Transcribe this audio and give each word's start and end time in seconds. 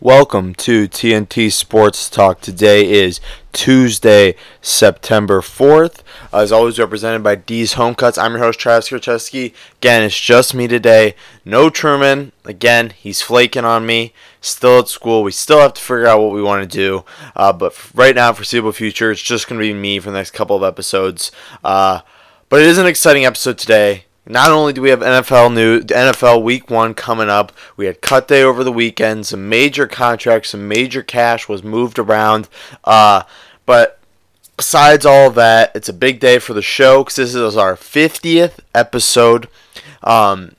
Welcome 0.00 0.54
to 0.54 0.86
TNT 0.86 1.50
Sports 1.50 2.08
Talk. 2.08 2.40
Today 2.40 2.88
is 2.88 3.20
Tuesday, 3.52 4.36
September 4.62 5.40
4th. 5.40 6.02
As 6.32 6.52
always, 6.52 6.78
represented 6.78 7.24
by 7.24 7.34
D's 7.34 7.72
Home 7.72 7.96
Cuts. 7.96 8.16
I'm 8.16 8.34
your 8.34 8.44
host, 8.44 8.60
Travis 8.60 8.90
Kircheski. 8.90 9.52
Again, 9.78 10.04
it's 10.04 10.16
just 10.16 10.54
me 10.54 10.68
today. 10.68 11.16
No 11.44 11.68
Truman. 11.68 12.30
Again, 12.44 12.90
he's 12.90 13.22
flaking 13.22 13.64
on 13.64 13.86
me. 13.86 14.12
Still 14.40 14.78
at 14.78 14.86
school. 14.86 15.24
We 15.24 15.32
still 15.32 15.58
have 15.58 15.74
to 15.74 15.82
figure 15.82 16.06
out 16.06 16.20
what 16.20 16.32
we 16.32 16.42
want 16.42 16.62
to 16.62 16.78
do. 16.78 17.04
Uh, 17.34 17.52
but 17.52 17.74
right 17.92 18.14
now, 18.14 18.32
foreseeable 18.32 18.70
future, 18.70 19.10
it's 19.10 19.20
just 19.20 19.48
going 19.48 19.60
to 19.60 19.66
be 19.66 19.74
me 19.74 19.98
for 19.98 20.12
the 20.12 20.16
next 20.16 20.30
couple 20.30 20.54
of 20.54 20.62
episodes. 20.62 21.32
Uh, 21.64 22.02
but 22.48 22.60
it 22.60 22.68
is 22.68 22.78
an 22.78 22.86
exciting 22.86 23.24
episode 23.24 23.58
today. 23.58 24.04
Not 24.28 24.50
only 24.50 24.74
do 24.74 24.82
we 24.82 24.90
have 24.90 25.00
NFL 25.00 25.54
new 25.54 25.80
NFL 25.80 26.42
Week 26.42 26.68
One 26.68 26.92
coming 26.92 27.30
up, 27.30 27.50
we 27.78 27.86
had 27.86 28.02
cut 28.02 28.28
day 28.28 28.42
over 28.42 28.62
the 28.62 28.72
weekend. 28.72 29.26
Some 29.26 29.48
major 29.48 29.86
contracts, 29.86 30.50
some 30.50 30.68
major 30.68 31.02
cash 31.02 31.48
was 31.48 31.62
moved 31.64 31.98
around. 31.98 32.46
Uh, 32.84 33.22
but 33.64 33.98
besides 34.58 35.06
all 35.06 35.30
that, 35.30 35.72
it's 35.74 35.88
a 35.88 35.94
big 35.94 36.20
day 36.20 36.38
for 36.38 36.52
the 36.52 36.60
show 36.60 37.02
because 37.02 37.16
this 37.16 37.34
is 37.34 37.56
our 37.56 37.74
50th 37.74 38.58
episode. 38.74 39.48
Um, 40.04 40.52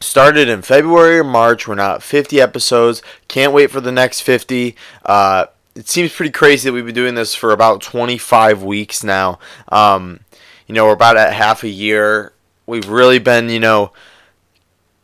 started 0.00 0.50
in 0.50 0.60
February 0.60 1.20
or 1.20 1.24
March. 1.24 1.66
We're 1.66 1.76
now 1.76 1.94
at 1.94 2.02
50 2.02 2.38
episodes. 2.38 3.02
Can't 3.28 3.54
wait 3.54 3.70
for 3.70 3.80
the 3.80 3.92
next 3.92 4.20
50. 4.20 4.76
Uh, 5.06 5.46
it 5.74 5.88
seems 5.88 6.12
pretty 6.12 6.32
crazy 6.32 6.68
that 6.68 6.74
we've 6.74 6.84
been 6.84 6.94
doing 6.94 7.14
this 7.14 7.34
for 7.34 7.52
about 7.52 7.80
25 7.80 8.62
weeks 8.62 9.02
now. 9.02 9.38
Um, 9.68 10.20
you 10.66 10.74
know, 10.74 10.84
we're 10.84 10.92
about 10.92 11.16
at 11.16 11.32
half 11.32 11.64
a 11.64 11.68
year 11.68 12.32
We've 12.70 12.88
really 12.88 13.18
been, 13.18 13.48
you 13.48 13.60
know, 13.60 13.92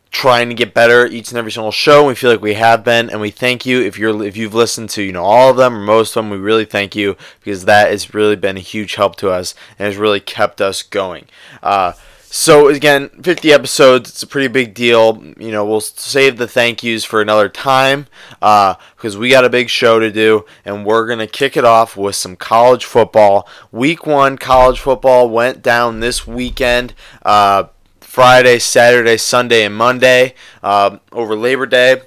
trying 0.09 0.47
to 0.47 0.55
get 0.55 0.73
better 0.73 1.05
each 1.05 1.29
and 1.29 1.37
every 1.37 1.51
single 1.51 1.71
show. 1.71 2.07
We 2.07 2.15
feel 2.15 2.31
like 2.31 2.41
we 2.41 2.53
have 2.53 2.83
been, 2.83 3.09
and 3.09 3.19
we 3.19 3.29
thank 3.29 3.65
you 3.65 3.81
if 3.81 3.99
you're 3.99 4.23
if 4.23 4.37
you've 4.37 4.53
listened 4.53 4.89
to 4.91 5.03
you 5.03 5.11
know 5.11 5.23
all 5.23 5.51
of 5.51 5.57
them 5.57 5.75
or 5.75 5.81
most 5.81 6.15
of 6.15 6.23
them. 6.23 6.31
We 6.31 6.37
really 6.37 6.65
thank 6.65 6.95
you 6.95 7.17
because 7.41 7.65
that 7.65 7.91
has 7.91 8.13
really 8.13 8.37
been 8.37 8.55
a 8.57 8.61
huge 8.61 8.95
help 8.95 9.17
to 9.17 9.29
us 9.29 9.53
and 9.77 9.85
has 9.85 9.97
really 9.97 10.21
kept 10.21 10.61
us 10.61 10.81
going. 10.81 11.25
Uh, 11.61 11.91
so 12.29 12.67
again, 12.67 13.09
50 13.09 13.53
episodes, 13.53 14.09
it's 14.09 14.23
a 14.23 14.27
pretty 14.27 14.49
big 14.49 14.73
deal. 14.73 15.23
You 15.39 15.51
know, 15.51 15.65
we'll 15.65 15.81
save 15.81 16.37
the 16.37 16.47
thank 16.47 16.83
yous 16.83 17.05
for 17.05 17.21
another 17.21 17.47
time 17.47 18.07
uh, 18.41 18.75
because 18.95 19.17
we 19.17 19.29
got 19.29 19.45
a 19.45 19.49
big 19.49 19.69
show 19.69 19.99
to 19.99 20.11
do, 20.11 20.45
and 20.65 20.85
we're 20.85 21.07
gonna 21.07 21.27
kick 21.27 21.55
it 21.55 21.63
off 21.63 21.95
with 21.95 22.15
some 22.15 22.35
college 22.35 22.85
football. 22.85 23.47
Week 23.71 24.05
one 24.05 24.37
college 24.37 24.79
football 24.79 25.29
went 25.29 25.61
down 25.61 26.01
this 26.01 26.27
weekend. 26.27 26.93
Uh, 27.23 27.65
Friday, 28.01 28.59
Saturday, 28.59 29.15
Sunday, 29.15 29.63
and 29.63 29.75
Monday 29.75 30.33
uh, 30.63 30.97
over 31.11 31.35
Labor 31.35 31.65
Day 31.65 32.01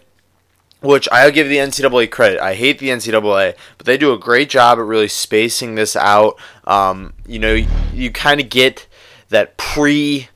which 0.81 1.07
I'll 1.13 1.31
give 1.31 1.49
the 1.49 1.57
NCAA 1.59 2.11
credit. 2.11 2.41
I 2.41 2.55
hate 2.55 2.79
the 2.79 2.89
NCAA, 2.89 3.55
but 3.77 3.87
they 3.87 3.99
do 3.99 4.13
a 4.13 4.19
great 4.19 4.49
job 4.49 4.79
at 4.79 4.85
really 4.85 5.09
spacing 5.09 5.75
this 5.75 5.95
out. 5.95 6.39
Um, 6.65 7.13
you 7.27 7.39
know, 7.39 7.53
you, 7.53 7.67
you 7.93 8.11
kind 8.11 8.41
of 8.41 8.49
get 8.49 8.87
that 9.31 9.57
pre 9.57 10.29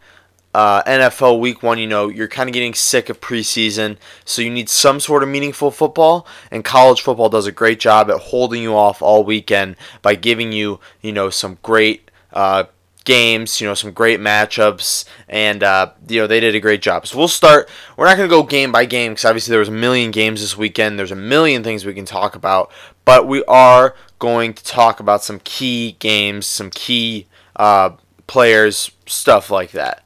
uh, 0.55 0.83
NFL 0.85 1.41
week 1.41 1.63
one, 1.63 1.79
you 1.79 1.87
know, 1.87 2.09
you're 2.09 2.29
kind 2.29 2.49
of 2.49 2.53
getting 2.55 2.75
sick 2.75 3.09
of 3.09 3.21
preseason, 3.21 3.97
so 4.25 4.41
you 4.41 4.51
need 4.51 4.69
some 4.69 5.01
sort 5.01 5.23
of 5.23 5.29
meaningful 5.29 5.71
football. 5.71 6.27
And 6.51 6.65
college 6.65 7.03
football 7.03 7.29
does 7.29 7.47
a 7.47 7.53
great 7.53 7.81
job 7.81 8.09
at 8.09 8.19
holding 8.19 8.63
you 8.63 8.75
off 8.75 9.03
all 9.03 9.25
weekend 9.25 9.77
by 10.01 10.15
giving 10.15 10.53
you, 10.53 10.79
you 11.03 11.13
know, 11.13 11.29
some 11.29 11.59
great 11.63 12.09
uh, 12.33 12.65
games, 13.05 13.61
you 13.61 13.67
know, 13.67 13.75
some 13.75 13.93
great 13.93 14.21
matchups, 14.21 15.05
and 15.29 15.63
uh, 15.63 15.91
you 16.09 16.21
know 16.21 16.27
they 16.27 16.41
did 16.41 16.55
a 16.55 16.61
great 16.61 16.83
job. 16.83 17.07
So 17.07 17.19
we'll 17.19 17.29
start. 17.29 17.69
We're 17.97 18.07
not 18.07 18.17
going 18.17 18.29
to 18.29 18.35
go 18.35 18.43
game 18.43 18.73
by 18.73 18.85
game 18.85 19.13
because 19.13 19.25
obviously 19.25 19.51
there 19.53 19.61
was 19.61 19.69
a 19.69 19.73
million 19.73 20.11
games 20.11 20.41
this 20.41 20.57
weekend. 20.57 20.99
There's 20.99 21.11
a 21.11 21.17
million 21.17 21.63
things 21.63 21.85
we 21.85 21.95
can 21.95 22.07
talk 22.07 22.35
about, 22.35 22.73
but 23.05 23.27
we 23.27 23.45
are 23.45 23.95
going 24.19 24.55
to 24.55 24.65
talk 24.65 25.01
about 25.01 25.23
some 25.23 25.41
key 25.41 25.97
games, 25.99 26.47
some 26.47 26.71
key 26.71 27.27
uh, 27.57 27.91
players, 28.27 28.91
stuff 29.07 29.51
like 29.51 29.73
that. 29.73 30.03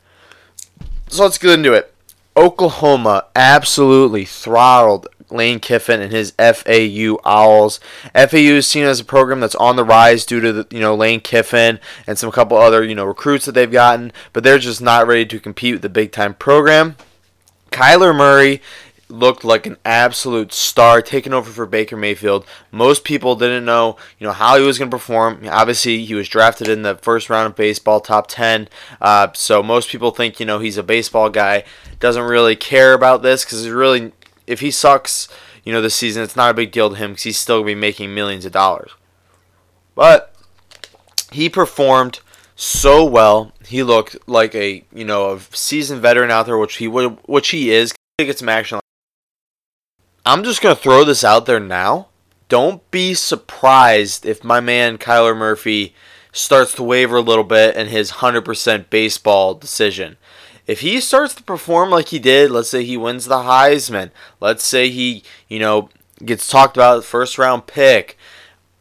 So 1.09 1.23
let's 1.23 1.39
get 1.39 1.53
into 1.53 1.73
it. 1.73 1.95
Oklahoma 2.37 3.27
absolutely 3.35 4.25
throttled 4.25 5.09
Lane 5.31 5.61
Kiffin 5.61 6.01
and 6.01 6.13
his 6.13 6.33
FAU 6.39 7.19
Owls. 7.25 7.81
FAU 8.15 8.55
is 8.57 8.67
seen 8.67 8.85
as 8.85 9.01
a 9.01 9.05
program 9.05 9.41
that's 9.41 9.55
on 9.57 9.77
the 9.77 9.85
rise 9.85 10.25
due 10.25 10.41
to 10.41 10.53
the, 10.53 10.67
you 10.71 10.81
know 10.81 10.95
Lane 10.95 11.21
Kiffin 11.21 11.81
and 12.07 12.19
some 12.19 12.31
couple 12.31 12.57
other 12.57 12.85
you 12.85 12.95
know 12.95 13.05
recruits 13.05 13.47
that 13.47 13.53
they've 13.53 13.71
gotten, 13.71 14.13
but 14.33 14.45
they're 14.45 14.59
just 14.59 14.81
not 14.81 15.07
ready 15.07 15.27
to 15.27 15.41
compete 15.41 15.75
with 15.75 15.83
the 15.83 15.89
big 15.89 16.13
time 16.13 16.35
program. 16.35 16.97
Kyler 17.71 18.17
Murray 18.17 18.63
looked 19.09 19.45
like 19.45 19.67
an 19.67 19.77
absolute 19.85 20.53
star 20.53 21.01
taking 21.01 21.33
over 21.33 21.51
for 21.51 21.67
Baker 21.67 21.97
Mayfield. 21.97 22.45
Most 22.71 23.05
people 23.05 23.37
didn't 23.37 23.65
know, 23.65 23.97
you 24.19 24.27
know, 24.27 24.33
how 24.33 24.59
he 24.59 24.65
was 24.65 24.79
going 24.79 24.91
to 24.91 24.97
perform. 24.97 25.47
Obviously, 25.49 26.05
he 26.05 26.15
was 26.15 26.29
drafted 26.29 26.69
in 26.69 26.83
the 26.83 26.97
first 26.97 27.31
round 27.31 27.47
of 27.47 27.57
baseball, 27.57 28.01
top 28.01 28.27
10. 28.29 28.69
Uh, 29.01 29.29
so 29.35 29.63
most 29.63 29.89
people 29.89 30.11
think, 30.11 30.39
you 30.39 30.47
know, 30.47 30.59
he's 30.59 30.77
a 30.77 30.83
baseball 30.83 31.31
guy. 31.31 31.65
Doesn't 32.01 32.23
really 32.23 32.57
care 32.57 32.93
about 32.93 33.23
this 33.23 33.45
because 33.45 33.69
really, 33.69 34.13
if 34.47 34.61
he 34.61 34.71
sucks, 34.71 35.29
you 35.65 35.73
know, 35.73 35.81
this 35.81 35.95
season, 35.95 36.23
it's 36.23 36.37
not 36.37 36.51
a 36.51 36.55
big 36.55 36.71
deal 36.71 36.91
to 36.91 36.97
him 36.97 37.13
because 37.13 37.25
he's 37.25 37.39
still 37.39 37.57
going 37.57 37.67
to 37.67 37.75
be 37.75 37.81
making 37.81 38.15
millions 38.15 38.45
of 38.45 38.53
dollars. 38.53 38.91
But 39.95 40.35
he 41.33 41.49
performed 41.49 42.21
so 42.57 43.05
well. 43.05 43.53
He 43.67 43.83
looked 43.83 44.17
like 44.29 44.55
a, 44.55 44.85
you 44.93 45.05
know, 45.05 45.33
a 45.33 45.41
seasoned 45.41 46.03
veteran 46.03 46.31
out 46.31 46.47
there, 46.47 46.59
which 46.59 46.77
he 46.77 46.89
would, 46.89 47.19
which 47.25 47.49
he 47.51 47.71
is. 47.71 47.95
Get 48.19 48.39
some 48.39 48.49
action 48.49 48.81
I'm 50.29 50.45
just 50.45 50.61
going 50.61 50.77
to 50.77 50.83
throw 50.83 51.05
this 51.05 51.25
out 51.25 51.47
there 51.47 51.59
now. 51.59 52.09
Don't 52.51 52.89
be 52.91 53.15
surprised 53.15 54.27
if 54.27 54.45
my 54.45 54.61
man 54.61 54.99
Kyler 54.99 55.35
Murray 55.35 55.95
starts 56.33 56.75
to 56.75 56.83
waver 56.83 57.17
a 57.17 57.23
little 57.23 57.45
bit 57.45 57.75
in 57.77 57.87
his 57.87 58.13
100% 58.13 58.91
baseball 58.91 59.55
decision. 59.55 60.19
If 60.67 60.81
he 60.81 61.01
starts 61.01 61.35
to 61.37 61.43
perform 61.43 61.89
like 61.89 62.09
he 62.09 62.19
did, 62.19 62.51
let's 62.51 62.69
say 62.69 62.85
he 62.85 62.99
wins 62.99 63.25
the 63.25 63.37
Heisman, 63.37 64.11
let's 64.39 64.65
say 64.65 64.91
he, 64.91 65.23
you 65.49 65.61
know, 65.61 65.89
gets 66.23 66.47
talked 66.47 66.77
about 66.77 67.07
first 67.07 67.39
round 67.39 67.67
pick, 67.67 68.19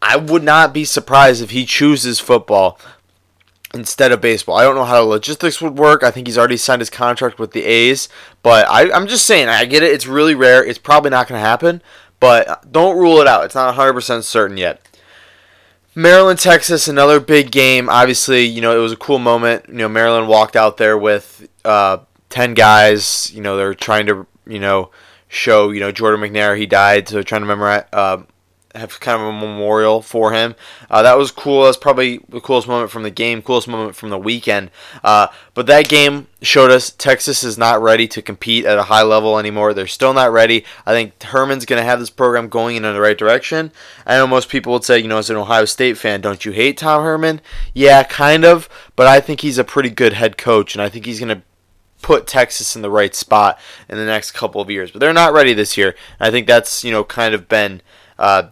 I 0.02 0.18
would 0.18 0.44
not 0.44 0.74
be 0.74 0.84
surprised 0.84 1.42
if 1.42 1.52
he 1.52 1.66
chooses 1.66 2.20
football 2.20 2.78
instead 3.78 4.12
of 4.12 4.20
baseball. 4.22 4.58
I 4.58 4.64
don't 4.64 4.76
know 4.76 4.86
how 4.86 5.02
the 5.02 5.08
logistics 5.08 5.62
would 5.62 5.78
work. 5.78 6.04
I 6.04 6.12
think 6.12 6.28
he's 6.28 6.38
already 6.38 6.58
signed 6.58 6.82
his 6.82 6.90
contract 6.90 7.40
with 7.40 7.52
the 7.52 7.64
A's. 7.64 8.10
But 8.44 8.68
I, 8.70 8.92
I'm 8.92 9.08
just 9.08 9.26
saying, 9.26 9.48
I 9.48 9.66
get 9.66 9.84
it. 9.84 9.94
It's 9.94 10.08
really 10.08 10.36
rare. 10.36 10.64
It's 10.64 10.80
probably 10.80 11.12
not 11.12 11.28
going 11.28 11.40
to 11.40 11.48
happen. 11.48 11.82
But 12.20 12.72
don't 12.72 12.98
rule 12.98 13.22
it 13.22 13.28
out. 13.28 13.46
It's 13.46 13.56
not 13.56 13.76
100% 13.76 14.24
certain 14.24 14.58
yet. 14.58 14.82
Maryland, 15.94 16.40
Texas, 16.40 16.88
another 16.88 17.20
big 17.20 17.52
game. 17.52 17.90
Obviously, 17.90 18.44
you 18.44 18.62
know, 18.62 18.76
it 18.78 18.82
was 18.82 18.92
a 18.92 18.98
cool 18.98 19.20
moment. 19.20 19.66
You 19.68 19.76
know, 19.76 19.90
Maryland 19.90 20.28
walked 20.28 20.56
out 20.56 20.78
there 20.78 20.98
with 20.98 21.48
uh, 21.66 22.00
10 22.30 22.54
guys. 22.54 23.32
You 23.34 23.42
know, 23.42 23.58
they're 23.58 23.74
trying 23.74 24.06
to, 24.08 24.28
you 24.46 24.60
know, 24.60 24.92
show, 25.28 25.72
you 25.72 25.80
know, 25.80 25.92
Jordan 25.92 26.22
McNair, 26.22 26.58
he 26.58 26.66
died. 26.66 27.08
So 27.08 27.22
trying 27.24 27.42
to 27.42 27.48
memorize, 27.48 27.86
uh, 27.94 28.24
have 28.78 29.00
kind 29.00 29.22
of 29.22 29.28
a 29.28 29.32
memorial 29.32 30.02
for 30.02 30.32
him. 30.32 30.56
Uh, 30.90 31.04
that 31.04 31.18
was 31.18 31.32
cool. 31.32 31.64
That's 31.64 31.78
probably 31.78 32.20
the 32.30 32.40
coolest 32.40 32.68
moment 32.68 32.92
from 32.92 33.04
the 33.04 33.12
game, 33.12 33.42
coolest 33.42 33.68
moment 33.68 33.96
from 33.96 34.10
the 34.10 34.18
weekend. 34.18 34.72
Uh, 35.04 35.28
but 35.54 35.66
that 35.68 35.90
game 35.90 36.28
showed 36.42 36.72
us 36.72 36.92
Texas 36.92 37.44
is 37.44 37.58
not 37.58 37.82
ready 37.82 38.08
to 38.08 38.22
compete 38.22 38.66
at 38.66 38.78
a 38.78 38.84
high 38.84 39.02
level 39.02 39.40
anymore. 39.40 39.74
They're 39.74 39.88
still 39.88 40.14
not 40.14 40.32
ready. 40.32 40.64
I 40.86 40.92
think 40.92 41.22
Herman's 41.22 41.66
going 41.66 41.82
to 41.82 41.86
have 41.86 42.00
this 42.00 42.10
program 42.10 42.48
going 42.48 42.76
in 42.76 42.84
the 42.84 43.02
right 43.02 43.18
direction. 43.18 43.72
I 44.06 44.18
know 44.18 44.28
most 44.28 44.50
people 44.50 44.74
would 44.74 44.84
say, 44.84 45.00
you 45.00 45.08
know, 45.08 45.18
as 45.18 45.30
an 45.30 45.36
Ohio 45.36 45.66
State 45.66 45.98
fan, 45.98 46.22
don't 46.22 46.46
you 46.46 46.52
hate 46.52 46.78
Tom 46.78 47.04
Herman? 47.04 47.42
Yeah, 47.74 48.04
kind 48.04 48.46
of. 48.46 48.70
But 48.96 49.08
I 49.08 49.20
think 49.20 49.42
he's 49.42 49.58
a 49.58 49.64
pretty 49.64 49.90
good 49.90 50.14
head 50.14 50.38
coach, 50.38 50.76
and 50.76 50.82
I 50.82 50.90
think 50.90 51.06
he's 51.06 51.20
going 51.20 51.36
to 51.36 51.44
put 52.02 52.28
Texas 52.28 52.76
in 52.76 52.82
the 52.82 52.92
right 52.92 53.16
spot 53.16 53.60
in 53.90 53.98
the 53.98 54.06
next 54.06 54.32
couple 54.32 54.62
of 54.62 54.70
years. 54.70 54.92
But 54.92 55.00
they're 55.00 55.14
not 55.14 55.34
ready 55.34 55.54
this 55.54 55.78
year. 55.78 55.96
I 56.20 56.30
think 56.30 56.48
that's, 56.48 56.84
you 56.84 56.92
know, 56.92 57.04
kind 57.04 57.34
of 57.34 57.48
been. 57.48 57.82
Uh, 58.20 58.50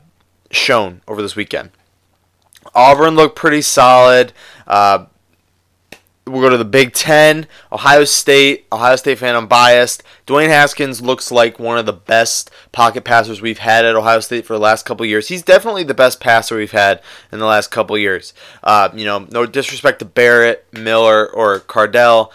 shown 0.52 1.02
over 1.08 1.22
this 1.22 1.36
weekend. 1.36 1.72
Auburn 2.74 3.16
looked 3.16 3.36
pretty 3.36 3.62
solid. 3.62 4.34
Uh, 4.68 5.06
we'll 6.28 6.42
go 6.42 6.50
to 6.50 6.58
the 6.58 6.66
Big 6.66 6.94
Ten. 6.94 7.48
Ohio 7.72 8.04
State. 8.04 8.66
Ohio 8.72 8.96
State 8.96 9.20
fan, 9.20 9.36
I'm 9.36 9.48
biased. 9.48 10.04
Dwayne 10.26 10.48
Haskins 10.48 11.02
looks 11.02 11.32
like 11.32 11.60
one 11.60 11.78
of 11.78 11.86
the 11.86 11.94
best 11.94 12.52
pocket 12.72 13.04
passers 13.04 13.42
we've 13.42 13.60
had 13.60 13.86
at 13.86 13.96
Ohio 13.96 14.20
State 14.20 14.46
for 14.46 14.54
the 14.54 14.60
last 14.60 14.86
couple 14.86 15.06
years. 15.06 15.28
He's 15.28 15.44
definitely 15.44 15.84
the 15.84 15.94
best 15.94 16.20
passer 16.20 16.58
we've 16.58 16.72
had 16.72 17.02
in 17.32 17.40
the 17.40 17.46
last 17.46 17.70
couple 17.70 17.98
years. 17.98 18.34
Uh, 18.64 18.90
you 18.94 19.06
know, 19.06 19.28
no 19.32 19.46
disrespect 19.46 20.00
to 20.00 20.06
Barrett, 20.06 20.66
Miller, 20.74 21.32
or 21.32 21.60
Cardale. 21.60 22.32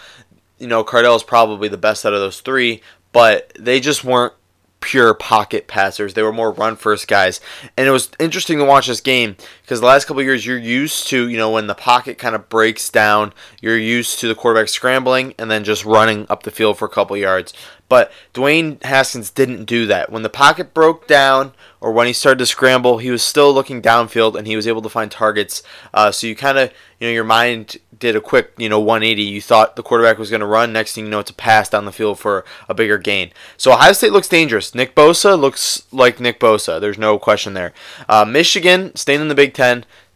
You 0.57 0.67
know, 0.67 0.83
Cardale 0.83 1.15
is 1.15 1.23
probably 1.23 1.67
the 1.67 1.77
best 1.77 2.05
out 2.05 2.13
of 2.13 2.19
those 2.19 2.39
three, 2.39 2.81
but 3.11 3.51
they 3.59 3.79
just 3.79 4.03
weren't 4.03 4.33
pure 4.81 5.13
pocket 5.13 5.67
passers. 5.67 6.13
They 6.13 6.23
were 6.23 6.33
more 6.33 6.51
run 6.51 6.75
first 6.75 7.07
guys. 7.07 7.39
And 7.77 7.87
it 7.87 7.91
was 7.91 8.11
interesting 8.19 8.57
to 8.57 8.65
watch 8.65 8.87
this 8.87 8.99
game 8.99 9.37
because 9.71 9.79
the 9.79 9.87
last 9.87 10.03
couple 10.03 10.21
years 10.21 10.45
you're 10.45 10.57
used 10.57 11.07
to, 11.07 11.29
you 11.29 11.37
know, 11.37 11.51
when 11.51 11.67
the 11.67 11.73
pocket 11.73 12.17
kind 12.17 12.35
of 12.35 12.49
breaks 12.49 12.89
down, 12.89 13.31
you're 13.61 13.77
used 13.77 14.19
to 14.19 14.27
the 14.27 14.35
quarterback 14.35 14.67
scrambling 14.67 15.33
and 15.37 15.49
then 15.49 15.63
just 15.63 15.85
running 15.85 16.25
up 16.29 16.43
the 16.43 16.51
field 16.51 16.77
for 16.77 16.83
a 16.83 16.89
couple 16.89 17.15
yards. 17.15 17.53
But 17.91 18.09
Dwayne 18.33 18.81
Haskins 18.83 19.29
didn't 19.29 19.65
do 19.65 19.85
that. 19.87 20.09
When 20.09 20.23
the 20.23 20.29
pocket 20.29 20.73
broke 20.73 21.07
down 21.07 21.51
or 21.81 21.91
when 21.91 22.07
he 22.07 22.13
started 22.13 22.39
to 22.39 22.45
scramble, 22.45 22.99
he 22.99 23.11
was 23.11 23.21
still 23.21 23.53
looking 23.53 23.81
downfield 23.81 24.37
and 24.37 24.47
he 24.47 24.55
was 24.55 24.65
able 24.65 24.81
to 24.81 24.87
find 24.87 25.11
targets. 25.11 25.61
Uh, 25.93 26.09
so 26.09 26.25
you 26.27 26.33
kind 26.33 26.57
of, 26.57 26.71
you 26.99 27.07
know, 27.07 27.13
your 27.13 27.25
mind 27.25 27.75
did 27.97 28.15
a 28.15 28.21
quick, 28.21 28.53
you 28.57 28.69
know, 28.69 28.79
180. 28.79 29.21
You 29.21 29.41
thought 29.41 29.75
the 29.75 29.83
quarterback 29.83 30.17
was 30.17 30.29
going 30.29 30.39
to 30.39 30.45
run. 30.45 30.71
Next 30.71 30.95
thing 30.95 31.03
you 31.03 31.11
know, 31.11 31.19
it's 31.19 31.31
a 31.31 31.33
pass 31.33 31.67
down 31.67 31.83
the 31.83 31.91
field 31.91 32.17
for 32.17 32.45
a 32.69 32.73
bigger 32.73 32.97
gain. 32.97 33.31
So 33.57 33.73
Ohio 33.73 33.91
State 33.91 34.13
looks 34.13 34.29
dangerous. 34.29 34.73
Nick 34.73 34.95
Bosa 34.95 35.37
looks 35.37 35.83
like 35.91 36.21
Nick 36.21 36.39
Bosa. 36.39 36.79
There's 36.79 36.97
no 36.97 37.19
question 37.19 37.55
there. 37.55 37.73
Uh, 38.07 38.23
Michigan 38.23 38.95
staying 38.95 39.19
in 39.19 39.27
the 39.27 39.35
Big 39.35 39.53
Ten 39.53 39.60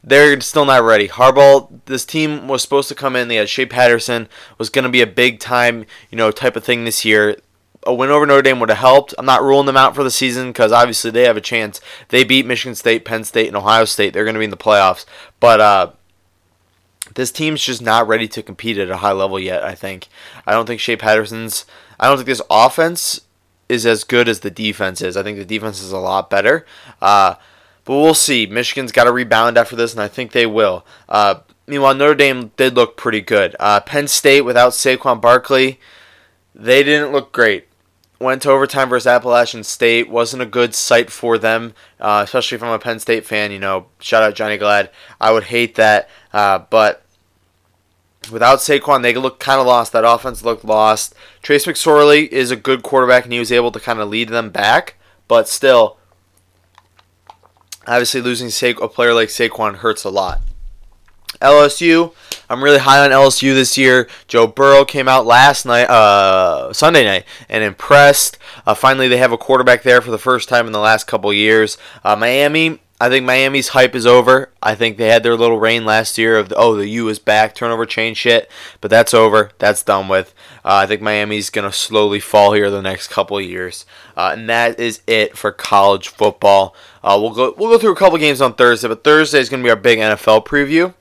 they're 0.05 0.39
still 0.41 0.65
not 0.65 0.83
ready. 0.83 1.07
Harbaugh, 1.07 1.67
this 1.85 2.05
team 2.05 2.47
was 2.47 2.61
supposed 2.61 2.89
to 2.89 2.95
come 2.95 3.15
in. 3.15 3.27
They 3.27 3.37
had 3.37 3.49
Shea 3.49 3.65
Patterson, 3.65 4.27
was 4.57 4.69
going 4.69 4.83
to 4.83 4.89
be 4.89 5.01
a 5.01 5.07
big 5.07 5.39
time, 5.39 5.85
you 6.11 6.17
know, 6.17 6.29
type 6.31 6.55
of 6.55 6.63
thing 6.63 6.85
this 6.85 7.03
year. 7.03 7.37
A 7.87 7.93
win 7.93 8.09
over 8.09 8.25
Notre 8.25 8.41
Dame 8.41 8.59
would 8.59 8.69
have 8.69 8.79
helped. 8.79 9.13
I'm 9.17 9.25
not 9.25 9.43
ruling 9.43 9.65
them 9.65 9.77
out 9.77 9.95
for 9.95 10.03
the 10.03 10.11
season 10.11 10.49
because 10.49 10.71
obviously 10.71 11.11
they 11.11 11.23
have 11.23 11.37
a 11.37 11.41
chance. 11.41 11.81
They 12.09 12.23
beat 12.23 12.45
Michigan 12.45 12.75
State, 12.75 13.05
Penn 13.05 13.23
State, 13.23 13.47
and 13.47 13.55
Ohio 13.55 13.85
State. 13.85 14.13
They're 14.13 14.23
going 14.23 14.35
to 14.35 14.39
be 14.39 14.45
in 14.45 14.51
the 14.51 14.57
playoffs. 14.57 15.05
But 15.39 15.59
uh, 15.59 15.91
this 17.13 17.31
team's 17.31 17.63
just 17.63 17.81
not 17.81 18.07
ready 18.07 18.27
to 18.27 18.43
compete 18.43 18.77
at 18.77 18.89
a 18.89 18.97
high 18.97 19.11
level 19.11 19.39
yet. 19.39 19.63
I 19.63 19.75
think. 19.75 20.07
I 20.47 20.51
don't 20.51 20.65
think 20.65 20.81
Shea 20.81 20.97
Patterson's. 20.97 21.65
I 21.99 22.07
don't 22.07 22.17
think 22.17 22.27
this 22.27 22.41
offense 22.49 23.21
is 23.69 23.85
as 23.85 24.03
good 24.03 24.27
as 24.27 24.41
the 24.41 24.51
defense 24.51 25.01
is. 25.01 25.15
I 25.15 25.23
think 25.23 25.37
the 25.37 25.45
defense 25.45 25.81
is 25.81 25.91
a 25.91 25.97
lot 25.97 26.29
better. 26.29 26.65
Uh, 27.01 27.35
but 27.85 27.93
we'll 27.93 28.13
see. 28.15 28.45
Michigan's 28.47 28.91
got 28.91 29.05
to 29.05 29.11
rebound 29.11 29.57
after 29.57 29.75
this, 29.75 29.93
and 29.93 30.01
I 30.01 30.07
think 30.07 30.31
they 30.31 30.45
will. 30.45 30.85
Uh, 31.07 31.35
meanwhile, 31.67 31.93
Notre 31.93 32.15
Dame 32.15 32.51
did 32.57 32.75
look 32.75 32.97
pretty 32.97 33.21
good. 33.21 33.55
Uh, 33.59 33.79
Penn 33.79 34.07
State 34.07 34.41
without 34.41 34.73
Saquon 34.73 35.21
Barkley, 35.21 35.79
they 36.53 36.83
didn't 36.83 37.11
look 37.11 37.31
great. 37.31 37.67
Went 38.19 38.41
to 38.43 38.49
overtime 38.49 38.89
versus 38.89 39.07
Appalachian 39.07 39.63
State. 39.63 40.09
Wasn't 40.09 40.41
a 40.41 40.47
good 40.47 40.73
sight 40.73 41.11
for 41.11 41.37
them, 41.37 41.73
uh, 41.99 42.21
especially 42.23 42.55
if 42.55 42.63
I'm 42.63 42.71
a 42.71 42.79
Penn 42.79 42.99
State 42.99 43.25
fan. 43.25 43.51
You 43.51 43.59
know, 43.59 43.87
shout 43.99 44.23
out 44.23 44.35
Johnny 44.35 44.57
Glad. 44.57 44.89
I 45.21 45.31
would 45.31 45.43
hate 45.45 45.75
that. 45.75 46.09
Uh, 46.33 46.59
but 46.69 47.03
without 48.31 48.59
Saquon, 48.59 49.01
they 49.01 49.13
look 49.13 49.39
kind 49.39 49.59
of 49.59 49.67
lost. 49.67 49.91
That 49.91 50.09
offense 50.09 50.43
looked 50.43 50.65
lost. 50.65 51.13
Trace 51.41 51.65
McSorley 51.65 52.27
is 52.29 52.51
a 52.51 52.55
good 52.55 52.83
quarterback, 52.83 53.25
and 53.25 53.33
he 53.33 53.39
was 53.39 53.51
able 53.51 53.71
to 53.71 53.79
kind 53.79 53.99
of 53.99 54.09
lead 54.09 54.29
them 54.29 54.49
back. 54.49 54.95
But 55.27 55.49
still, 55.49 55.97
Obviously, 57.87 58.21
losing 58.21 58.49
a 58.81 58.87
player 58.87 59.13
like 59.13 59.29
Saquon 59.29 59.77
hurts 59.77 60.03
a 60.03 60.09
lot. 60.09 60.41
LSU, 61.41 62.13
I'm 62.49 62.63
really 62.63 62.79
high 62.79 63.03
on 63.03 63.11
LSU 63.11 63.53
this 63.53 63.77
year. 63.77 64.07
Joe 64.27 64.47
Burrow 64.47 64.85
came 64.85 65.07
out 65.07 65.25
last 65.25 65.65
night, 65.65 65.85
uh, 65.89 66.71
Sunday 66.73 67.03
night, 67.03 67.25
and 67.49 67.63
impressed. 67.63 68.37
Uh, 68.65 68.73
finally, 68.73 69.07
they 69.07 69.17
have 69.17 69.31
a 69.31 69.37
quarterback 69.37 69.83
there 69.83 70.01
for 70.01 70.11
the 70.11 70.17
first 70.17 70.47
time 70.49 70.65
in 70.65 70.71
the 70.71 70.79
last 70.79 71.07
couple 71.07 71.31
years. 71.33 71.77
Uh, 72.03 72.15
Miami, 72.15 72.79
I 72.99 73.09
think 73.09 73.25
Miami's 73.25 73.69
hype 73.69 73.93
is 73.93 74.05
over. 74.05 74.51
I 74.63 74.73
think 74.73 74.97
they 74.97 75.09
had 75.09 75.21
their 75.21 75.35
little 75.35 75.59
reign 75.59 75.83
last 75.83 76.17
year 76.17 76.37
of 76.37 76.53
oh 76.55 76.75
the 76.75 76.87
U 76.87 77.09
is 77.09 77.19
back 77.19 77.53
turnover 77.53 77.85
chain 77.85 78.13
shit, 78.13 78.49
but 78.79 78.89
that's 78.89 79.13
over. 79.13 79.51
That's 79.59 79.83
done 79.83 80.07
with. 80.07 80.33
Uh, 80.63 80.75
I 80.75 80.85
think 80.85 81.01
Miami's 81.01 81.49
gonna 81.49 81.73
slowly 81.73 82.21
fall 82.21 82.53
here 82.53 82.71
the 82.71 82.81
next 82.81 83.09
couple 83.09 83.39
years, 83.41 83.85
uh, 84.15 84.29
and 84.31 84.49
that 84.49 84.79
is 84.79 85.01
it 85.07 85.37
for 85.37 85.51
college 85.51 86.07
football. 86.07 86.73
Uh, 87.03 87.17
we'll 87.21 87.33
go 87.33 87.53
we'll 87.57 87.69
go 87.69 87.77
through 87.77 87.91
a 87.91 87.97
couple 87.97 88.17
games 88.17 88.39
on 88.39 88.53
Thursday, 88.53 88.87
but 88.87 89.03
Thursday 89.03 89.39
is 89.39 89.49
gonna 89.49 89.63
be 89.63 89.69
our 89.69 89.75
big 89.75 89.99
NFL 89.99 90.45
preview. 90.45 90.93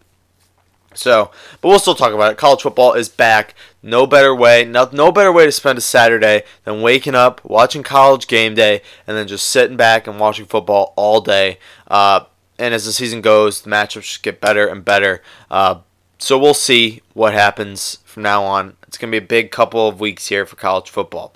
So, 0.95 1.31
but 1.61 1.69
we'll 1.69 1.79
still 1.79 1.95
talk 1.95 2.13
about 2.13 2.33
it. 2.33 2.39
College 2.39 2.63
football 2.63 2.95
is 2.95 3.09
back. 3.09 3.55
No 3.87 4.07
better 4.07 4.35
way, 4.35 4.65
no, 4.65 4.89
no 4.93 5.13
better 5.13 5.31
way 5.31 5.45
to 5.45 5.53
spend 5.53 5.77
a 5.77 5.83
Saturday 5.83 6.45
than 6.65 6.81
waking 6.81 7.15
up, 7.15 7.45
watching 7.45 7.83
college 7.83 8.27
game 8.27 8.55
day, 8.55 8.81
and 9.07 9.15
then 9.15 9.29
just 9.29 9.47
sitting 9.47 9.77
back 9.77 10.07
and 10.07 10.19
watching 10.19 10.47
football 10.47 10.95
all 10.97 11.21
day. 11.21 11.59
Uh, 11.87 12.25
and 12.59 12.73
as 12.73 12.87
the 12.87 12.93
season 12.93 13.21
goes, 13.21 13.61
the 13.61 13.69
matchups 13.69 14.05
just 14.05 14.23
get 14.23 14.41
better 14.41 14.67
and 14.67 14.87
better. 14.87 15.21
Uh, 15.51 15.81
so 16.17 16.39
we'll 16.39 16.55
see 16.55 17.03
what 17.13 17.35
happens 17.35 17.99
from 18.07 18.23
now 18.23 18.43
on. 18.43 18.79
It's 18.89 18.97
going 18.97 19.13
to 19.13 19.21
be 19.21 19.23
a 19.23 19.29
big 19.29 19.51
couple 19.51 19.87
of 19.87 20.01
weeks 20.01 20.29
here 20.29 20.47
for 20.47 20.57
college 20.57 20.89
football. 20.89 21.35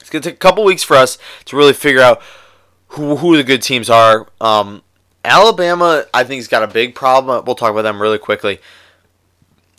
It's 0.00 0.10
going 0.10 0.22
to 0.22 0.28
take 0.28 0.36
a 0.36 0.38
couple 0.38 0.62
weeks 0.62 0.84
for 0.84 0.94
us 0.94 1.18
to 1.46 1.56
really 1.56 1.72
figure 1.72 2.02
out 2.02 2.22
who, 2.88 3.16
who 3.16 3.36
the 3.36 3.42
good 3.42 3.62
teams 3.62 3.90
are. 3.90 4.28
Um, 4.40 4.82
Alabama, 5.24 6.04
I 6.14 6.22
think, 6.22 6.38
has 6.38 6.46
got 6.46 6.62
a 6.62 6.68
big 6.68 6.94
problem. 6.94 7.44
We'll 7.44 7.56
talk 7.56 7.72
about 7.72 7.82
them 7.82 8.00
really 8.00 8.18
quickly. 8.18 8.60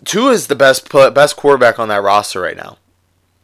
Tua 0.05 0.31
is 0.31 0.47
the 0.47 0.55
best 0.55 0.89
best 0.91 1.35
quarterback 1.35 1.79
on 1.79 1.87
that 1.87 2.03
roster 2.03 2.41
right 2.41 2.57
now. 2.57 2.77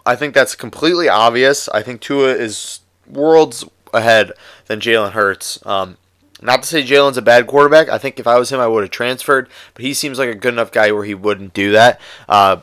I 0.06 0.16
think 0.16 0.34
that's 0.34 0.56
completely 0.56 1.08
obvious. 1.08 1.70
I 1.70 1.82
think 1.82 2.02
Tua 2.02 2.30
is 2.30 2.80
worlds 3.08 3.66
ahead 3.94 4.32
than 4.66 4.80
Jalen 4.80 5.12
Hurts. 5.12 5.66
Um, 5.66 5.98
not 6.42 6.64
to 6.64 6.68
say 6.68 6.84
Jalen's 6.84 7.18
a 7.18 7.22
bad 7.22 7.48
quarterback. 7.48 7.90
I 7.90 7.98
think 7.98 8.20
if 8.20 8.28
I 8.28 8.40
was 8.40 8.52
him, 8.52 8.60
I 8.60 8.68
would 8.68 8.84
have 8.84 8.92
transferred. 8.92 9.50
But 9.74 9.84
he 9.84 9.94
seems 9.94 10.18
like 10.18 10.30
a 10.30 10.36
good 10.36 10.54
enough 10.54 10.72
guy 10.72 10.92
where 10.92 11.04
he 11.04 11.14
wouldn't 11.14 11.54
do 11.54 11.72
that, 11.74 12.00
uh, 12.28 12.58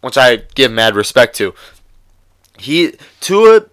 which 0.00 0.18
I 0.18 0.36
give 0.54 0.70
mad 0.70 0.94
respect 0.94 1.34
to. 1.36 1.54
He 2.58 2.94
Tua 3.20 3.66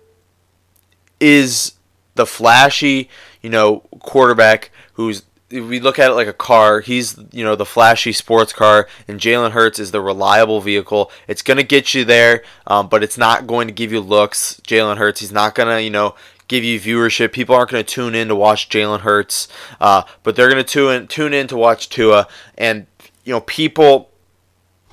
is 1.20 1.74
the 2.16 2.26
flashy, 2.26 3.10
you 3.42 3.50
know, 3.50 3.80
quarterback 4.00 4.72
who's 4.94 5.24
we 5.50 5.80
look 5.80 5.98
at 5.98 6.12
it 6.12 6.16
like 6.16 6.28
a 6.28 6.34
car. 6.34 6.82
He's 6.82 7.18
you 7.32 7.44
know 7.44 7.56
the 7.56 7.66
flashy 7.66 8.12
sports 8.12 8.52
car, 8.52 8.88
and 9.08 9.20
Jalen 9.20 9.52
Hurts 9.52 9.80
is 9.80 9.92
the 9.92 10.02
reliable 10.02 10.60
vehicle. 10.60 11.12
It's 11.28 11.42
gonna 11.42 11.64
get 11.64 11.94
you 11.94 12.04
there, 12.04 12.44
um, 12.66 12.90
but 12.90 13.04
it's 13.04 13.18
not 13.18 13.48
going 13.48 13.68
to 13.68 13.74
give 13.74 13.92
you 13.92 14.02
looks. 14.02 14.60
Jalen 14.68 14.98
Hurts, 14.98 15.22
he's 15.22 15.32
not 15.32 15.56
gonna 15.56 15.80
you 15.80 15.90
know 15.90 16.16
give 16.48 16.64
you 16.64 16.80
viewership. 16.80 17.32
People 17.32 17.56
aren't 17.56 17.72
gonna 17.72 17.84
tune 17.84 18.16
in 18.16 18.28
to 18.28 18.36
watch 18.36 18.70
Jalen 18.70 19.02
Hurts, 19.02 19.48
uh, 19.80 20.04
but 20.24 20.36
they're 20.36 20.50
gonna 20.50 20.64
tune 20.64 21.08
tune 21.08 21.34
in 21.34 21.48
to 21.48 21.58
watch 21.58 21.90
Tua, 21.90 22.28
and 22.58 22.88
you 23.24 23.34
know 23.34 23.42
people. 23.42 24.10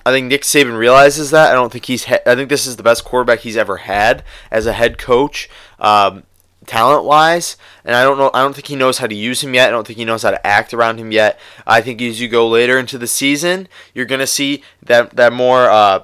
I 0.06 0.10
think 0.10 0.26
Nick 0.26 0.42
Saban 0.42 0.76
realizes 0.76 1.30
that. 1.30 1.50
I 1.50 1.54
don't 1.54 1.72
think 1.72 1.86
he's. 1.86 2.06
I 2.06 2.34
think 2.34 2.50
this 2.50 2.66
is 2.66 2.76
the 2.76 2.82
best 2.82 3.04
quarterback 3.04 3.40
he's 3.40 3.56
ever 3.56 3.78
had 3.78 4.22
as 4.50 4.66
a 4.66 4.74
head 4.74 4.98
coach. 4.98 5.48
Um, 5.80 6.24
talent 6.66 7.04
wise, 7.04 7.56
and 7.84 7.94
I 7.94 8.02
don't 8.02 8.18
know. 8.18 8.30
I 8.34 8.42
don't 8.42 8.54
think 8.54 8.66
he 8.66 8.76
knows 8.76 8.98
how 8.98 9.06
to 9.06 9.14
use 9.14 9.42
him 9.42 9.54
yet. 9.54 9.68
I 9.68 9.70
don't 9.70 9.86
think 9.86 9.98
he 9.98 10.04
knows 10.04 10.22
how 10.22 10.30
to 10.30 10.46
act 10.46 10.74
around 10.74 10.98
him 10.98 11.12
yet. 11.12 11.38
I 11.66 11.80
think 11.80 12.00
as 12.02 12.20
you 12.20 12.28
go 12.28 12.48
later 12.48 12.78
into 12.78 12.98
the 12.98 13.06
season, 13.06 13.68
you're 13.94 14.06
gonna 14.06 14.26
see 14.26 14.62
that 14.82 15.10
that 15.16 15.32
more. 15.32 15.70
Uh, 15.70 16.02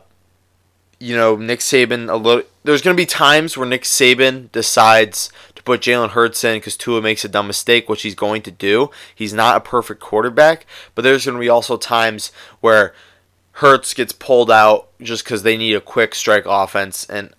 you 1.03 1.17
know, 1.17 1.35
Nick 1.37 1.61
Saban 1.61 2.11
a 2.11 2.17
little. 2.17 2.43
There's 2.63 2.83
gonna 2.83 2.95
be 2.95 3.07
times 3.07 3.57
where 3.57 3.67
Nick 3.67 3.85
Saban 3.85 4.53
decides 4.53 5.31
to 5.55 5.63
put 5.63 5.81
Jalen 5.81 6.11
Hurts 6.11 6.45
in 6.45 6.59
because 6.59 6.77
Tua 6.77 7.01
makes 7.01 7.25
a 7.25 7.29
dumb 7.29 7.47
mistake, 7.47 7.89
which 7.89 8.03
he's 8.03 8.15
going 8.15 8.43
to 8.43 8.51
do. 8.51 8.91
He's 9.15 9.33
not 9.33 9.57
a 9.57 9.61
perfect 9.61 10.01
quarterback, 10.01 10.67
but 10.95 11.03
there's 11.03 11.25
gonna 11.25 11.39
be 11.39 11.49
also 11.49 11.79
times 11.79 12.33
where 12.61 12.95
Hurts 13.53 13.95
gets 13.95 14.13
pulled 14.13 14.51
out 14.51 14.89
just 15.01 15.25
because 15.25 15.43
they 15.43 15.57
need 15.57 15.75
a 15.75 15.81
quick 15.81 16.15
strike 16.15 16.45
offense, 16.47 17.05
and 17.09 17.35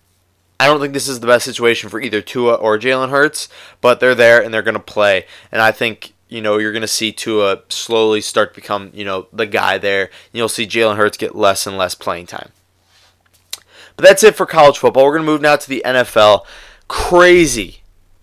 I 0.62 0.66
don't 0.66 0.78
think 0.78 0.92
this 0.92 1.08
is 1.08 1.18
the 1.18 1.26
best 1.26 1.44
situation 1.44 1.90
for 1.90 2.00
either 2.00 2.20
Tua 2.20 2.54
or 2.54 2.78
Jalen 2.78 3.10
Hurts, 3.10 3.48
but 3.80 3.98
they're 3.98 4.14
there 4.14 4.40
and 4.40 4.54
they're 4.54 4.62
going 4.62 4.74
to 4.74 4.80
play. 4.80 5.26
And 5.50 5.60
I 5.60 5.72
think 5.72 6.12
you 6.28 6.40
know 6.40 6.58
you're 6.58 6.70
going 6.70 6.82
to 6.82 6.88
see 6.88 7.10
Tua 7.10 7.62
slowly 7.68 8.20
start 8.20 8.54
to 8.54 8.60
become 8.60 8.92
you 8.94 9.04
know 9.04 9.26
the 9.32 9.46
guy 9.46 9.76
there. 9.76 10.08
You'll 10.30 10.48
see 10.48 10.64
Jalen 10.64 10.98
Hurts 10.98 11.16
get 11.16 11.34
less 11.34 11.66
and 11.66 11.76
less 11.76 11.96
playing 11.96 12.26
time. 12.26 12.50
But 13.96 14.04
that's 14.04 14.22
it 14.22 14.36
for 14.36 14.46
college 14.46 14.78
football. 14.78 15.04
We're 15.04 15.16
going 15.16 15.26
to 15.26 15.32
move 15.32 15.40
now 15.40 15.56
to 15.56 15.68
the 15.68 15.82
NFL. 15.84 16.46
Crazy, 16.86 17.82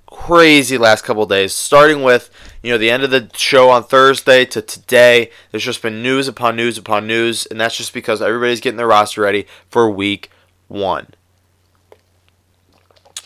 crazy 0.10 0.78
last 0.78 1.04
couple 1.04 1.26
days. 1.26 1.52
Starting 1.52 2.04
with 2.04 2.30
you 2.64 2.72
know 2.72 2.78
the 2.78 2.90
end 2.90 3.04
of 3.04 3.12
the 3.12 3.30
show 3.36 3.70
on 3.70 3.84
Thursday 3.84 4.46
to 4.46 4.62
today. 4.62 5.30
There's 5.52 5.66
just 5.66 5.82
been 5.82 6.02
news 6.02 6.30
upon 6.30 6.56
news 6.56 6.78
upon 6.78 7.06
news, 7.06 7.46
and 7.48 7.60
that's 7.60 7.76
just 7.76 7.94
because 7.94 8.22
everybody's 8.22 8.62
getting 8.62 8.78
their 8.78 8.88
roster 8.88 9.24
ready 9.24 9.46
for 9.70 9.92
Week 9.92 10.32
One. 10.70 11.16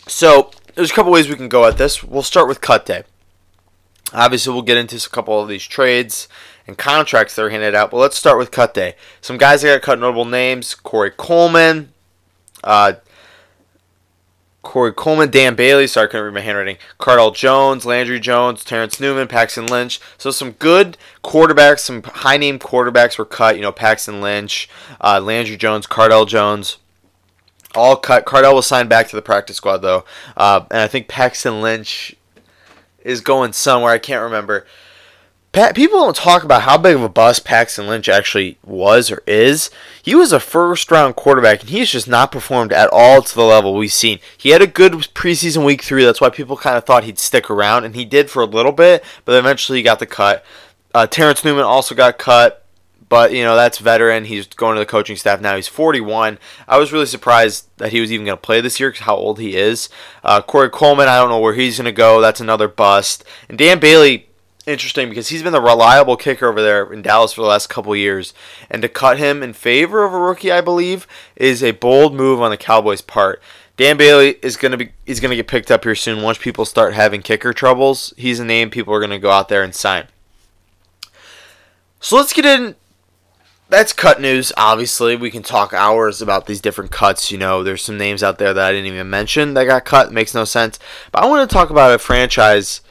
So 0.07 0.51
there's 0.75 0.91
a 0.91 0.93
couple 0.93 1.11
ways 1.11 1.29
we 1.29 1.35
can 1.35 1.49
go 1.49 1.65
at 1.65 1.77
this. 1.77 2.03
We'll 2.03 2.23
start 2.23 2.47
with 2.47 2.61
cut 2.61 2.85
day. 2.85 3.03
Obviously, 4.13 4.53
we'll 4.53 4.61
get 4.61 4.77
into 4.77 4.95
a 4.95 5.09
couple 5.09 5.41
of 5.41 5.47
these 5.47 5.63
trades 5.63 6.27
and 6.67 6.77
contracts 6.77 7.35
that 7.35 7.43
are 7.43 7.49
handed 7.49 7.75
out, 7.75 7.91
but 7.91 7.97
let's 7.97 8.17
start 8.17 8.37
with 8.37 8.51
cut 8.51 8.73
day. 8.73 8.95
Some 9.21 9.37
guys 9.37 9.61
that 9.61 9.75
got 9.75 9.81
cut 9.81 9.99
notable 9.99 10.25
names: 10.25 10.75
Corey 10.75 11.11
Coleman, 11.11 11.93
uh, 12.63 12.93
Corey 14.61 14.93
Coleman, 14.93 15.31
Dan 15.31 15.55
Bailey. 15.55 15.87
Sorry, 15.87 16.07
I 16.07 16.11
couldn't 16.11 16.25
read 16.25 16.33
my 16.33 16.41
handwriting. 16.41 16.77
Cardale 16.99 17.33
Jones, 17.33 17.85
Landry 17.85 18.19
Jones, 18.19 18.63
Terrence 18.63 18.99
Newman, 18.99 19.27
Paxton 19.27 19.65
Lynch. 19.65 19.99
So 20.17 20.31
some 20.31 20.51
good 20.51 20.97
quarterbacks, 21.23 21.79
some 21.79 22.03
high 22.03 22.37
name 22.37 22.59
quarterbacks 22.59 23.17
were 23.17 23.25
cut. 23.25 23.55
You 23.55 23.61
know, 23.63 23.71
Paxton 23.71 24.21
Lynch, 24.21 24.69
uh, 25.01 25.19
Landry 25.19 25.57
Jones, 25.57 25.87
Cardale 25.87 26.27
Jones 26.27 26.77
all 27.75 27.95
cut. 27.95 28.25
Cardale 28.25 28.55
was 28.55 28.67
signed 28.67 28.89
back 28.89 29.07
to 29.09 29.15
the 29.15 29.21
practice 29.21 29.57
squad 29.57 29.77
though, 29.77 30.05
uh, 30.37 30.65
and 30.71 30.79
I 30.79 30.87
think 30.87 31.07
Paxton 31.07 31.61
Lynch 31.61 32.15
is 33.03 33.21
going 33.21 33.53
somewhere. 33.53 33.91
I 33.91 33.99
can't 33.99 34.23
remember. 34.23 34.65
Pat, 35.53 35.75
people 35.75 35.99
don't 35.99 36.15
talk 36.15 36.43
about 36.43 36.63
how 36.63 36.79
big 36.79 36.95
of 36.95 37.03
a 37.03 37.09
bust 37.09 37.45
Paxton 37.45 37.85
Lynch 37.85 38.09
actually 38.09 38.57
was 38.65 39.11
or 39.11 39.21
is. 39.27 39.69
He 40.01 40.15
was 40.15 40.33
a 40.33 40.39
first 40.39 40.89
round 40.89 41.15
quarterback, 41.15 41.61
and 41.61 41.69
he's 41.69 41.91
just 41.91 42.07
not 42.07 42.31
performed 42.31 42.73
at 42.73 42.89
all 42.91 43.21
to 43.21 43.35
the 43.35 43.43
level 43.43 43.75
we've 43.75 43.93
seen. 43.93 44.17
He 44.35 44.49
had 44.49 44.63
a 44.63 44.67
good 44.67 44.93
preseason 45.13 45.63
week 45.63 45.83
three. 45.83 46.03
That's 46.03 46.19
why 46.19 46.31
people 46.31 46.57
kind 46.57 46.75
of 46.75 46.85
thought 46.85 47.03
he'd 47.03 47.19
stick 47.19 47.51
around, 47.51 47.85
and 47.85 47.95
he 47.95 48.03
did 48.03 48.31
for 48.31 48.41
a 48.41 48.47
little 48.47 48.71
bit, 48.71 49.03
but 49.25 49.37
eventually 49.37 49.77
he 49.77 49.83
got 49.83 49.99
the 49.99 50.07
cut. 50.07 50.43
Uh, 50.91 51.05
Terrence 51.05 51.45
Newman 51.45 51.65
also 51.65 51.93
got 51.93 52.17
cut, 52.17 52.62
but 53.09 53.33
you 53.33 53.43
know 53.43 53.55
that's 53.55 53.77
veteran. 53.77 54.25
He's 54.25 54.47
going 54.47 54.75
to 54.75 54.79
the 54.79 54.85
coaching 54.85 55.15
staff 55.15 55.41
now. 55.41 55.55
He's 55.55 55.67
41. 55.67 56.39
I 56.67 56.77
was 56.77 56.91
really 56.91 57.05
surprised 57.05 57.67
that 57.77 57.91
he 57.91 58.01
was 58.01 58.11
even 58.11 58.25
going 58.25 58.37
to 58.37 58.41
play 58.41 58.61
this 58.61 58.79
year 58.79 58.89
because 58.89 59.05
how 59.05 59.15
old 59.15 59.39
he 59.39 59.55
is. 59.55 59.89
Uh, 60.23 60.41
Corey 60.41 60.69
Coleman, 60.69 61.07
I 61.07 61.17
don't 61.17 61.29
know 61.29 61.39
where 61.39 61.53
he's 61.53 61.77
going 61.77 61.85
to 61.85 61.91
go. 61.91 62.21
That's 62.21 62.41
another 62.41 62.67
bust. 62.67 63.23
And 63.49 63.57
Dan 63.57 63.79
Bailey 63.79 64.27
interesting 64.65 65.09
because 65.09 65.29
he's 65.29 65.43
been 65.43 65.53
the 65.53 65.61
reliable 65.61 66.15
kicker 66.15 66.47
over 66.47 66.61
there 66.61 66.91
in 66.91 67.01
Dallas 67.01 67.33
for 67.33 67.41
the 67.41 67.47
last 67.47 67.67
couple 67.67 67.95
years, 67.95 68.33
and 68.69 68.81
to 68.81 68.89
cut 68.89 69.17
him 69.17 69.43
in 69.43 69.53
favor 69.53 70.03
of 70.03 70.13
a 70.13 70.19
rookie, 70.19 70.51
I 70.51 70.61
believe, 70.61 71.07
is 71.35 71.63
a 71.63 71.71
bold 71.71 72.13
move 72.13 72.41
on 72.41 72.51
the 72.51 72.57
Cowboys' 72.57 73.01
part. 73.01 73.41
Dan 73.75 73.97
Bailey 73.97 74.37
is 74.41 74.55
gonna 74.55 74.77
be 74.77 74.91
is 75.05 75.19
gonna 75.19 75.35
get 75.35 75.47
picked 75.47 75.71
up 75.71 75.83
here 75.83 75.95
soon. 75.95 76.21
Once 76.21 76.37
people 76.37 76.63
start 76.63 76.93
having 76.93 77.21
kicker 77.21 77.53
troubles, 77.53 78.13
he's 78.17 78.39
a 78.39 78.45
name 78.45 78.69
people 78.69 78.93
are 78.93 78.99
gonna 78.99 79.19
go 79.19 79.31
out 79.31 79.49
there 79.49 79.63
and 79.63 79.73
sign. 79.73 80.07
So 81.99 82.17
let's 82.17 82.33
get 82.33 82.45
in. 82.45 82.75
That's 83.73 83.91
cut 83.91 84.21
news. 84.21 84.53
Obviously, 84.55 85.15
we 85.15 85.31
can 85.31 85.41
talk 85.41 85.73
hours 85.73 86.21
about 86.21 86.45
these 86.45 86.61
different 86.61 86.91
cuts. 86.91 87.31
You 87.31 87.39
know, 87.39 87.63
there's 87.63 87.83
some 87.83 87.97
names 87.97 88.21
out 88.21 88.37
there 88.37 88.53
that 88.53 88.63
I 88.63 88.71
didn't 88.71 88.85
even 88.93 89.09
mention 89.09 89.55
that 89.55 89.65
got 89.65 89.83
cut. 89.83 90.09
It 90.09 90.13
makes 90.13 90.35
no 90.35 90.45
sense. 90.45 90.77
But 91.11 91.23
I 91.23 91.25
want 91.25 91.49
to 91.49 91.51
talk 91.51 91.71
about 91.71 91.91
a 91.91 91.97
franchise 91.97 92.81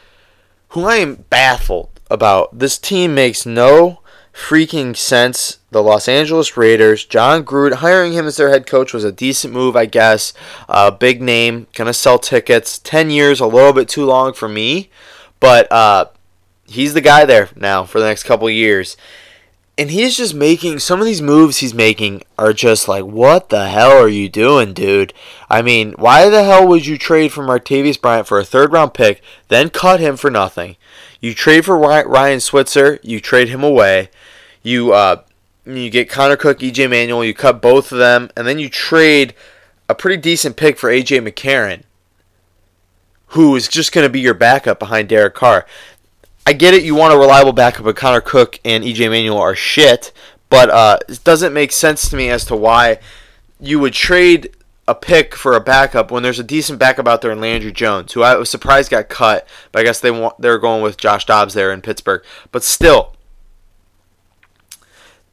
who 0.71 0.83
I 0.87 0.97
am 0.97 1.25
baffled 1.31 2.01
about. 2.11 2.59
This 2.59 2.79
team 2.79 3.15
makes 3.15 3.47
no 3.47 4.01
freaking 4.35 4.97
sense. 4.97 5.59
The 5.71 5.85
Los 5.85 6.09
Angeles 6.09 6.57
Raiders, 6.57 7.05
Jon 7.05 7.45
Gruden, 7.45 7.75
hiring 7.75 8.13
him 8.13 8.27
as 8.27 8.37
their 8.37 8.49
head 8.49 8.67
coach 8.67 8.93
was 8.93 9.05
a 9.05 9.13
decent 9.13 9.55
move, 9.55 9.77
I 9.77 9.87
guess. 9.87 10.33
Uh, 10.69 10.91
big 10.91 11.23
name, 11.23 11.69
gonna 11.77 11.95
sell 11.95 12.19
tickets. 12.19 12.81
Ten 12.81 13.09
years, 13.09 13.39
a 13.39 13.47
little 13.47 13.73
bit 13.73 13.89
too 13.89 14.05
long 14.05 14.33
for 14.33 14.49
me, 14.49 14.91
but 15.39 15.71
uh, 15.71 16.07
he's 16.67 16.93
the 16.93 17.01
guy 17.01 17.25
there 17.25 17.51
now 17.55 17.85
for 17.85 18.01
the 18.01 18.07
next 18.07 18.25
couple 18.25 18.51
years 18.51 18.97
and 19.79 19.91
he's 19.91 20.17
just 20.17 20.35
making 20.35 20.79
some 20.79 21.01
of 21.01 21.07
these 21.07 21.23
moves 21.23 21.59
he's 21.59 21.75
making 21.75 22.23
are 22.39 22.53
just 22.53 22.89
like 22.89 23.05
what 23.05 23.49
the 23.49 23.69
hell 23.69 23.93
are 23.93 24.09
you 24.09 24.29
doing 24.29 24.75
dude? 24.75 25.15
I 25.49 25.63
mean 25.63 25.93
why 25.93 26.29
the 26.29 26.45
hell 26.45 26.67
would 26.69 26.87
you 26.87 26.99
trade 26.99 27.33
for 27.33 27.43
martavis 27.43 28.01
bryant 28.01 28.27
for 28.27 28.39
a 28.39 28.45
third 28.45 28.73
round 28.73 28.95
pick 28.95 29.23
then 29.49 29.71
cut 29.71 30.01
him 30.01 30.17
for 30.17 30.31
nothing? 30.31 30.77
You 31.21 31.35
trade 31.35 31.65
for 31.65 31.79
ryan 31.79 32.41
switzer 32.41 32.99
you 33.03 33.21
trade 33.21 33.49
him 33.49 33.63
away. 33.65 34.11
You 34.63 34.93
uh 34.93 35.23
you 35.65 35.91
get 35.91 36.11
connor 36.11 36.37
cook 36.37 36.59
ej 36.59 36.89
manuel 36.89 37.25
you 37.25 37.35
cut 37.35 37.63
both 37.63 37.93
of 37.93 37.99
them 37.99 38.31
and 38.37 38.47
then 38.47 38.59
you 38.59 38.69
trade 38.69 39.35
a 39.89 39.95
pretty 39.95 40.21
decent 40.21 40.57
pick 40.57 40.77
for 40.77 40.91
aj 40.91 41.09
mccarron 41.23 41.83
who 43.29 43.57
is 43.57 43.69
just 43.69 43.93
going 43.93 44.05
to 44.05 44.13
be 44.13 44.21
your 44.21 44.35
backup 44.35 44.79
behind 44.79 45.09
derek 45.09 45.35
carr 45.35 45.65
I 46.47 46.53
get 46.53 46.75
it. 46.75 46.83
You 46.83 46.95
want 46.95 47.15
a 47.15 47.19
reliable 47.19 47.53
backup, 47.53 47.85
but 47.85 47.97
Connor 47.97 48.21
Cook 48.21 48.59
and 48.65 48.83
EJ 48.83 49.11
Manuel 49.11 49.39
are 49.39 49.55
shit. 49.55 50.13
But 50.49 50.71
uh, 50.71 50.99
it 51.09 51.25
doesn't 51.25 51.55
make 51.55 51.73
sense 51.73 52.09
to 52.11 52.17
me 52.17 52.29
as 52.29 52.45
to 52.47 52.57
why 52.57 52.99
you 53.61 53.79
would 53.79 53.95
trade 53.95 54.55
a 54.89 54.95
pick 54.95 55.35
for 55.35 55.55
a 55.55 55.61
backup 55.61 56.11
when 56.11 56.23
there's 56.23 56.41
a 56.41 56.45
decent 56.45 56.79
backup 56.79 57.07
out 57.07 57.23
there 57.23 57.31
in 57.31 57.41
Landry 57.41 57.73
Jones, 57.73 58.13
who 58.13 58.23
I 58.23 58.35
was 58.35 58.51
surprised 58.51 58.91
got 58.91 59.09
cut. 59.09 59.47
But 59.71 59.81
I 59.81 59.85
guess 59.85 60.01
they 60.01 60.11
want 60.11 60.41
they're 60.41 60.59
going 60.59 60.83
with 60.83 60.97
Josh 60.97 61.25
Dobbs 61.25 61.55
there 61.55 61.73
in 61.73 61.81
Pittsburgh. 61.81 62.23
But 62.51 62.65
still, 62.65 63.15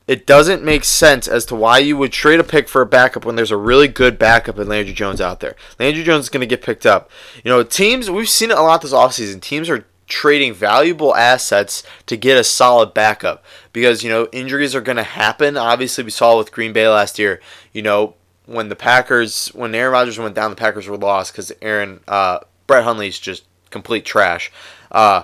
it 0.08 0.26
doesn't 0.26 0.64
make 0.64 0.84
sense 0.86 1.28
as 1.28 1.46
to 1.46 1.56
why 1.56 1.80
you 1.80 1.98
would 1.98 2.12
trade 2.12 2.40
a 2.40 2.44
pick 2.44 2.68
for 2.68 2.82
a 2.82 2.86
backup 2.86 3.26
when 3.26 3.36
there's 3.36 3.52
a 3.52 3.58
really 3.58 3.88
good 3.88 4.18
backup 4.18 4.58
in 4.58 4.68
Landry 4.68 4.94
Jones 4.94 5.22
out 5.22 5.40
there. 5.40 5.56
Landry 5.80 6.04
Jones 6.04 6.26
is 6.26 6.30
going 6.30 6.42
to 6.42 6.48
get 6.48 6.64
picked 6.64 6.86
up. 6.86 7.12
You 7.44 7.50
know, 7.52 7.62
teams, 7.64 8.10
we've 8.10 8.30
seen 8.30 8.52
it 8.52 8.58
a 8.58 8.62
lot 8.62 8.82
this 8.82 8.94
offseason. 8.94 9.42
Teams 9.42 9.70
are 9.70 9.86
trading 10.10 10.54
valuable 10.54 11.16
assets 11.16 11.84
to 12.08 12.18
get 12.18 12.38
a 12.38 12.44
solid 12.44 12.94
backup 12.94 13.46
because 13.72 14.04
you 14.04 14.10
know 14.10 14.28
injuries 14.34 14.76
are 14.76 14.82
going 14.82 14.98
to 14.98 15.04
happen. 15.04 15.56
Obviously, 15.56 16.04
we 16.04 16.10
saw 16.12 16.38
with 16.38 16.52
Green 16.52 16.74
Bay 16.74 16.90
last 16.90 17.18
year. 17.18 17.40
You 17.72 17.84
know 17.84 18.16
when 18.46 18.68
the 18.68 18.76
Packers, 18.76 19.50
when 19.50 19.74
Aaron 19.76 19.94
Rodgers 19.94 20.18
went 20.18 20.36
down, 20.36 20.50
the 20.50 20.58
Packers 20.58 20.88
were 20.88 20.98
lost 20.98 21.32
because 21.32 21.52
Aaron 21.62 22.02
uh, 22.08 22.40
Brett 22.68 22.84
Hundley's 22.84 23.20
just 23.20 23.46
complete 23.70 24.04
trash. 24.04 24.52
Uh, 24.92 25.24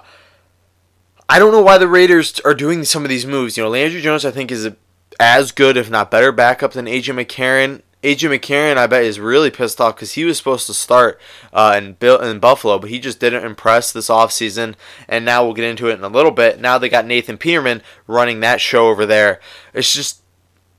I 1.28 1.40
don't 1.40 1.52
know 1.52 1.64
why 1.64 1.80
the 1.80 1.88
Raiders 1.88 2.40
are 2.42 2.54
doing 2.54 2.84
some 2.86 3.04
of 3.04 3.10
these 3.10 3.26
moves. 3.26 3.58
You 3.58 3.64
know, 3.64 3.70
Landry 3.70 4.02
Jones 4.02 4.26
I 4.26 4.32
think 4.32 4.52
is 4.52 4.66
a, 4.66 4.76
as 5.20 5.52
good, 5.52 5.76
if 5.76 5.90
not 5.90 6.12
better, 6.12 6.32
backup 6.32 6.74
than 6.74 6.86
AJ 6.86 7.26
McCarron. 7.26 7.82
AJ 8.06 8.38
McCarron, 8.38 8.78
I 8.78 8.86
bet, 8.86 9.04
is 9.04 9.20
really 9.20 9.50
pissed 9.50 9.82
off 9.82 9.96
because 9.96 10.14
he 10.14 10.26
was 10.26 10.38
supposed 10.38 10.68
to 10.68 10.74
start 10.76 11.20
uh, 11.52 11.74
in, 11.76 11.98
in 12.00 12.40
Buffalo, 12.40 12.78
but 12.78 12.92
he 12.92 13.00
just 13.00 13.20
didn't 13.20 13.44
impress 13.44 13.92
this 13.92 14.10
offseason. 14.10 14.76
And 15.08 15.26
now 15.26 15.44
we'll 15.44 15.56
get 15.56 15.66
into 15.66 15.90
it 15.90 15.96
in 15.96 16.04
a 16.04 16.10
little 16.10 16.32
bit. 16.32 16.62
Now 16.62 16.78
they 16.78 16.88
got 16.88 17.08
Nathan 17.08 17.40
Peterman 17.40 17.82
running 18.06 18.42
that 18.42 18.62
show 18.62 18.90
over 18.90 19.08
there. 19.08 19.40
It's 19.74 19.92
just 19.92 20.22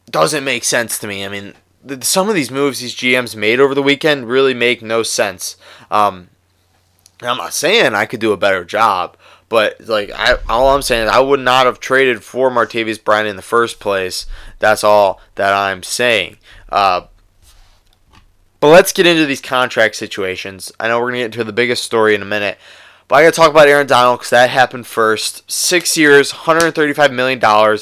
doesn't 0.08 0.44
make 0.44 0.62
sense 0.62 1.00
to 1.00 1.08
me. 1.08 1.24
I 1.24 1.28
mean, 1.28 1.54
the, 1.84 2.04
some 2.04 2.28
of 2.28 2.36
these 2.36 2.50
moves 2.50 2.78
these 2.78 2.94
GMs 2.94 3.34
made 3.34 3.58
over 3.58 3.74
the 3.74 3.82
weekend 3.82 4.28
really 4.28 4.54
make 4.54 4.80
no 4.80 5.02
sense. 5.02 5.56
Um, 5.90 6.30
I'm 7.22 7.38
not 7.38 7.54
saying 7.54 7.94
I 7.94 8.06
could 8.06 8.20
do 8.20 8.32
a 8.32 8.36
better 8.36 8.64
job, 8.64 9.16
but 9.48 9.80
like 9.80 10.10
I, 10.12 10.36
all 10.48 10.68
I'm 10.68 10.82
saying 10.82 11.06
is 11.06 11.12
I 11.12 11.18
would 11.18 11.40
not 11.40 11.66
have 11.66 11.80
traded 11.80 12.22
for 12.22 12.50
Martavis 12.50 13.02
Bryant 13.02 13.28
in 13.28 13.36
the 13.36 13.42
first 13.42 13.80
place. 13.80 14.26
That's 14.60 14.84
all 14.84 15.20
that 15.34 15.52
I'm 15.52 15.82
saying. 15.82 16.36
Uh, 16.68 17.06
but 18.60 18.68
let's 18.68 18.92
get 18.92 19.06
into 19.06 19.26
these 19.26 19.40
contract 19.40 19.96
situations. 19.96 20.72
I 20.80 20.88
know 20.88 20.98
we're 20.98 21.10
going 21.10 21.14
to 21.14 21.18
get 21.20 21.24
into 21.26 21.44
the 21.44 21.52
biggest 21.52 21.84
story 21.84 22.14
in 22.14 22.22
a 22.22 22.26
minute. 22.26 22.58
But 23.08 23.16
I 23.16 23.22
got 23.24 23.34
to 23.34 23.40
talk 23.40 23.50
about 23.50 23.68
Aaron 23.68 23.86
Donald 23.86 24.18
because 24.18 24.30
that 24.30 24.50
happened 24.50 24.86
first. 24.86 25.48
Six 25.50 25.96
years, 25.96 26.32
$135 26.32 27.12
million. 27.12 27.78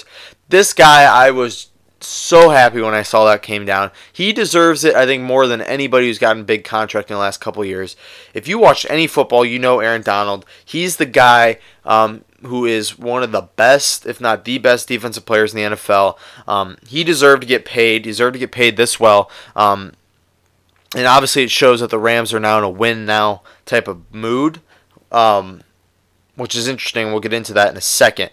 This 0.48 0.74
guy, 0.74 1.04
I 1.04 1.30
was 1.30 1.70
so 2.00 2.50
happy 2.50 2.82
when 2.82 2.92
I 2.92 3.02
saw 3.02 3.24
that 3.24 3.42
came 3.42 3.64
down. 3.64 3.90
He 4.12 4.32
deserves 4.32 4.84
it, 4.84 4.94
I 4.94 5.06
think, 5.06 5.22
more 5.22 5.46
than 5.46 5.62
anybody 5.62 6.08
who's 6.08 6.18
gotten 6.18 6.44
big 6.44 6.64
contract 6.64 7.10
in 7.10 7.14
the 7.14 7.20
last 7.20 7.40
couple 7.40 7.64
years. 7.64 7.96
If 8.34 8.46
you 8.46 8.58
watch 8.58 8.86
any 8.90 9.06
football, 9.06 9.44
you 9.44 9.58
know 9.58 9.80
Aaron 9.80 10.02
Donald. 10.02 10.44
He's 10.62 10.96
the 10.98 11.06
guy 11.06 11.58
um, 11.86 12.24
who 12.42 12.66
is 12.66 12.98
one 12.98 13.22
of 13.22 13.32
the 13.32 13.48
best, 13.56 14.04
if 14.04 14.20
not 14.20 14.44
the 14.44 14.58
best, 14.58 14.88
defensive 14.88 15.24
players 15.24 15.54
in 15.54 15.70
the 15.70 15.76
NFL. 15.76 16.18
Um, 16.46 16.76
he 16.86 17.02
deserved 17.02 17.42
to 17.42 17.48
get 17.48 17.64
paid. 17.64 18.02
Deserved 18.02 18.34
to 18.34 18.38
get 18.38 18.52
paid 18.52 18.76
this 18.76 19.00
well. 19.00 19.30
Um, 19.56 19.92
and 20.94 21.06
obviously 21.06 21.42
it 21.42 21.50
shows 21.50 21.80
that 21.80 21.90
the 21.90 21.98
Rams 21.98 22.32
are 22.32 22.40
now 22.40 22.58
in 22.58 22.64
a 22.64 22.70
win 22.70 23.04
now 23.04 23.42
type 23.66 23.88
of 23.88 24.02
mood, 24.14 24.60
um, 25.10 25.62
which 26.36 26.54
is 26.54 26.68
interesting. 26.68 27.10
We'll 27.10 27.20
get 27.20 27.32
into 27.32 27.52
that 27.54 27.70
in 27.70 27.76
a 27.76 27.82
second. 27.82 28.30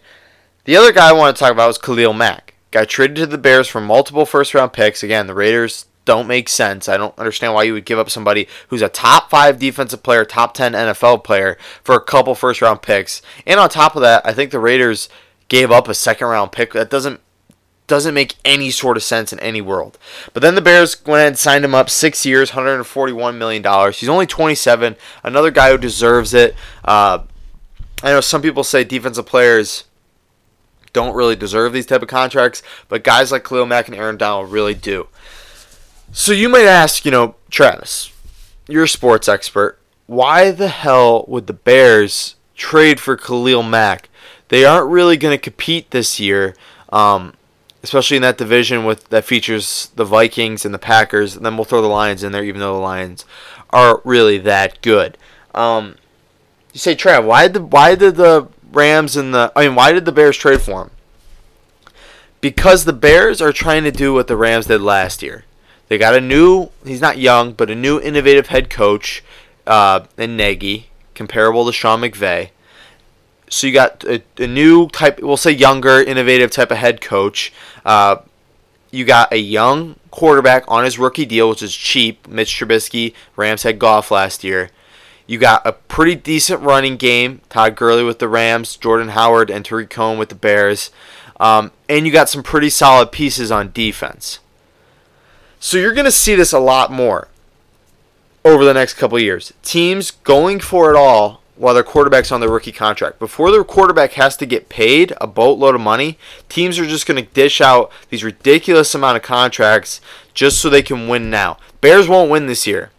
The 0.66 0.78
other 0.78 0.92
guy 0.92 1.10
I 1.10 1.14
want 1.14 1.36
to 1.36 1.40
talk 1.40 1.52
about 1.52 1.70
is 1.72 1.78
Khalil 1.78 2.14
Mack. 2.14 2.54
Got 2.70 2.88
traded 2.88 3.18
to 3.18 3.26
the 3.26 3.38
Bears 3.38 3.68
for 3.68 3.82
multiple 3.82 4.26
first 4.26 4.54
round 4.54 4.74
picks. 4.74 5.04
Again, 5.04 5.28
the 5.28 5.34
Raiders 5.34 5.86
don't 6.06 6.28
make 6.28 6.50
sense. 6.50 6.88
I 6.88 6.98
don't 6.98 7.18
understand 7.18 7.54
why 7.54 7.64
you 7.64 7.74
would 7.74 7.86
give 7.86 8.00
up 8.00 8.10
somebody 8.10 8.48
who's 8.70 8.82
a 8.82 8.90
top 8.90 9.30
five 9.30 9.60
defensive 9.60 10.04
player, 10.04 10.26
top 10.26 10.54
10 10.54 10.74
NFL 10.74 11.24
player 11.24 11.58
for 11.84 11.96
a 11.96 12.02
couple 12.02 12.34
first 12.36 12.62
round 12.62 12.82
picks. 12.82 13.22
And 13.46 13.60
on 13.60 13.70
top 13.70 13.96
of 13.96 14.02
that, 14.02 14.26
I 14.26 14.34
think 14.34 14.52
the 14.52 14.60
Raiders 14.60 15.10
gave 15.48 15.72
up 15.72 15.88
a 15.88 15.94
second 15.94 16.28
round 16.28 16.52
pick. 16.52 16.74
That 16.74 16.90
doesn't 16.90 17.20
doesn't 17.92 18.14
make 18.14 18.36
any 18.46 18.72
sort 18.72 18.96
of 18.96 19.04
sense 19.04 19.34
in 19.34 19.40
any 19.42 19.60
world. 19.60 19.98
But 20.34 20.42
then 20.42 20.56
the 20.56 20.62
Bears 20.62 20.96
went 21.06 21.18
ahead 21.20 21.28
and 21.28 21.38
signed 21.38 21.66
him 21.66 21.76
up 21.76 21.90
six 21.90 22.26
years, 22.26 22.52
$141 22.52 23.36
million. 23.36 23.92
He's 23.92 24.08
only 24.08 24.26
27. 24.26 24.96
Another 25.26 25.52
guy 25.52 25.72
who 25.72 25.78
deserves 25.78 26.34
it. 26.34 26.56
Uh, 26.86 27.24
I 28.02 28.12
know 28.12 28.22
some 28.22 28.42
people 28.42 28.64
say 28.64 28.86
defensive 28.86 29.26
players 29.26 29.84
don't 30.94 31.14
really 31.14 31.36
deserve 31.36 31.74
these 31.74 31.86
type 31.86 32.02
of 32.02 32.08
contracts, 32.08 32.64
but 32.88 33.04
guys 33.04 33.30
like 33.30 33.44
Khalil 33.44 33.66
Mack 33.66 33.90
and 33.90 33.98
Aaron 33.98 34.16
Donald 34.16 34.54
really 34.54 34.74
do. 34.74 35.10
So 36.14 36.32
you 36.32 36.48
might 36.48 36.66
ask, 36.66 37.04
you 37.04 37.12
know, 37.12 37.36
Travis, 37.50 38.14
you're 38.70 38.86
a 38.86 38.88
sports 38.88 39.28
expert. 39.28 39.78
Why 40.08 40.52
the 40.52 40.70
hell 40.70 41.26
would 41.28 41.48
the 41.48 41.54
Bears 41.54 42.36
trade 42.56 43.02
for 43.02 43.18
Khalil 43.18 43.64
Mack? 43.64 44.08
They 44.48 44.64
aren't 44.64 44.90
really 44.90 45.18
going 45.18 45.38
to 45.38 45.42
compete 45.42 45.92
this 45.92 46.22
year. 46.22 46.56
Um, 46.88 47.34
especially 47.84 48.18
in 48.18 48.24
that 48.24 48.38
division 48.38 48.86
with 48.86 49.10
that 49.10 49.26
features 49.26 49.92
the 49.96 50.06
Vikings 50.06 50.66
and 50.66 50.74
the 50.74 50.80
Packers. 50.80 51.36
And 51.36 51.46
then 51.46 51.56
we'll 51.56 51.66
throw 51.66 51.82
the 51.82 51.88
Lions 51.88 52.24
in 52.24 52.32
there, 52.32 52.44
even 52.44 52.62
though 52.62 52.76
the 52.76 52.82
Lions 52.82 53.26
aren't 53.70 54.06
really 54.06 54.38
that 54.40 54.82
good. 54.82 55.18
Um, 55.56 55.96
you 56.74 56.80
say, 56.80 56.96
Trav, 56.96 57.26
why 57.26 57.44
did 57.48 57.54
the 57.54 57.62
why 57.64 57.96
did 57.96 58.16
the 58.16 58.48
Rams 58.72 59.16
and 59.16 59.34
the 59.34 59.52
I 59.56 59.68
mean, 59.68 59.76
why 59.76 59.92
did 59.92 60.06
the 60.06 60.12
Bears 60.12 60.38
trade 60.38 60.62
for 60.62 60.84
him? 60.84 60.92
Because 62.40 62.86
the 62.86 62.94
Bears 62.94 63.42
are 63.42 63.52
trying 63.52 63.84
to 63.84 63.92
do 63.92 64.14
what 64.14 64.28
the 64.28 64.38
Rams 64.38 64.66
did 64.66 64.82
last 64.82 65.22
year. 65.22 65.46
They 65.90 65.98
got 65.98 66.16
a 66.16 66.22
new, 66.22 66.70
he's 66.86 67.02
not 67.02 67.18
young, 67.18 67.52
but 67.52 67.70
a 67.70 67.76
new 67.76 68.00
innovative 68.00 68.48
head 68.48 68.70
coach 68.70 69.24
uh, 69.68 70.06
in 70.18 70.38
Nagy, 70.38 70.90
comparable 71.14 71.66
to 71.66 71.74
Sean 71.74 72.02
McVay. 72.02 72.52
So 73.52 73.68
you 73.68 73.74
got 73.74 74.06
a, 74.06 74.24
a 74.38 74.48
new 74.48 74.88
type, 74.88 75.22
we'll 75.22 75.36
say 75.36 75.52
younger, 75.52 76.02
innovative 76.02 76.52
type 76.52 76.72
of 76.72 76.78
head 76.78 77.02
coach. 77.02 77.52
Uh, 77.86 78.18
you 78.92 79.04
got 79.04 79.32
a 79.34 79.38
young 79.38 79.98
quarterback 80.10 80.64
on 80.70 80.86
his 80.86 80.98
rookie 80.98 81.26
deal, 81.26 81.50
which 81.50 81.62
is 81.62 81.76
cheap. 81.76 82.30
Mitch 82.30 82.50
Trubisky, 82.56 83.14
Rams 83.36 83.64
had 83.64 83.78
Goff 83.78 84.10
last 84.10 84.46
year. 84.46 84.70
You 85.28 85.38
got 85.38 85.68
a 85.68 85.74
pretty 85.74 86.16
decent 86.16 86.62
running 86.62 86.96
game. 86.96 87.42
Todd 87.50 87.76
Gurley 87.76 88.04
with 88.04 88.20
the 88.20 88.30
Rams, 88.30 88.78
Jordan 88.78 89.10
Howard 89.10 89.50
and 89.50 89.66
Tarik 89.66 89.90
Cohen 89.90 90.18
with 90.18 90.30
the 90.30 90.36
Bears. 90.36 90.90
Um, 91.38 91.72
and 91.90 92.06
you 92.06 92.14
got 92.14 92.30
some 92.30 92.44
pretty 92.44 92.70
solid 92.70 93.12
pieces 93.12 93.52
on 93.52 93.72
defense. 93.74 94.40
So 95.60 95.78
you're 95.78 95.94
going 95.94 96.06
to 96.06 96.12
see 96.12 96.36
this 96.36 96.54
a 96.54 96.60
lot 96.60 96.90
more 96.90 97.28
over 98.46 98.64
the 98.64 98.74
next 98.74 98.94
couple 98.94 99.20
years. 99.20 99.52
Teams 99.62 100.12
going 100.12 100.62
for 100.62 100.90
it 100.90 100.98
all 100.98 101.41
while 101.56 101.74
their 101.74 101.84
quarterback's 101.84 102.32
on 102.32 102.40
their 102.40 102.50
rookie 102.50 102.72
contract. 102.72 103.20
Before 103.20 103.52
their 103.52 103.64
quarterback 103.64 104.14
has 104.14 104.36
to 104.38 104.46
get 104.46 104.70
paid 104.70 105.14
a 105.22 105.28
boatload 105.28 105.76
of 105.76 105.82
money, 105.82 106.18
teams 106.50 106.80
are 106.80 106.86
just 106.86 107.06
going 107.06 107.24
to 107.24 107.32
dish 107.32 107.62
out 107.62 107.92
these 108.10 108.24
ridiculous 108.24 108.96
amount 108.96 109.18
of 109.18 109.24
contracts 109.24 110.02
just 110.34 110.60
so 110.60 110.70
they 110.70 110.82
can 110.82 111.08
win 111.08 111.30
now. 111.30 111.58
Bears 111.82 112.08
won't 112.08 112.32
win 112.32 112.48
this 112.48 112.66
year. 112.66 112.92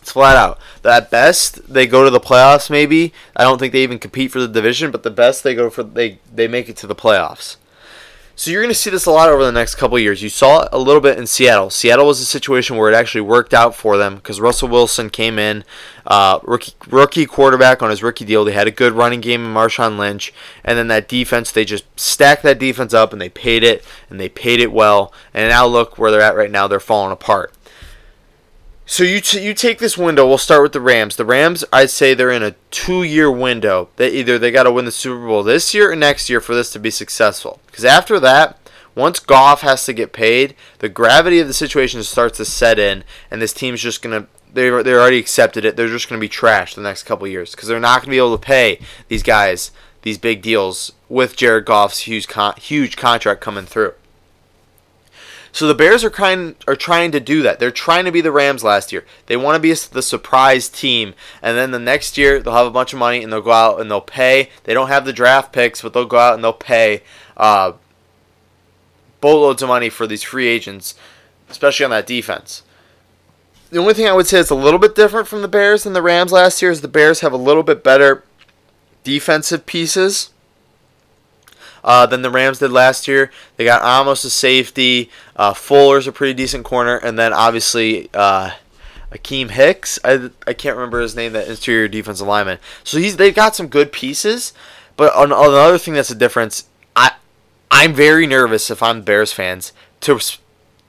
It's 0.00 0.12
flat 0.12 0.36
out. 0.36 0.58
At 0.84 1.10
best, 1.10 1.72
they 1.72 1.86
go 1.86 2.04
to 2.04 2.10
the 2.10 2.20
playoffs. 2.20 2.70
Maybe 2.70 3.12
I 3.36 3.42
don't 3.42 3.58
think 3.58 3.72
they 3.72 3.82
even 3.82 3.98
compete 3.98 4.32
for 4.32 4.40
the 4.40 4.48
division, 4.48 4.90
but 4.90 5.02
the 5.02 5.10
best 5.10 5.44
they 5.44 5.54
go 5.54 5.68
for 5.68 5.82
they 5.82 6.18
they 6.32 6.48
make 6.48 6.68
it 6.68 6.76
to 6.78 6.86
the 6.86 6.94
playoffs. 6.94 7.56
So 8.40 8.50
you're 8.50 8.62
going 8.62 8.72
to 8.72 8.74
see 8.74 8.88
this 8.88 9.04
a 9.04 9.10
lot 9.10 9.28
over 9.28 9.44
the 9.44 9.52
next 9.52 9.74
couple 9.74 9.98
years. 9.98 10.22
You 10.22 10.30
saw 10.30 10.62
it 10.62 10.70
a 10.72 10.78
little 10.78 11.02
bit 11.02 11.18
in 11.18 11.26
Seattle. 11.26 11.68
Seattle 11.68 12.06
was 12.06 12.22
a 12.22 12.24
situation 12.24 12.78
where 12.78 12.90
it 12.90 12.94
actually 12.94 13.20
worked 13.20 13.52
out 13.52 13.74
for 13.74 13.98
them 13.98 14.14
because 14.14 14.40
Russell 14.40 14.68
Wilson 14.68 15.10
came 15.10 15.38
in, 15.38 15.62
uh, 16.06 16.38
rookie 16.44 16.72
rookie 16.88 17.26
quarterback 17.26 17.82
on 17.82 17.90
his 17.90 18.02
rookie 18.02 18.24
deal. 18.24 18.46
They 18.46 18.52
had 18.52 18.66
a 18.66 18.70
good 18.70 18.94
running 18.94 19.20
game 19.20 19.44
in 19.44 19.52
Marshawn 19.52 19.98
Lynch, 19.98 20.32
and 20.64 20.78
then 20.78 20.88
that 20.88 21.06
defense 21.06 21.52
they 21.52 21.66
just 21.66 21.84
stacked 22.00 22.42
that 22.44 22.58
defense 22.58 22.94
up 22.94 23.12
and 23.12 23.20
they 23.20 23.28
paid 23.28 23.62
it 23.62 23.84
and 24.08 24.18
they 24.18 24.30
paid 24.30 24.58
it 24.60 24.72
well. 24.72 25.12
And 25.34 25.50
now 25.50 25.66
look 25.66 25.98
where 25.98 26.10
they're 26.10 26.22
at 26.22 26.34
right 26.34 26.50
now. 26.50 26.66
They're 26.66 26.80
falling 26.80 27.12
apart. 27.12 27.52
So 28.90 29.04
you 29.04 29.20
t- 29.20 29.40
you 29.40 29.54
take 29.54 29.78
this 29.78 29.96
window. 29.96 30.26
We'll 30.26 30.36
start 30.36 30.64
with 30.64 30.72
the 30.72 30.80
Rams. 30.80 31.14
The 31.14 31.24
Rams, 31.24 31.64
I'd 31.72 31.90
say 31.90 32.12
they're 32.12 32.32
in 32.32 32.42
a 32.42 32.56
two-year 32.72 33.30
window. 33.30 33.88
That 33.94 34.12
either 34.12 34.36
they 34.36 34.50
got 34.50 34.64
to 34.64 34.72
win 34.72 34.84
the 34.84 34.90
Super 34.90 35.28
Bowl 35.28 35.44
this 35.44 35.72
year 35.72 35.92
or 35.92 35.94
next 35.94 36.28
year 36.28 36.40
for 36.40 36.56
this 36.56 36.72
to 36.72 36.80
be 36.80 36.90
successful. 36.90 37.60
Because 37.66 37.84
after 37.84 38.18
that, 38.18 38.58
once 38.96 39.20
Goff 39.20 39.60
has 39.60 39.84
to 39.84 39.92
get 39.92 40.12
paid, 40.12 40.56
the 40.80 40.88
gravity 40.88 41.38
of 41.38 41.46
the 41.46 41.54
situation 41.54 42.02
starts 42.02 42.38
to 42.38 42.44
set 42.44 42.80
in, 42.80 43.04
and 43.30 43.40
this 43.40 43.52
team's 43.52 43.80
just 43.80 44.02
gonna 44.02 44.26
they 44.52 44.68
they 44.82 44.92
already 44.92 45.18
accepted 45.18 45.64
it. 45.64 45.76
They're 45.76 45.86
just 45.86 46.08
gonna 46.08 46.20
be 46.20 46.28
trashed 46.28 46.74
the 46.74 46.80
next 46.80 47.04
couple 47.04 47.28
years 47.28 47.52
because 47.52 47.68
they're 47.68 47.78
not 47.78 48.00
gonna 48.00 48.10
be 48.10 48.18
able 48.18 48.36
to 48.36 48.44
pay 48.44 48.80
these 49.06 49.22
guys 49.22 49.70
these 50.02 50.18
big 50.18 50.42
deals 50.42 50.90
with 51.08 51.36
Jared 51.36 51.64
Goff's 51.64 52.00
huge 52.00 52.26
con- 52.26 52.54
huge 52.56 52.96
contract 52.96 53.40
coming 53.40 53.66
through. 53.66 53.92
So 55.52 55.66
the 55.66 55.74
Bears 55.74 56.04
are 56.04 56.10
kind 56.10 56.54
are 56.68 56.76
trying 56.76 57.10
to 57.12 57.20
do 57.20 57.42
that. 57.42 57.58
They're 57.58 57.70
trying 57.70 58.04
to 58.04 58.12
be 58.12 58.20
the 58.20 58.32
Rams 58.32 58.62
last 58.62 58.92
year. 58.92 59.04
They 59.26 59.36
want 59.36 59.56
to 59.56 59.60
be 59.60 59.72
the 59.72 60.02
surprise 60.02 60.68
team, 60.68 61.14
and 61.42 61.56
then 61.56 61.70
the 61.70 61.78
next 61.78 62.16
year 62.16 62.40
they'll 62.40 62.54
have 62.54 62.66
a 62.66 62.70
bunch 62.70 62.92
of 62.92 62.98
money 62.98 63.22
and 63.22 63.32
they'll 63.32 63.40
go 63.40 63.50
out 63.52 63.80
and 63.80 63.90
they'll 63.90 64.00
pay. 64.00 64.50
They 64.64 64.74
don't 64.74 64.88
have 64.88 65.04
the 65.04 65.12
draft 65.12 65.52
picks, 65.52 65.82
but 65.82 65.92
they'll 65.92 66.04
go 66.04 66.18
out 66.18 66.34
and 66.34 66.44
they'll 66.44 66.52
pay 66.52 67.02
uh, 67.36 67.72
boatloads 69.20 69.62
of 69.62 69.68
money 69.68 69.88
for 69.88 70.06
these 70.06 70.22
free 70.22 70.46
agents, 70.46 70.94
especially 71.48 71.84
on 71.84 71.90
that 71.90 72.06
defense. 72.06 72.62
The 73.70 73.78
only 73.78 73.94
thing 73.94 74.08
I 74.08 74.12
would 74.12 74.26
say 74.26 74.38
is 74.38 74.50
a 74.50 74.54
little 74.56 74.80
bit 74.80 74.96
different 74.96 75.28
from 75.28 75.42
the 75.42 75.48
Bears 75.48 75.84
than 75.84 75.92
the 75.92 76.02
Rams 76.02 76.32
last 76.32 76.60
year 76.60 76.70
is 76.70 76.80
the 76.80 76.88
Bears 76.88 77.20
have 77.20 77.32
a 77.32 77.36
little 77.36 77.62
bit 77.62 77.84
better 77.84 78.24
defensive 79.04 79.64
pieces 79.64 80.30
uh, 81.84 82.06
than 82.06 82.22
the 82.22 82.30
Rams 82.30 82.58
did 82.58 82.72
last 82.72 83.08
year. 83.08 83.30
They 83.56 83.64
got 83.64 83.82
almost 83.82 84.24
a 84.24 84.30
safety. 84.30 85.10
Uh, 85.40 85.54
Fuller's 85.54 86.06
a 86.06 86.12
pretty 86.12 86.34
decent 86.34 86.66
corner, 86.66 86.98
and 86.98 87.18
then 87.18 87.32
obviously 87.32 88.10
uh, 88.12 88.50
Akiem 89.10 89.48
Hicks. 89.48 89.98
I, 90.04 90.28
I 90.46 90.52
can't 90.52 90.76
remember 90.76 91.00
his 91.00 91.16
name. 91.16 91.32
That 91.32 91.48
interior 91.48 91.88
defensive 91.88 92.26
lineman. 92.26 92.58
So 92.84 92.98
he's 92.98 93.16
they've 93.16 93.34
got 93.34 93.56
some 93.56 93.68
good 93.68 93.90
pieces. 93.90 94.52
But 94.98 95.14
on, 95.14 95.32
on 95.32 95.46
another 95.46 95.78
thing 95.78 95.94
that's 95.94 96.10
a 96.10 96.14
difference, 96.14 96.68
I 96.94 97.12
I'm 97.70 97.94
very 97.94 98.26
nervous 98.26 98.70
if 98.70 98.82
I'm 98.82 99.00
Bears 99.00 99.32
fans 99.32 99.72
to 100.00 100.20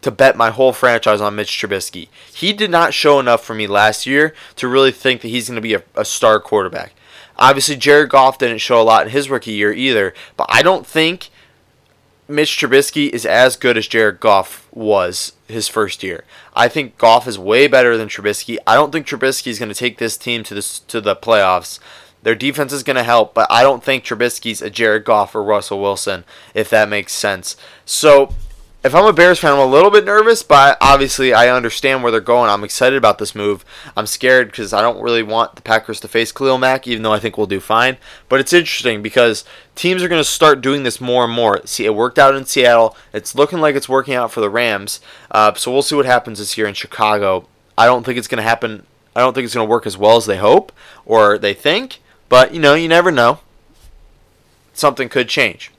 to 0.02 0.12
bet 0.12 0.36
my 0.36 0.50
whole 0.50 0.74
franchise 0.74 1.22
on 1.22 1.38
Mitch 1.38 1.52
Trubisky. 1.52 2.10
He 2.34 2.52
did 2.52 2.70
not 2.70 2.94
show 2.94 3.22
enough 3.22 3.46
for 3.46 3.54
me 3.54 3.68
last 3.68 4.06
year 4.06 4.36
to 4.58 4.68
really 4.68 4.92
think 4.92 5.22
that 5.22 5.30
he's 5.30 5.48
going 5.48 5.56
to 5.56 5.62
be 5.62 5.76
a, 5.76 5.84
a 5.96 6.04
star 6.04 6.42
quarterback. 6.42 6.92
Obviously, 7.38 7.78
Jared 7.78 8.10
Goff 8.10 8.38
didn't 8.38 8.58
show 8.58 8.82
a 8.82 8.84
lot 8.84 9.06
in 9.06 9.14
his 9.14 9.30
rookie 9.30 9.54
year 9.54 9.72
either, 9.72 10.14
but 10.36 10.48
I 10.50 10.62
don't 10.62 10.86
think 10.86 11.30
Mitch 12.32 12.58
Trubisky 12.58 13.10
is 13.10 13.26
as 13.26 13.56
good 13.56 13.78
as 13.78 13.88
Jared 13.88 14.20
Goff 14.20 14.68
was 14.72 15.34
his 15.48 15.68
first 15.68 16.04
year. 16.04 16.24
I 16.56 16.68
think 16.68 16.98
Goff 16.98 17.28
is 17.28 17.38
way 17.38 17.68
better 17.68 17.98
than 17.98 18.08
Trubisky. 18.08 18.58
I 18.66 18.76
don't 18.76 18.92
think 18.92 19.06
Trubisky 19.06 19.48
is 19.48 19.60
going 19.60 19.70
to 19.70 19.76
take 19.76 19.98
this 19.98 20.18
team 20.18 20.44
to 20.44 20.62
to 20.62 21.02
the 21.02 21.16
playoffs. 21.16 21.80
Their 22.24 22.36
defense 22.36 22.72
is 22.72 22.84
going 22.84 22.98
to 22.98 23.04
help, 23.04 23.34
but 23.34 23.48
I 23.50 23.64
don't 23.64 23.84
think 23.84 24.04
Trubisky's 24.04 24.62
a 24.62 24.70
Jared 24.70 25.06
Goff 25.06 25.34
or 25.34 25.44
Russell 25.44 25.82
Wilson, 25.82 26.24
if 26.54 26.70
that 26.70 26.88
makes 26.88 27.14
sense. 27.14 27.58
So 27.84 28.36
if 28.84 28.96
I'm 28.96 29.06
a 29.06 29.14
Bears 29.14 29.38
fan, 29.38 29.54
I'm 29.54 29.60
a 29.60 29.66
little 29.66 29.92
bit 29.92 30.06
nervous, 30.06 30.42
but 30.42 30.76
obviously 30.82 31.34
I 31.34 31.56
understand 31.56 32.02
where 32.02 32.12
they're 32.12 32.20
going. 32.20 32.50
I'm 32.50 32.64
excited 32.64 32.98
about 32.98 33.20
this 33.20 33.36
move. 33.36 33.64
I'm 33.96 34.08
scared 34.08 34.48
because 34.48 34.74
I 34.74 34.82
don't 34.82 35.02
really 35.02 35.22
want 35.22 35.56
the 35.56 35.62
Packers 35.62 36.00
to 36.00 36.08
face 36.08 36.32
Khalil 36.32 36.58
Mack, 36.58 36.88
even 36.88 37.04
though 37.04 37.14
I 37.14 37.20
think 37.20 37.38
we'll 37.38 37.46
do 37.46 37.60
fine. 37.60 37.98
But 38.28 38.40
it's 38.40 38.54
interesting 38.54 39.04
because 39.04 39.46
teams 39.76 40.02
are 40.02 40.08
going 40.08 40.20
to 40.20 40.28
start 40.28 40.62
doing 40.62 40.82
this 40.82 41.00
more 41.00 41.26
and 41.26 41.34
more. 41.34 41.62
See, 41.68 41.86
it 41.86 41.94
worked 41.94 42.18
out 42.18 42.34
in 42.34 42.46
Seattle. 42.46 42.98
It's 43.14 43.36
looking 43.36 43.60
like 43.60 43.76
it's 43.76 43.90
working 43.90 44.16
out 44.16 44.32
for 44.32 44.42
the 44.42 44.50
Rams. 44.50 45.00
Uh, 45.30 45.54
so 45.54 45.72
we'll 45.72 45.84
see 45.84 45.96
what 45.96 46.08
happens 46.08 46.40
this 46.40 46.58
year 46.58 46.66
in 46.66 46.74
Chicago. 46.74 47.48
I 47.78 47.86
don't 47.86 48.04
think 48.04 48.18
it's 48.18 48.28
going 48.28 48.42
to 48.42 48.50
happen. 48.50 48.88
I 49.16 49.20
don't 49.20 49.36
think 49.36 49.46
it's 49.46 49.54
going 49.54 49.68
to 49.68 49.72
work 49.72 49.86
as 49.86 49.98
well 49.98 50.18
as 50.18 50.26
they 50.26 50.38
hope 50.38 50.72
or 51.06 51.38
they 51.38 51.54
think. 51.54 52.00
But 52.30 52.52
you 52.52 52.60
know, 52.60 52.74
you 52.74 52.88
never 52.88 53.12
know. 53.12 53.42
Something 54.74 55.08
could 55.08 55.30
change. 55.30 55.72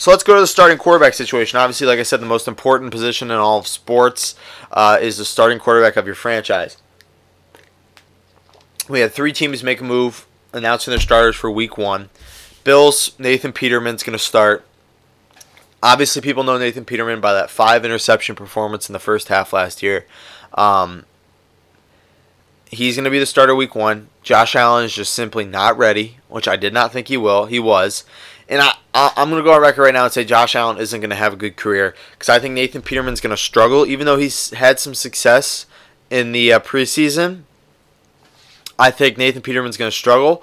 So 0.00 0.10
let's 0.10 0.24
go 0.24 0.34
to 0.34 0.40
the 0.40 0.46
starting 0.46 0.78
quarterback 0.78 1.12
situation. 1.12 1.58
Obviously, 1.58 1.86
like 1.86 1.98
I 1.98 2.04
said, 2.04 2.22
the 2.22 2.26
most 2.26 2.48
important 2.48 2.90
position 2.90 3.30
in 3.30 3.36
all 3.36 3.58
of 3.58 3.66
sports 3.66 4.34
uh, 4.72 4.96
is 4.98 5.18
the 5.18 5.26
starting 5.26 5.58
quarterback 5.58 5.96
of 5.96 6.06
your 6.06 6.14
franchise. 6.14 6.78
We 8.88 9.00
had 9.00 9.12
three 9.12 9.34
teams 9.34 9.62
make 9.62 9.82
a 9.82 9.84
move 9.84 10.26
announcing 10.54 10.90
their 10.92 11.00
starters 11.00 11.36
for 11.36 11.50
week 11.50 11.76
one. 11.76 12.08
Bills, 12.64 13.12
Nathan 13.18 13.52
Peterman's 13.52 14.02
going 14.02 14.16
to 14.16 14.24
start. 14.24 14.64
Obviously, 15.82 16.22
people 16.22 16.44
know 16.44 16.56
Nathan 16.56 16.86
Peterman 16.86 17.20
by 17.20 17.34
that 17.34 17.50
five 17.50 17.84
interception 17.84 18.34
performance 18.34 18.88
in 18.88 18.94
the 18.94 18.98
first 18.98 19.28
half 19.28 19.52
last 19.52 19.82
year. 19.82 20.06
Um, 20.54 21.04
he's 22.70 22.96
going 22.96 23.04
to 23.04 23.10
be 23.10 23.18
the 23.18 23.26
starter 23.26 23.54
week 23.54 23.74
one. 23.74 24.08
Josh 24.22 24.56
Allen 24.56 24.86
is 24.86 24.94
just 24.94 25.12
simply 25.12 25.44
not 25.44 25.76
ready, 25.76 26.16
which 26.28 26.48
I 26.48 26.56
did 26.56 26.72
not 26.72 26.90
think 26.90 27.08
he 27.08 27.18
will. 27.18 27.44
He 27.44 27.58
was. 27.58 28.04
And 28.50 28.60
I, 28.60 28.74
I, 28.92 29.12
am 29.16 29.30
to 29.30 29.42
go 29.44 29.52
on 29.52 29.60
record 29.60 29.82
right 29.82 29.94
now 29.94 30.04
and 30.04 30.12
say 30.12 30.24
Josh 30.24 30.56
Allen 30.56 30.78
isn't 30.78 31.00
to 31.10 31.16
have 31.16 31.32
a 31.32 31.36
good 31.36 31.56
career 31.56 31.94
because 32.10 32.28
I 32.28 32.40
think 32.40 32.52
Nathan 32.54 32.82
Peterman's 32.82 33.20
to 33.30 33.36
struggle, 33.36 33.86
even 33.86 34.06
though 34.06 34.16
he's 34.16 34.50
had 34.50 34.80
some 34.80 34.92
success 34.92 35.66
in 36.10 36.32
the 36.32 36.52
uh, 36.52 36.58
preseason. 36.58 37.42
I 38.76 38.90
think 38.90 39.16
Nathan 39.16 39.40
Peterman's 39.40 39.76
to 39.90 39.96
struggle 39.96 40.42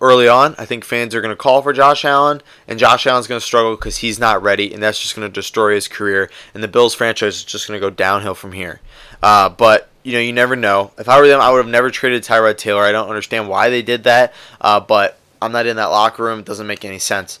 early 0.00 0.26
on. 0.26 0.56
I 0.58 0.64
think 0.64 0.84
fans 0.84 1.14
are 1.14 1.20
going 1.20 1.30
to 1.32 1.36
call 1.36 1.62
for 1.62 1.72
Josh 1.72 2.04
Allen, 2.04 2.42
and 2.66 2.78
Josh 2.78 3.06
Allen's 3.06 3.28
going 3.28 3.40
to 3.40 3.46
struggle 3.46 3.76
because 3.76 3.98
he's 3.98 4.18
not 4.18 4.42
ready, 4.42 4.72
and 4.72 4.82
that's 4.82 5.00
just 5.00 5.14
going 5.14 5.28
to 5.28 5.32
destroy 5.32 5.74
his 5.74 5.86
career. 5.86 6.30
And 6.54 6.62
the 6.62 6.68
Bills 6.68 6.94
franchise 6.94 7.36
is 7.36 7.44
just 7.44 7.68
going 7.68 7.78
to 7.78 7.86
go 7.86 7.90
downhill 7.90 8.34
from 8.34 8.52
here. 8.52 8.80
Uh, 9.22 9.48
but 9.48 9.90
you 10.02 10.12
know, 10.12 10.18
you 10.18 10.32
never 10.32 10.56
know. 10.56 10.90
If 10.98 11.08
I 11.08 11.20
were 11.20 11.28
them, 11.28 11.40
I 11.40 11.50
would 11.50 11.58
have 11.58 11.68
never 11.68 11.90
traded 11.90 12.24
Tyrod 12.24 12.58
Taylor. 12.58 12.82
I 12.82 12.92
don't 12.92 13.08
understand 13.08 13.48
why 13.48 13.70
they 13.70 13.82
did 13.82 14.04
that, 14.04 14.34
uh, 14.60 14.80
but 14.80 15.18
I'm 15.44 15.52
not 15.52 15.66
in 15.66 15.76
that 15.76 15.86
locker 15.86 16.24
room. 16.24 16.40
It 16.40 16.44
doesn't 16.44 16.66
make 16.66 16.84
any 16.84 16.98
sense. 16.98 17.38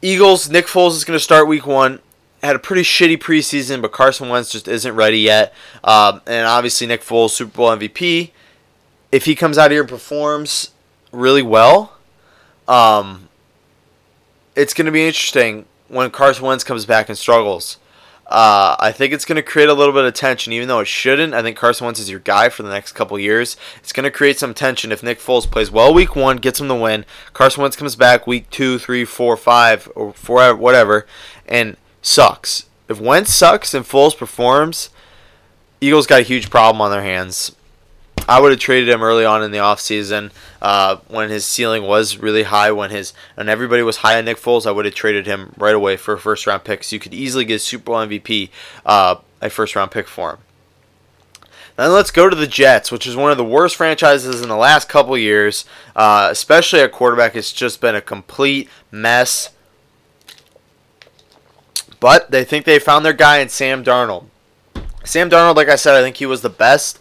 Eagles, 0.00 0.50
Nick 0.50 0.66
Foles 0.66 0.92
is 0.92 1.04
going 1.04 1.16
to 1.16 1.22
start 1.22 1.48
week 1.48 1.66
one. 1.66 2.00
Had 2.42 2.56
a 2.56 2.58
pretty 2.58 2.82
shitty 2.82 3.18
preseason, 3.18 3.80
but 3.80 3.92
Carson 3.92 4.28
Wentz 4.28 4.50
just 4.50 4.66
isn't 4.66 4.94
ready 4.94 5.20
yet. 5.20 5.54
Um, 5.84 6.20
and 6.26 6.46
obviously, 6.46 6.86
Nick 6.86 7.02
Foles, 7.02 7.30
Super 7.30 7.56
Bowl 7.56 7.70
MVP. 7.70 8.32
If 9.12 9.26
he 9.26 9.34
comes 9.34 9.58
out 9.58 9.70
here 9.70 9.80
and 9.80 9.88
performs 9.88 10.72
really 11.12 11.42
well, 11.42 11.96
um, 12.66 13.28
it's 14.56 14.74
going 14.74 14.86
to 14.86 14.92
be 14.92 15.06
interesting 15.06 15.66
when 15.88 16.10
Carson 16.10 16.44
Wentz 16.44 16.64
comes 16.64 16.84
back 16.84 17.08
and 17.08 17.16
struggles. 17.16 17.78
Uh, 18.32 18.76
I 18.80 18.92
think 18.92 19.12
it's 19.12 19.26
going 19.26 19.36
to 19.36 19.42
create 19.42 19.68
a 19.68 19.74
little 19.74 19.92
bit 19.92 20.06
of 20.06 20.14
tension, 20.14 20.54
even 20.54 20.66
though 20.66 20.80
it 20.80 20.86
shouldn't. 20.86 21.34
I 21.34 21.42
think 21.42 21.58
Carson 21.58 21.84
Wentz 21.84 22.00
is 22.00 22.08
your 22.08 22.20
guy 22.20 22.48
for 22.48 22.62
the 22.62 22.70
next 22.70 22.92
couple 22.92 23.18
years. 23.18 23.58
It's 23.76 23.92
going 23.92 24.04
to 24.04 24.10
create 24.10 24.38
some 24.38 24.54
tension 24.54 24.90
if 24.90 25.02
Nick 25.02 25.20
Foles 25.20 25.48
plays 25.48 25.70
well 25.70 25.92
week 25.92 26.16
one, 26.16 26.38
gets 26.38 26.58
him 26.58 26.68
the 26.68 26.74
win. 26.74 27.04
Carson 27.34 27.60
Wentz 27.60 27.76
comes 27.76 27.94
back 27.94 28.26
week 28.26 28.48
two, 28.48 28.78
three, 28.78 29.04
four, 29.04 29.36
five, 29.36 29.86
or 29.94 30.14
four, 30.14 30.56
whatever, 30.56 31.06
and 31.44 31.76
sucks. 32.00 32.64
If 32.88 32.98
Wentz 32.98 33.34
sucks 33.34 33.74
and 33.74 33.84
Foles 33.84 34.16
performs, 34.16 34.88
Eagles 35.82 36.06
got 36.06 36.20
a 36.20 36.24
huge 36.24 36.48
problem 36.48 36.80
on 36.80 36.90
their 36.90 37.02
hands. 37.02 37.54
I 38.32 38.40
would 38.40 38.50
have 38.50 38.60
traded 38.60 38.88
him 38.88 39.02
early 39.02 39.26
on 39.26 39.42
in 39.42 39.50
the 39.50 39.58
offseason 39.58 40.30
uh, 40.62 40.96
when 41.08 41.28
his 41.28 41.44
ceiling 41.44 41.82
was 41.82 42.16
really 42.16 42.44
high. 42.44 42.72
When 42.72 42.88
his 42.88 43.12
and 43.36 43.50
everybody 43.50 43.82
was 43.82 43.98
high 43.98 44.16
on 44.16 44.24
Nick 44.24 44.38
Foles, 44.38 44.64
I 44.66 44.70
would 44.70 44.86
have 44.86 44.94
traded 44.94 45.26
him 45.26 45.52
right 45.58 45.74
away 45.74 45.98
for 45.98 46.14
a 46.14 46.18
first 46.18 46.46
round 46.46 46.64
pick. 46.64 46.82
So 46.82 46.96
you 46.96 47.00
could 47.00 47.12
easily 47.12 47.44
get 47.44 47.56
a 47.56 47.58
Super 47.58 47.84
Bowl 47.84 47.96
MVP 47.96 48.48
uh, 48.86 49.16
a 49.42 49.50
first 49.50 49.76
round 49.76 49.90
pick 49.90 50.08
for 50.08 50.30
him. 50.30 50.38
Then 51.76 51.92
let's 51.92 52.10
go 52.10 52.30
to 52.30 52.34
the 52.34 52.46
Jets, 52.46 52.90
which 52.90 53.06
is 53.06 53.16
one 53.16 53.30
of 53.30 53.36
the 53.36 53.44
worst 53.44 53.76
franchises 53.76 54.40
in 54.40 54.48
the 54.48 54.56
last 54.56 54.88
couple 54.88 55.18
years, 55.18 55.66
uh, 55.94 56.28
especially 56.30 56.80
at 56.80 56.90
quarterback. 56.90 57.36
It's 57.36 57.52
just 57.52 57.82
been 57.82 57.94
a 57.94 58.00
complete 58.00 58.70
mess. 58.90 59.50
But 62.00 62.30
they 62.30 62.44
think 62.44 62.64
they 62.64 62.78
found 62.78 63.04
their 63.04 63.12
guy 63.12 63.40
in 63.40 63.50
Sam 63.50 63.84
Darnold. 63.84 64.24
Sam 65.04 65.28
Darnold, 65.28 65.56
like 65.56 65.68
I 65.68 65.76
said, 65.76 65.94
I 65.94 66.02
think 66.02 66.16
he 66.16 66.26
was 66.26 66.42
the 66.42 66.48
best, 66.48 67.00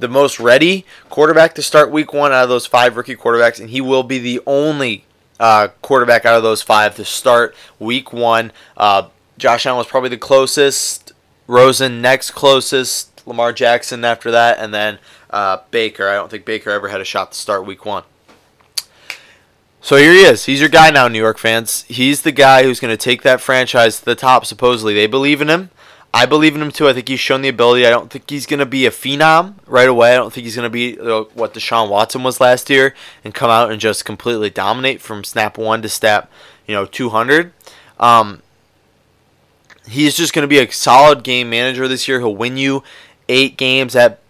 the 0.00 0.08
most 0.08 0.40
ready 0.40 0.84
quarterback 1.08 1.54
to 1.54 1.62
start 1.62 1.90
week 1.90 2.12
one 2.12 2.32
out 2.32 2.42
of 2.42 2.48
those 2.48 2.66
five 2.66 2.96
rookie 2.96 3.16
quarterbacks, 3.16 3.60
and 3.60 3.70
he 3.70 3.80
will 3.80 4.02
be 4.02 4.18
the 4.18 4.40
only 4.46 5.04
uh, 5.38 5.68
quarterback 5.82 6.24
out 6.24 6.36
of 6.36 6.42
those 6.42 6.62
five 6.62 6.96
to 6.96 7.04
start 7.04 7.54
week 7.78 8.12
one. 8.12 8.50
Uh, 8.76 9.08
Josh 9.38 9.66
Allen 9.66 9.78
was 9.78 9.86
probably 9.86 10.10
the 10.10 10.16
closest, 10.18 11.12
Rosen 11.46 12.02
next 12.02 12.32
closest, 12.32 13.26
Lamar 13.26 13.52
Jackson 13.52 14.04
after 14.04 14.30
that, 14.30 14.58
and 14.58 14.72
then 14.74 14.98
uh, 15.30 15.58
Baker. 15.70 16.08
I 16.08 16.14
don't 16.14 16.30
think 16.30 16.44
Baker 16.44 16.70
ever 16.70 16.88
had 16.88 17.00
a 17.00 17.04
shot 17.04 17.32
to 17.32 17.38
start 17.38 17.66
week 17.66 17.84
one. 17.84 18.04
So 19.82 19.96
here 19.96 20.12
he 20.12 20.20
is. 20.20 20.44
He's 20.44 20.60
your 20.60 20.68
guy 20.68 20.90
now, 20.90 21.08
New 21.08 21.18
York 21.18 21.38
fans. 21.38 21.84
He's 21.84 22.20
the 22.20 22.32
guy 22.32 22.64
who's 22.64 22.80
going 22.80 22.92
to 22.92 23.02
take 23.02 23.22
that 23.22 23.40
franchise 23.40 23.98
to 23.98 24.04
the 24.04 24.14
top, 24.14 24.44
supposedly. 24.44 24.92
They 24.92 25.06
believe 25.06 25.40
in 25.40 25.48
him. 25.48 25.70
I 26.12 26.26
believe 26.26 26.54
in 26.56 26.62
him 26.62 26.72
too. 26.72 26.88
I 26.88 26.92
think 26.92 27.08
he's 27.08 27.20
shown 27.20 27.42
the 27.42 27.48
ability. 27.48 27.86
I 27.86 27.90
don't 27.90 28.10
think 28.10 28.28
he's 28.28 28.46
going 28.46 28.58
to 28.58 28.66
be 28.66 28.84
a 28.84 28.90
phenom 28.90 29.54
right 29.66 29.88
away. 29.88 30.12
I 30.12 30.16
don't 30.16 30.32
think 30.32 30.44
he's 30.44 30.56
going 30.56 30.66
to 30.66 30.70
be 30.70 30.98
uh, 30.98 31.22
what 31.34 31.54
Deshaun 31.54 31.88
Watson 31.88 32.22
was 32.24 32.40
last 32.40 32.68
year 32.68 32.94
and 33.24 33.32
come 33.32 33.50
out 33.50 33.70
and 33.70 33.80
just 33.80 34.04
completely 34.04 34.50
dominate 34.50 35.00
from 35.00 35.22
snap 35.22 35.56
one 35.56 35.82
to 35.82 35.88
snap, 35.88 36.30
you 36.66 36.74
know, 36.74 36.84
200. 36.84 37.52
Um, 38.00 38.42
he's 39.88 40.16
just 40.16 40.32
going 40.32 40.42
to 40.42 40.48
be 40.48 40.58
a 40.58 40.70
solid 40.72 41.22
game 41.22 41.48
manager 41.48 41.86
this 41.86 42.08
year. 42.08 42.18
He'll 42.18 42.34
win 42.34 42.56
you 42.56 42.82
eight 43.28 43.56
games 43.56 43.94
at 43.94 44.20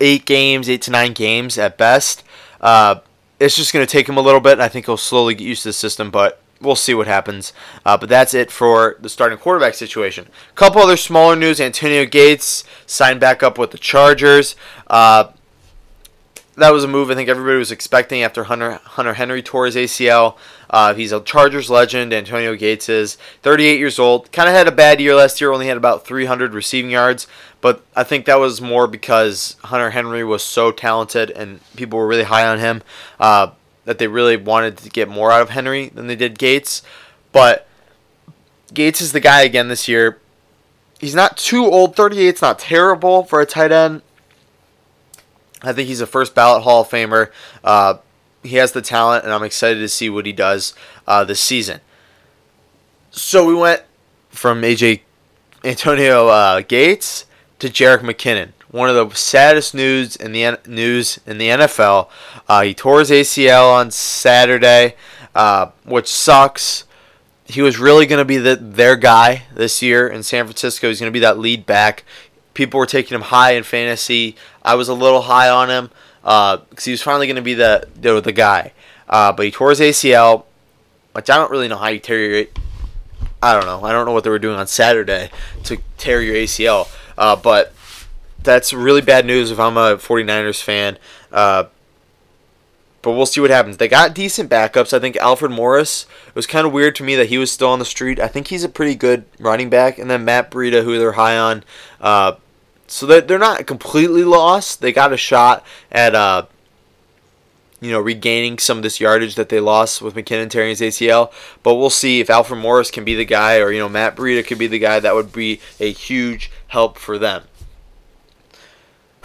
eight 0.00 0.26
games, 0.26 0.68
eight 0.68 0.82
to 0.82 0.90
nine 0.90 1.14
games 1.14 1.56
at 1.56 1.78
best. 1.78 2.22
Uh, 2.60 2.96
it's 3.40 3.56
just 3.56 3.72
going 3.72 3.84
to 3.84 3.90
take 3.90 4.08
him 4.08 4.16
a 4.16 4.22
little 4.22 4.40
bit, 4.40 4.52
and 4.52 4.62
I 4.62 4.68
think 4.68 4.86
he'll 4.86 4.96
slowly 4.96 5.34
get 5.34 5.46
used 5.46 5.62
to 5.62 5.70
the 5.70 5.72
system. 5.72 6.10
But 6.10 6.40
we'll 6.64 6.76
see 6.76 6.94
what 6.94 7.06
happens. 7.06 7.52
Uh, 7.84 7.96
but 7.96 8.08
that's 8.08 8.34
it 8.34 8.50
for 8.50 8.96
the 9.00 9.08
starting 9.08 9.38
quarterback 9.38 9.74
situation. 9.74 10.28
A 10.50 10.54
couple 10.54 10.80
other 10.82 10.96
smaller 10.96 11.36
news: 11.36 11.60
Antonio 11.60 12.04
Gates 12.04 12.64
signed 12.86 13.20
back 13.20 13.42
up 13.42 13.58
with 13.58 13.70
the 13.70 13.78
Chargers. 13.78 14.56
Uh, 14.86 15.30
that 16.56 16.72
was 16.72 16.84
a 16.84 16.88
move 16.88 17.10
I 17.10 17.14
think 17.14 17.28
everybody 17.28 17.58
was 17.58 17.72
expecting 17.72 18.22
after 18.22 18.44
Hunter 18.44 18.80
Hunter 18.84 19.14
Henry 19.14 19.42
tore 19.42 19.66
his 19.66 19.76
ACL. 19.76 20.36
Uh, 20.70 20.94
he's 20.94 21.12
a 21.12 21.20
Chargers 21.20 21.70
legend. 21.70 22.12
Antonio 22.12 22.54
Gates 22.54 22.88
is 22.88 23.16
38 23.42 23.78
years 23.78 23.98
old. 23.98 24.30
Kind 24.32 24.48
of 24.48 24.54
had 24.54 24.68
a 24.68 24.72
bad 24.72 25.00
year 25.00 25.14
last 25.14 25.40
year. 25.40 25.52
Only 25.52 25.66
had 25.66 25.76
about 25.76 26.06
300 26.06 26.54
receiving 26.54 26.90
yards, 26.90 27.26
but 27.60 27.84
I 27.94 28.04
think 28.04 28.26
that 28.26 28.38
was 28.38 28.60
more 28.60 28.86
because 28.86 29.56
Hunter 29.64 29.90
Henry 29.90 30.24
was 30.24 30.42
so 30.42 30.70
talented 30.70 31.30
and 31.30 31.60
people 31.76 31.98
were 31.98 32.06
really 32.06 32.24
high 32.24 32.46
on 32.46 32.58
him 32.58 32.82
uh, 33.18 33.50
that 33.84 33.98
they 33.98 34.06
really 34.06 34.36
wanted 34.36 34.78
to 34.78 34.88
get 34.88 35.08
more 35.08 35.30
out 35.30 35.42
of 35.42 35.50
Henry 35.50 35.88
than 35.88 36.06
they 36.06 36.16
did 36.16 36.38
Gates. 36.38 36.82
But 37.32 37.66
Gates 38.72 39.00
is 39.00 39.12
the 39.12 39.20
guy 39.20 39.42
again 39.42 39.68
this 39.68 39.88
year. 39.88 40.20
He's 40.98 41.14
not 41.14 41.36
too 41.36 41.64
old. 41.66 41.96
38 41.96 42.34
is 42.34 42.42
not 42.42 42.58
terrible 42.58 43.24
for 43.24 43.40
a 43.40 43.46
tight 43.46 43.72
end. 43.72 44.02
I 45.62 45.72
think 45.72 45.88
he's 45.88 46.00
a 46.00 46.06
first 46.06 46.34
ballot 46.34 46.62
Hall 46.62 46.82
of 46.82 46.88
Famer. 46.88 47.30
Uh, 47.62 47.98
he 48.42 48.56
has 48.56 48.72
the 48.72 48.82
talent, 48.82 49.24
and 49.24 49.32
I'm 49.32 49.42
excited 49.42 49.80
to 49.80 49.88
see 49.88 50.10
what 50.10 50.26
he 50.26 50.32
does 50.32 50.74
uh, 51.06 51.24
this 51.24 51.40
season. 51.40 51.80
So 53.10 53.46
we 53.46 53.54
went 53.54 53.82
from 54.28 54.62
AJ 54.62 55.00
Antonio 55.62 56.28
uh, 56.28 56.60
Gates 56.60 57.24
to 57.58 57.68
Jerick 57.68 58.00
McKinnon. 58.00 58.52
One 58.74 58.88
of 58.90 58.96
the 58.96 59.16
saddest 59.16 59.72
news 59.72 60.16
in 60.16 60.32
the 60.32 60.58
news 60.66 61.20
in 61.28 61.38
the 61.38 61.46
NFL. 61.46 62.08
Uh, 62.48 62.62
he 62.62 62.74
tore 62.74 62.98
his 62.98 63.10
ACL 63.12 63.72
on 63.72 63.92
Saturday, 63.92 64.96
uh, 65.32 65.68
which 65.84 66.08
sucks. 66.08 66.82
He 67.44 67.62
was 67.62 67.78
really 67.78 68.04
going 68.04 68.18
to 68.18 68.24
be 68.24 68.36
the, 68.36 68.56
their 68.56 68.96
guy 68.96 69.44
this 69.54 69.80
year 69.80 70.08
in 70.08 70.24
San 70.24 70.46
Francisco. 70.46 70.88
He's 70.88 70.98
going 70.98 71.12
to 71.12 71.14
be 71.14 71.20
that 71.20 71.38
lead 71.38 71.66
back. 71.66 72.02
People 72.52 72.80
were 72.80 72.86
taking 72.86 73.14
him 73.14 73.20
high 73.20 73.52
in 73.52 73.62
fantasy. 73.62 74.34
I 74.64 74.74
was 74.74 74.88
a 74.88 74.94
little 74.94 75.22
high 75.22 75.48
on 75.48 75.70
him 75.70 75.90
because 76.22 76.58
uh, 76.58 76.82
he 76.82 76.90
was 76.90 77.00
finally 77.00 77.28
going 77.28 77.36
to 77.36 77.42
be 77.42 77.54
the 77.54 77.86
the, 77.94 78.20
the 78.20 78.32
guy. 78.32 78.72
Uh, 79.08 79.30
but 79.30 79.46
he 79.46 79.52
tore 79.52 79.70
his 79.70 79.78
ACL, 79.78 80.46
which 81.12 81.30
I 81.30 81.36
don't 81.36 81.52
really 81.52 81.68
know 81.68 81.76
how 81.76 81.90
you 81.90 82.00
tear 82.00 82.18
your. 82.18 82.46
I 83.40 83.52
don't 83.52 83.66
know. 83.66 83.84
I 83.84 83.92
don't 83.92 84.04
know 84.04 84.12
what 84.12 84.24
they 84.24 84.30
were 84.30 84.40
doing 84.40 84.58
on 84.58 84.66
Saturday 84.66 85.30
to 85.62 85.78
tear 85.96 86.20
your 86.20 86.34
ACL. 86.34 86.88
Uh, 87.16 87.36
but 87.36 87.72
that's 88.44 88.72
really 88.72 89.00
bad 89.00 89.26
news 89.26 89.50
if 89.50 89.58
I'm 89.58 89.76
a 89.76 89.96
49ers 89.96 90.62
fan. 90.62 90.98
Uh, 91.32 91.64
but 93.02 93.12
we'll 93.12 93.26
see 93.26 93.40
what 93.40 93.50
happens. 93.50 93.76
They 93.76 93.88
got 93.88 94.14
decent 94.14 94.50
backups. 94.50 94.94
I 94.94 94.98
think 94.98 95.16
Alfred 95.16 95.52
Morris. 95.52 96.06
It 96.26 96.34
was 96.34 96.46
kind 96.46 96.66
of 96.66 96.72
weird 96.72 96.96
to 96.96 97.02
me 97.02 97.16
that 97.16 97.28
he 97.28 97.36
was 97.36 97.52
still 97.52 97.68
on 97.68 97.78
the 97.78 97.84
street. 97.84 98.18
I 98.18 98.28
think 98.28 98.48
he's 98.48 98.64
a 98.64 98.68
pretty 98.68 98.94
good 98.94 99.24
running 99.38 99.68
back. 99.68 99.98
And 99.98 100.10
then 100.10 100.24
Matt 100.24 100.50
Breida, 100.50 100.84
who 100.84 100.98
they're 100.98 101.12
high 101.12 101.36
on. 101.36 101.64
Uh, 102.00 102.36
so 102.86 103.06
that 103.06 103.28
they're 103.28 103.38
not 103.38 103.66
completely 103.66 104.24
lost. 104.24 104.80
They 104.80 104.92
got 104.92 105.12
a 105.12 105.18
shot 105.18 105.64
at 105.92 106.14
uh, 106.14 106.46
you 107.80 107.90
know 107.90 108.00
regaining 108.00 108.58
some 108.58 108.78
of 108.78 108.82
this 108.82 109.00
yardage 109.00 109.34
that 109.34 109.50
they 109.50 109.60
lost 109.60 110.00
with 110.00 110.14
McKinnon 110.14 110.48
tearing 110.48 110.70
his 110.70 110.80
ACL. 110.80 111.32
But 111.62 111.74
we'll 111.74 111.90
see 111.90 112.20
if 112.20 112.30
Alfred 112.30 112.60
Morris 112.60 112.90
can 112.90 113.04
be 113.04 113.14
the 113.14 113.24
guy, 113.24 113.58
or 113.58 113.70
you 113.70 113.78
know 113.78 113.88
Matt 113.88 114.16
Breida 114.16 114.46
could 114.46 114.58
be 114.58 114.66
the 114.66 114.78
guy. 114.78 115.00
That 115.00 115.14
would 115.14 115.32
be 115.32 115.60
a 115.78 115.92
huge 115.92 116.50
help 116.68 116.98
for 116.98 117.18
them. 117.18 117.44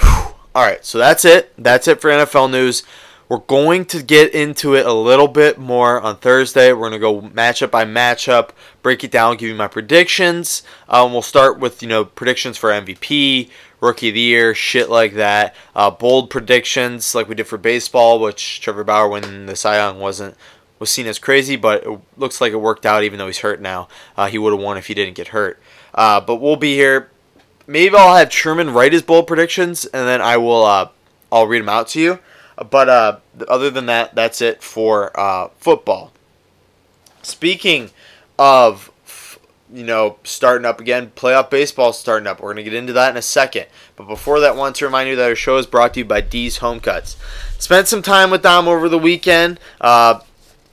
All 0.02 0.66
right, 0.66 0.84
so 0.84 0.98
that's 0.98 1.26
it. 1.26 1.54
That's 1.58 1.88
it 1.88 2.02
for 2.02 2.10
NFL 2.10 2.52
news. 2.52 2.84
We're 3.30 3.38
going 3.38 3.86
to 3.86 4.02
get 4.02 4.34
into 4.34 4.74
it 4.74 4.88
a 4.88 4.94
little 4.94 5.28
bit 5.28 5.60
more 5.60 6.02
on 6.02 6.18
Thursday. 6.18 6.74
We're 6.74 6.90
going 6.90 6.94
to 6.94 6.98
go 7.00 7.22
matchup 7.22 7.70
by 7.70 7.86
matchup, 7.86 8.50
break 8.82 9.04
it 9.04 9.12
down, 9.12 9.38
give 9.38 9.50
you 9.50 9.56
my 9.56 9.68
predictions. 9.68 10.64
Um, 10.88 11.12
we'll 11.12 11.22
start 11.22 11.60
with 11.60 11.84
you 11.84 11.88
know 11.88 12.06
predictions 12.06 12.58
for 12.58 12.72
MVP, 12.72 13.52
Rookie 13.82 14.08
of 14.10 14.16
the 14.16 14.20
Year, 14.20 14.56
shit 14.56 14.90
like 14.90 15.14
that. 15.14 15.56
Uh, 15.76 15.92
bold 15.92 16.32
predictions 16.32 17.14
like 17.14 17.30
we 17.30 17.36
did 17.36 17.46
for 17.46 17.60
baseball, 17.60 18.20
which 18.20 18.62
Trevor 18.62 18.84
Bauer 18.84 19.08
winning 19.08 19.46
the 19.46 19.56
Cy 19.56 19.76
Young 19.76 20.00
wasn't 20.00 20.36
was 20.80 20.90
seen 20.90 21.06
as 21.06 21.20
crazy, 21.20 21.56
but 21.56 21.86
it 21.86 22.00
looks 22.18 22.42
like 22.42 22.52
it 22.52 22.58
worked 22.58 22.86
out. 22.88 23.04
Even 23.04 23.20
though 23.20 23.28
he's 23.28 23.40
hurt 23.40 23.62
now, 23.62 23.88
uh, 24.18 24.26
he 24.26 24.40
would 24.40 24.54
have 24.54 24.62
won 24.62 24.76
if 24.76 24.88
he 24.88 24.96
didn't 24.96 25.14
get 25.14 25.28
hurt. 25.28 25.62
Uh, 25.94 26.20
but 26.20 26.38
we'll 26.38 26.56
be 26.56 26.74
here. 26.74 27.12
Maybe 27.70 27.96
I'll 27.96 28.16
have 28.16 28.32
Truman 28.32 28.74
write 28.74 28.94
his 28.94 29.04
bold 29.04 29.28
predictions, 29.28 29.86
and 29.86 30.08
then 30.08 30.24
I 30.24 30.38
will 30.38 30.66
uh, 30.66 30.90
I'll 31.32 31.46
read 31.46 31.62
them 31.62 31.70
out 31.70 31.90
to 31.90 32.02
you. 32.02 32.18
But 32.58 32.90
uh, 32.90 33.20
other 33.48 33.70
than 33.70 33.86
that, 33.86 34.16
that's 34.16 34.42
it 34.42 34.64
for 34.64 35.18
uh, 35.18 35.50
football. 35.60 36.12
Speaking 37.22 37.92
of, 38.40 38.90
you 39.72 39.84
know, 39.84 40.18
starting 40.24 40.66
up 40.66 40.82
again, 40.82 41.12
playoff 41.16 41.52
baseball 41.52 41.94
starting 41.94 42.26
up. 42.26 42.42
We're 42.42 42.54
going 42.54 42.66
to 42.66 42.72
get 42.72 42.74
into 42.74 42.94
that 42.94 43.12
in 43.12 43.18
a 43.18 43.22
second. 43.22 43.68
But 43.96 44.08
before 44.08 44.40
that, 44.40 44.54
I 44.54 44.56
want 44.56 44.76
to 44.78 44.86
remind 44.86 45.08
you 45.08 45.16
that 45.18 45.30
our 45.30 45.36
show 45.36 45.58
is 45.58 45.68
brought 45.68 45.94
to 45.94 46.00
you 46.00 46.06
by 46.06 46.22
D's 46.22 46.58
Home 46.58 46.80
Cuts. 46.80 47.18
Spent 47.60 47.88
some 47.88 48.02
time 48.02 48.32
with 48.32 48.42
Dom 48.42 48.68
over 48.68 48.90
the 48.90 48.98
weekend. 48.98 49.60
Uh, 49.80 50.22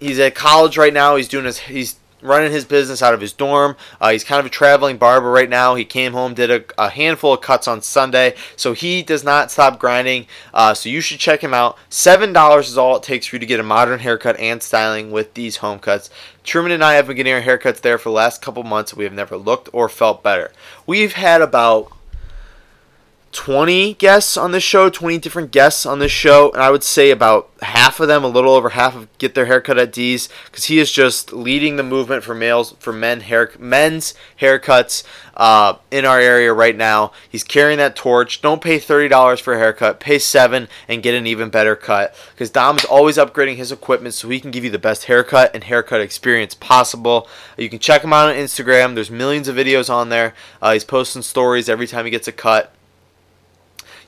he's 0.01 0.19
at 0.19 0.35
college 0.35 0.79
right 0.79 0.95
now. 0.95 1.17
He's 1.17 1.29
doing 1.29 1.45
his 1.45 1.59
he's 1.59 1.97
running 2.27 2.53
his 2.53 2.65
business 2.65 3.03
out 3.03 3.15
of 3.15 3.21
his 3.21 3.33
dorm. 3.33 3.77
Uh, 4.01 4.11
he's 4.11 4.25
kind 4.25 4.41
of 4.41 4.47
a 4.47 4.51
traveling 4.51 4.97
barber 4.99 5.31
right 5.31 5.49
now. 5.49 5.75
He 5.75 5.85
came 5.85 6.13
home, 6.13 6.35
did 6.35 6.51
a, 6.51 6.65
a 6.77 6.91
handful 6.91 7.33
of 7.33 7.41
cuts 7.41 7.67
on 7.69 7.83
Sunday, 7.83 8.35
so 8.57 8.73
he 8.73 9.03
does 9.03 9.25
not 9.25 9.51
stop 9.51 9.79
grinding. 9.79 10.27
Uh, 10.53 10.75
so 10.75 10.89
you 10.89 11.01
should 11.01 11.19
check 11.19 11.43
him 11.43 11.55
out. 11.55 11.79
Seven 11.89 12.33
dollars 12.33 12.69
is 12.69 12.77
all 12.77 12.97
it 12.97 13.03
takes 13.03 13.27
for 13.27 13.37
you 13.37 13.41
to 13.41 13.47
get 13.47 13.61
a 13.61 13.63
modern 13.63 14.01
haircut 14.01 14.39
and 14.39 14.63
styling 14.63 15.11
with 15.11 15.35
D's 15.35 15.59
Home 15.59 15.79
Cuts. 15.79 16.11
Truman 16.45 16.73
and 16.73 16.85
I 16.85 16.95
have 16.95 17.09
been 17.09 17.17
getting 17.17 17.33
our 17.33 17.43
haircuts 17.43 17.81
there 17.81 17.99
for 17.99 18.11
the 18.11 18.15
last 18.15 18.41
couple 18.41 18.63
months. 18.63 18.95
We 18.95 19.05
have 19.05 19.13
never 19.13 19.37
looked 19.37 19.69
or 19.73 19.89
felt 19.89 20.23
better. 20.23 20.53
We've 20.87 21.15
had 21.15 21.43
about 21.43 21.91
20 23.33 23.95
guests 23.95 24.37
on 24.37 24.53
this 24.53 24.63
show, 24.63 24.89
20 24.89 25.19
different 25.19 25.51
guests 25.51 25.85
on 25.85 25.99
this 25.99 26.11
show, 26.11 26.51
and 26.53 26.63
I 26.63 26.71
would 26.71 26.83
say 26.83 27.11
about 27.11 27.51
half 27.61 28.01
of 28.01 28.09
them, 28.09 28.25
a 28.25 28.29
little 28.29 28.53
over 28.53 28.71
half 28.71 28.97
of 28.97 29.19
get 29.19 29.35
their 29.35 29.47
haircut 29.47 29.79
at 29.79 29.93
D's 29.93 30.29
because 30.47 30.65
he 30.65 30.79
is 30.79 30.91
just 30.91 31.33
leading 31.33 31.77
the 31.77 31.83
movement 31.83 32.25
for 32.25 32.35
males 32.35 32.75
for 32.79 32.93
men 32.93 33.21
hair 33.21 33.53
men's 33.59 34.15
haircuts 34.41 35.05
uh, 35.37 35.75
in 35.91 36.05
our 36.05 36.19
area 36.19 36.53
right 36.53 36.77
now. 36.77 37.13
He's 37.29 37.45
carrying 37.45 37.79
that 37.79 37.97
torch. 37.97 38.41
Don't 38.41 38.63
pay 38.63 38.79
$30 38.79 39.41
for 39.41 39.55
a 39.55 39.59
haircut, 39.59 40.01
pay 40.01 40.19
7 40.19 40.69
and 40.89 41.03
get 41.03 41.15
an 41.15 41.27
even 41.27 41.51
better 41.51 41.77
cut 41.77 42.15
because 42.33 42.51
Dom 42.51 42.77
is 42.77 42.85
always 42.85 43.19
upgrading 43.19 43.57
his 43.57 43.73
equipment 43.73 44.15
so 44.15 44.29
he 44.29 44.41
can 44.41 44.51
give 44.51 44.65
you 44.65 44.71
the 44.71 44.79
best 44.79 45.05
haircut 45.05 45.51
and 45.55 45.65
haircut 45.65 46.01
experience 46.01 46.55
possible. 46.55 47.29
You 47.59 47.69
can 47.69 47.81
check 47.81 48.03
him 48.03 48.13
out 48.13 48.31
on 48.31 48.35
Instagram. 48.35 48.95
There's 48.95 49.11
millions 49.11 49.49
of 49.49 49.57
videos 49.57 49.91
on 49.91 50.09
there. 50.09 50.35
Uh, 50.63 50.73
he's 50.73 50.85
posting 50.85 51.23
stories 51.23 51.69
every 51.69 51.87
time 51.87 52.05
he 52.05 52.11
gets 52.11 52.29
a 52.29 52.33
cut 52.33 52.73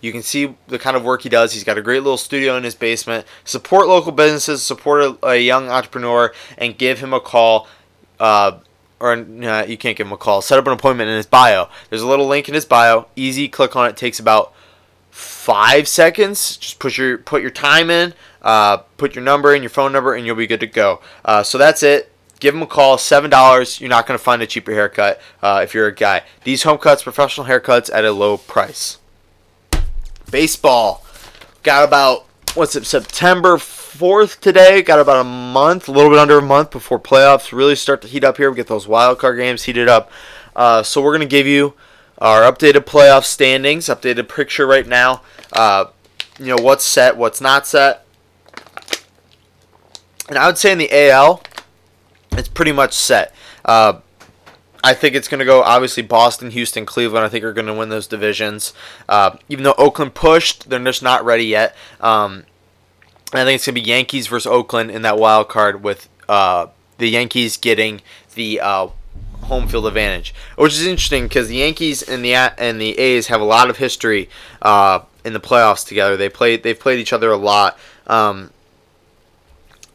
You 0.00 0.12
can 0.12 0.22
see 0.22 0.56
the 0.68 0.78
kind 0.78 0.96
of 0.96 1.04
work 1.04 1.22
he 1.22 1.28
does. 1.28 1.52
He's 1.52 1.64
got 1.64 1.78
a 1.78 1.82
great 1.82 2.02
little 2.02 2.18
studio 2.18 2.56
in 2.56 2.64
his 2.64 2.74
basement. 2.74 3.26
Support 3.44 3.88
local 3.88 4.12
businesses, 4.12 4.62
support 4.62 5.02
a, 5.02 5.26
a 5.26 5.36
young 5.38 5.68
entrepreneur, 5.68 6.32
and 6.56 6.76
give 6.76 7.00
him 7.00 7.12
a 7.12 7.20
call. 7.20 7.68
Uh, 8.20 8.58
or 9.00 9.12
uh, 9.12 9.64
you 9.64 9.76
can't 9.76 9.96
give 9.96 10.06
him 10.06 10.12
a 10.12 10.16
call. 10.16 10.42
Set 10.42 10.58
up 10.58 10.66
an 10.66 10.72
appointment 10.72 11.08
in 11.08 11.16
his 11.16 11.26
bio. 11.26 11.68
There's 11.88 12.02
a 12.02 12.08
little 12.08 12.26
link 12.26 12.48
in 12.48 12.54
his 12.54 12.64
bio. 12.64 13.06
Easy. 13.16 13.48
Click 13.48 13.76
on 13.76 13.88
it. 13.88 13.96
Takes 13.96 14.18
about 14.18 14.52
five 15.10 15.88
seconds. 15.88 16.56
Just 16.56 16.78
put 16.78 16.96
your 16.96 17.18
put 17.18 17.42
your 17.42 17.50
time 17.50 17.90
in. 17.90 18.14
Uh, 18.42 18.78
put 18.96 19.14
your 19.14 19.24
number 19.24 19.54
in, 19.54 19.62
your 19.62 19.70
phone 19.70 19.92
number, 19.92 20.14
and 20.14 20.24
you'll 20.26 20.36
be 20.36 20.46
good 20.46 20.60
to 20.60 20.66
go. 20.66 21.00
Uh, 21.24 21.42
so 21.42 21.58
that's 21.58 21.82
it. 21.82 22.12
Give 22.40 22.54
them 22.54 22.62
a 22.62 22.66
call. 22.66 22.98
Seven 22.98 23.30
dollars. 23.30 23.80
You're 23.80 23.90
not 23.90 24.06
going 24.06 24.18
to 24.18 24.22
find 24.22 24.42
a 24.42 24.46
cheaper 24.46 24.72
haircut 24.72 25.20
uh, 25.42 25.60
if 25.62 25.74
you're 25.74 25.88
a 25.88 25.94
guy. 25.94 26.22
D's 26.44 26.62
Home 26.62 26.78
Cuts, 26.78 27.02
professional 27.02 27.46
haircuts 27.46 27.90
at 27.92 28.04
a 28.04 28.12
low 28.12 28.36
price. 28.36 28.98
Baseball. 30.30 31.04
Got 31.62 31.84
about 31.84 32.26
what's 32.54 32.76
it? 32.76 32.86
September 32.86 33.56
4th 33.56 34.40
today. 34.40 34.82
Got 34.82 35.00
about 35.00 35.20
a 35.20 35.28
month, 35.28 35.88
a 35.88 35.92
little 35.92 36.10
bit 36.10 36.18
under 36.18 36.38
a 36.38 36.42
month 36.42 36.70
before 36.70 36.98
playoffs 36.98 37.52
really 37.52 37.76
start 37.76 38.02
to 38.02 38.08
heat 38.08 38.24
up 38.24 38.36
here. 38.36 38.50
We 38.50 38.56
get 38.56 38.66
those 38.66 38.88
wild 38.88 39.18
card 39.18 39.38
games 39.38 39.64
heated 39.64 39.88
up. 39.88 40.10
Uh, 40.54 40.82
so 40.82 41.02
we're 41.02 41.16
to 41.18 41.26
give 41.26 41.46
you 41.46 41.74
our 42.18 42.42
updated 42.42 42.84
playoff 42.84 43.24
standings, 43.24 43.86
updated 43.86 44.28
picture 44.28 44.66
right 44.66 44.86
now. 44.86 45.22
Uh, 45.52 45.86
you 46.38 46.46
know, 46.46 46.62
what's 46.62 46.84
set, 46.84 47.16
what's 47.16 47.40
not 47.40 47.66
set. 47.66 48.04
And 50.28 50.36
I 50.36 50.46
would 50.46 50.58
say 50.58 50.72
in 50.72 50.78
the 50.78 51.10
AL, 51.10 51.42
it's 52.32 52.48
pretty 52.48 52.72
much 52.72 52.92
set. 52.92 53.34
Uh, 53.64 54.00
I 54.88 54.94
think 54.94 55.14
it's 55.14 55.28
going 55.28 55.40
to 55.40 55.44
go 55.44 55.62
obviously 55.62 56.02
Boston, 56.02 56.50
Houston, 56.50 56.86
Cleveland. 56.86 57.26
I 57.26 57.28
think 57.28 57.44
are 57.44 57.52
going 57.52 57.66
to 57.66 57.74
win 57.74 57.90
those 57.90 58.06
divisions. 58.06 58.72
Uh, 59.06 59.36
even 59.50 59.62
though 59.62 59.74
Oakland 59.76 60.14
pushed, 60.14 60.70
they're 60.70 60.82
just 60.82 61.02
not 61.02 61.22
ready 61.26 61.44
yet. 61.44 61.76
Um, 62.00 62.44
I 63.34 63.44
think 63.44 63.56
it's 63.56 63.66
going 63.66 63.74
to 63.74 63.82
be 63.82 63.86
Yankees 63.86 64.28
versus 64.28 64.46
Oakland 64.46 64.90
in 64.90 65.02
that 65.02 65.18
wild 65.18 65.50
card 65.50 65.82
with 65.82 66.08
uh, 66.26 66.68
the 66.96 67.06
Yankees 67.06 67.58
getting 67.58 68.00
the 68.34 68.60
uh, 68.60 68.88
home 69.42 69.68
field 69.68 69.86
advantage, 69.86 70.34
which 70.56 70.72
is 70.72 70.86
interesting 70.86 71.24
because 71.24 71.48
the 71.48 71.56
Yankees 71.56 72.00
and 72.00 72.24
the 72.24 72.34
and 72.34 72.80
the 72.80 72.98
A's 72.98 73.26
have 73.26 73.42
a 73.42 73.44
lot 73.44 73.68
of 73.68 73.76
history 73.76 74.30
uh, 74.62 75.00
in 75.22 75.34
the 75.34 75.40
playoffs 75.40 75.86
together. 75.86 76.16
They 76.16 76.30
played 76.30 76.62
they've 76.62 76.80
played 76.80 76.98
each 76.98 77.12
other 77.12 77.30
a 77.30 77.36
lot. 77.36 77.78
Um, 78.06 78.52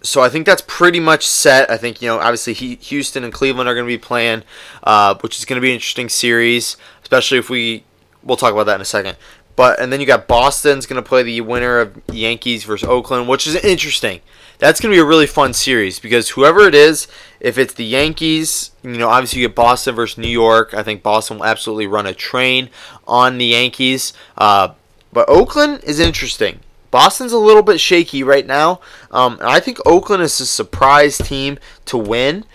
so 0.04 0.22
I 0.22 0.30
think 0.30 0.46
that's 0.46 0.64
pretty 0.68 1.00
much 1.00 1.26
set. 1.26 1.72
I 1.72 1.78
think 1.78 2.02
you 2.02 2.10
know 2.10 2.20
obviously 2.20 2.54
he, 2.54 2.76
Houston 2.76 3.24
and 3.24 3.34
Cleveland 3.34 3.68
are 3.70 3.74
going 3.74 3.86
to 3.86 3.92
be 3.92 3.98
playing, 3.98 4.44
uh, 4.84 5.16
which 5.22 5.40
is 5.40 5.46
going 5.46 5.58
to 5.58 5.62
be 5.62 5.70
an 5.70 5.76
interesting 5.76 6.10
series, 6.10 6.78
especially 7.02 7.40
if 7.40 7.50
we 7.50 7.86
we'll 8.22 8.38
talk 8.38 8.54
about 8.54 8.66
that 8.66 8.76
in 8.76 8.82
a 8.82 8.86
second. 8.86 9.18
But 9.56 9.80
and 9.80 9.92
then 9.92 10.02
you 10.02 10.06
got 10.06 10.28
Boston's 10.28 10.86
going 10.86 11.02
to 11.02 11.08
play 11.08 11.24
the 11.24 11.42
winner 11.42 11.80
of 11.80 12.02
Yankees 12.12 12.64
versus 12.66 12.88
Oakland, 12.88 13.28
which 13.28 13.48
is 13.48 13.56
interesting. 13.56 14.22
That's 14.60 14.80
going 14.80 14.92
to 14.92 14.96
be 14.96 15.02
a 15.02 15.06
really 15.06 15.28
fun 15.28 15.54
series 15.54 16.00
because 16.00 16.30
whoever 16.30 16.62
it 16.62 16.76
is, 16.76 17.08
if 17.40 17.58
it's 17.58 17.74
the 17.74 17.86
Yankees, 17.86 18.72
you 18.82 18.92
know, 18.92 19.10
obviously 19.10 19.42
you 19.42 19.48
get 19.48 19.56
Boston 19.56 19.96
versus 19.96 20.18
New 20.18 20.30
York. 20.30 20.74
I 20.74 20.84
think 20.84 21.04
Boston 21.04 21.38
will 21.38 21.46
absolutely 21.46 21.88
run 21.88 22.06
a 22.06 22.14
train 22.14 22.70
on 23.08 23.38
the 23.38 23.46
Yankees. 23.46 24.14
Uh, 24.38 24.70
but 25.12 25.28
Oakland 25.30 25.84
is 25.84 26.00
interesting. 26.00 26.60
Boston's 26.94 27.32
a 27.32 27.40
little 27.40 27.64
bit 27.64 27.80
shaky 27.80 28.22
right 28.22 28.46
now. 28.46 28.80
Um, 29.10 29.40
I 29.42 29.60
think 29.60 29.80
Oakland 29.84 30.22
is 30.22 30.40
a 30.40 30.46
surprise 30.46 31.18
team 31.18 31.58
to 31.86 31.98
win 31.98 32.46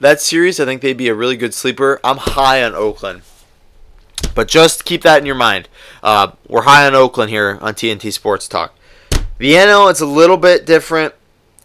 that 0.00 0.20
series. 0.20 0.58
I 0.58 0.64
think 0.64 0.82
they'd 0.82 0.96
be 0.96 1.06
a 1.06 1.14
really 1.14 1.36
good 1.36 1.54
sleeper. 1.54 2.00
I'm 2.02 2.16
high 2.16 2.64
on 2.64 2.74
Oakland. 2.74 3.22
But 4.34 4.48
just 4.48 4.84
keep 4.84 5.02
that 5.02 5.20
in 5.20 5.26
your 5.26 5.36
mind. 5.36 5.68
Uh, 6.02 6.32
we're 6.48 6.62
high 6.62 6.84
on 6.88 6.96
Oakland 6.96 7.30
here 7.30 7.56
on 7.60 7.74
TNT 7.74 8.12
Sports 8.12 8.48
Talk. 8.48 8.74
The 9.38 9.52
NL, 9.52 9.88
it's 9.88 10.00
a 10.00 10.06
little 10.06 10.38
bit 10.38 10.66
different. 10.66 11.14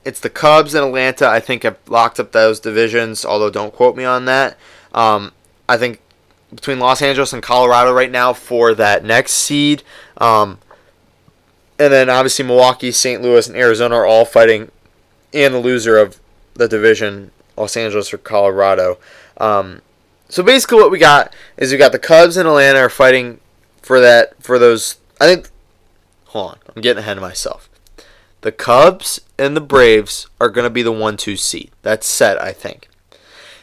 It's 0.05 0.19
the 0.19 0.29
Cubs 0.29 0.75
and 0.75 0.85
Atlanta. 0.85 1.27
I 1.27 1.39
think 1.39 1.63
have 1.63 1.79
locked 1.87 2.19
up 2.19 2.31
those 2.31 2.59
divisions, 2.59 3.25
although 3.25 3.49
don't 3.49 3.73
quote 3.73 3.97
me 3.97 4.05
on 4.05 4.25
that. 4.25 4.55
Um, 4.93 5.31
I 5.67 5.77
think 5.77 5.99
between 6.53 6.77
Los 6.77 7.01
Angeles 7.01 7.33
and 7.33 7.41
Colorado 7.41 7.91
right 7.91 8.11
now 8.11 8.33
for 8.33 8.75
that 8.75 9.03
next 9.03 9.31
seed. 9.31 9.81
Um, 10.17 10.59
and 11.79 11.93
then 11.93 12.09
obviously 12.09 12.45
Milwaukee, 12.45 12.91
St. 12.91 13.21
Louis, 13.21 13.47
and 13.47 13.55
Arizona 13.55 13.95
are 13.95 14.05
all 14.05 14.25
fighting, 14.25 14.69
and 15.33 15.53
the 15.53 15.59
loser 15.59 15.97
of 15.97 16.19
the 16.53 16.67
division, 16.67 17.31
Los 17.57 17.77
Angeles 17.77 18.13
or 18.13 18.17
Colorado. 18.17 18.99
Um, 19.37 19.81
so 20.27 20.43
basically, 20.43 20.79
what 20.79 20.91
we 20.91 20.99
got 20.99 21.33
is 21.57 21.71
we 21.71 21.77
got 21.77 21.93
the 21.93 21.99
Cubs 21.99 22.37
and 22.37 22.47
Atlanta 22.47 22.79
are 22.79 22.89
fighting 22.89 23.39
for 23.81 23.99
that 23.99 24.41
for 24.43 24.59
those. 24.59 24.97
I 25.19 25.25
think. 25.25 25.49
Hold 26.27 26.51
on, 26.51 26.57
I'm 26.75 26.81
getting 26.83 26.99
ahead 26.99 27.17
of 27.17 27.23
myself. 27.23 27.69
The 28.41 28.51
Cubs 28.51 29.19
and 29.37 29.55
the 29.55 29.61
Braves 29.61 30.27
are 30.39 30.49
going 30.49 30.63
to 30.63 30.69
be 30.69 30.83
the 30.83 30.91
one-two 30.91 31.35
seed. 31.35 31.71
That's 31.81 32.05
set, 32.05 32.39
I 32.39 32.53
think. 32.53 32.87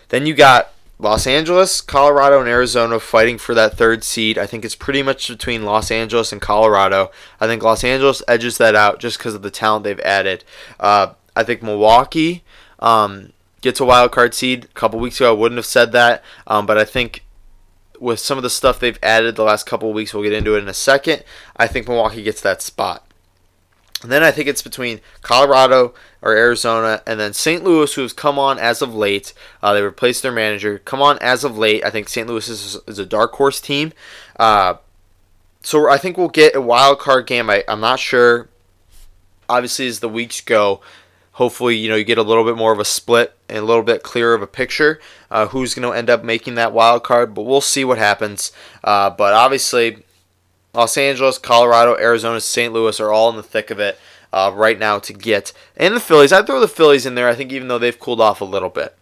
Then 0.08 0.26
you 0.26 0.34
got 0.34 0.72
Los 0.98 1.26
Angeles, 1.26 1.82
Colorado, 1.82 2.40
and 2.40 2.48
Arizona 2.48 2.98
fighting 2.98 3.36
for 3.36 3.54
that 3.54 3.76
third 3.76 4.02
seed. 4.02 4.38
I 4.38 4.46
think 4.46 4.64
it's 4.64 4.74
pretty 4.74 5.02
much 5.02 5.28
between 5.28 5.64
Los 5.64 5.90
Angeles 5.90 6.32
and 6.32 6.40
Colorado. 6.40 7.10
I 7.38 7.46
think 7.46 7.62
Los 7.62 7.84
Angeles 7.84 8.22
edges 8.26 8.56
that 8.58 8.74
out 8.74 8.98
just 8.98 9.18
because 9.18 9.34
of 9.34 9.42
the 9.42 9.50
talent 9.50 9.84
they've 9.84 10.00
added. 10.00 10.42
Uh, 10.80 11.08
I 11.34 11.42
think 11.42 11.62
Milwaukee 11.62 12.44
um, 12.78 13.32
gets 13.60 13.78
a 13.78 13.84
wild 13.84 14.12
card 14.12 14.32
seed. 14.32 14.64
A 14.64 14.68
couple 14.68 14.98
weeks 14.98 15.20
ago, 15.20 15.30
I 15.30 15.38
wouldn't 15.38 15.58
have 15.58 15.66
said 15.66 15.92
that, 15.92 16.24
um, 16.46 16.64
but 16.64 16.78
I 16.78 16.84
think 16.84 17.24
with 18.00 18.18
some 18.18 18.38
of 18.38 18.42
the 18.42 18.50
stuff 18.50 18.80
they've 18.80 18.98
added 19.02 19.36
the 19.36 19.44
last 19.44 19.66
couple 19.66 19.92
weeks, 19.92 20.14
we'll 20.14 20.22
get 20.22 20.32
into 20.32 20.54
it 20.54 20.62
in 20.62 20.68
a 20.68 20.74
second. 20.74 21.24
I 21.56 21.66
think 21.66 21.88
Milwaukee 21.88 22.22
gets 22.22 22.40
that 22.40 22.62
spot. 22.62 23.05
And 24.02 24.12
then 24.12 24.22
I 24.22 24.30
think 24.30 24.48
it's 24.48 24.62
between 24.62 25.00
Colorado 25.22 25.94
or 26.20 26.36
Arizona, 26.36 27.02
and 27.06 27.18
then 27.18 27.32
St. 27.32 27.64
Louis, 27.64 27.92
who 27.94 28.02
has 28.02 28.12
come 28.12 28.38
on 28.38 28.58
as 28.58 28.82
of 28.82 28.94
late. 28.94 29.32
Uh, 29.62 29.72
they 29.72 29.82
replaced 29.82 30.22
their 30.22 30.32
manager. 30.32 30.78
Come 30.78 31.00
on 31.00 31.18
as 31.20 31.44
of 31.44 31.56
late. 31.56 31.84
I 31.84 31.90
think 31.90 32.08
St. 32.08 32.28
Louis 32.28 32.48
is, 32.48 32.76
is 32.86 32.98
a 32.98 33.06
dark 33.06 33.32
horse 33.32 33.60
team. 33.60 33.92
Uh, 34.38 34.74
so 35.62 35.88
I 35.88 35.98
think 35.98 36.16
we'll 36.16 36.28
get 36.28 36.54
a 36.54 36.60
wild 36.60 36.98
card 36.98 37.26
game. 37.26 37.48
I, 37.48 37.64
I'm 37.68 37.80
not 37.80 37.98
sure. 37.98 38.48
Obviously, 39.48 39.86
as 39.86 40.00
the 40.00 40.08
weeks 40.08 40.40
go, 40.40 40.80
hopefully 41.32 41.76
you 41.76 41.88
know 41.88 41.96
you 41.96 42.04
get 42.04 42.18
a 42.18 42.22
little 42.22 42.44
bit 42.44 42.56
more 42.56 42.72
of 42.72 42.78
a 42.78 42.84
split 42.84 43.36
and 43.48 43.58
a 43.58 43.64
little 43.64 43.82
bit 43.82 44.02
clearer 44.02 44.34
of 44.34 44.42
a 44.42 44.46
picture 44.46 45.00
uh, 45.30 45.46
who's 45.46 45.74
going 45.74 45.88
to 45.88 45.96
end 45.96 46.10
up 46.10 46.24
making 46.24 46.54
that 46.54 46.72
wild 46.72 47.02
card. 47.02 47.34
But 47.34 47.42
we'll 47.42 47.60
see 47.60 47.84
what 47.84 47.98
happens. 47.98 48.52
Uh, 48.84 49.10
but 49.10 49.32
obviously, 49.32 50.04
Los 50.76 50.96
Angeles, 50.96 51.38
Colorado, 51.38 51.96
Arizona, 51.96 52.40
St. 52.40 52.72
Louis 52.72 53.00
are 53.00 53.10
all 53.10 53.30
in 53.30 53.36
the 53.36 53.42
thick 53.42 53.70
of 53.70 53.80
it 53.80 53.98
uh, 54.32 54.52
right 54.54 54.78
now 54.78 54.98
to 54.98 55.12
get. 55.12 55.52
And 55.76 55.96
the 55.96 56.00
Phillies, 56.00 56.32
I'd 56.32 56.46
throw 56.46 56.60
the 56.60 56.68
Phillies 56.68 57.06
in 57.06 57.14
there, 57.14 57.28
I 57.28 57.34
think, 57.34 57.52
even 57.52 57.68
though 57.68 57.78
they've 57.78 57.98
cooled 57.98 58.20
off 58.20 58.40
a 58.40 58.44
little 58.44 58.68
bit. 58.68 58.96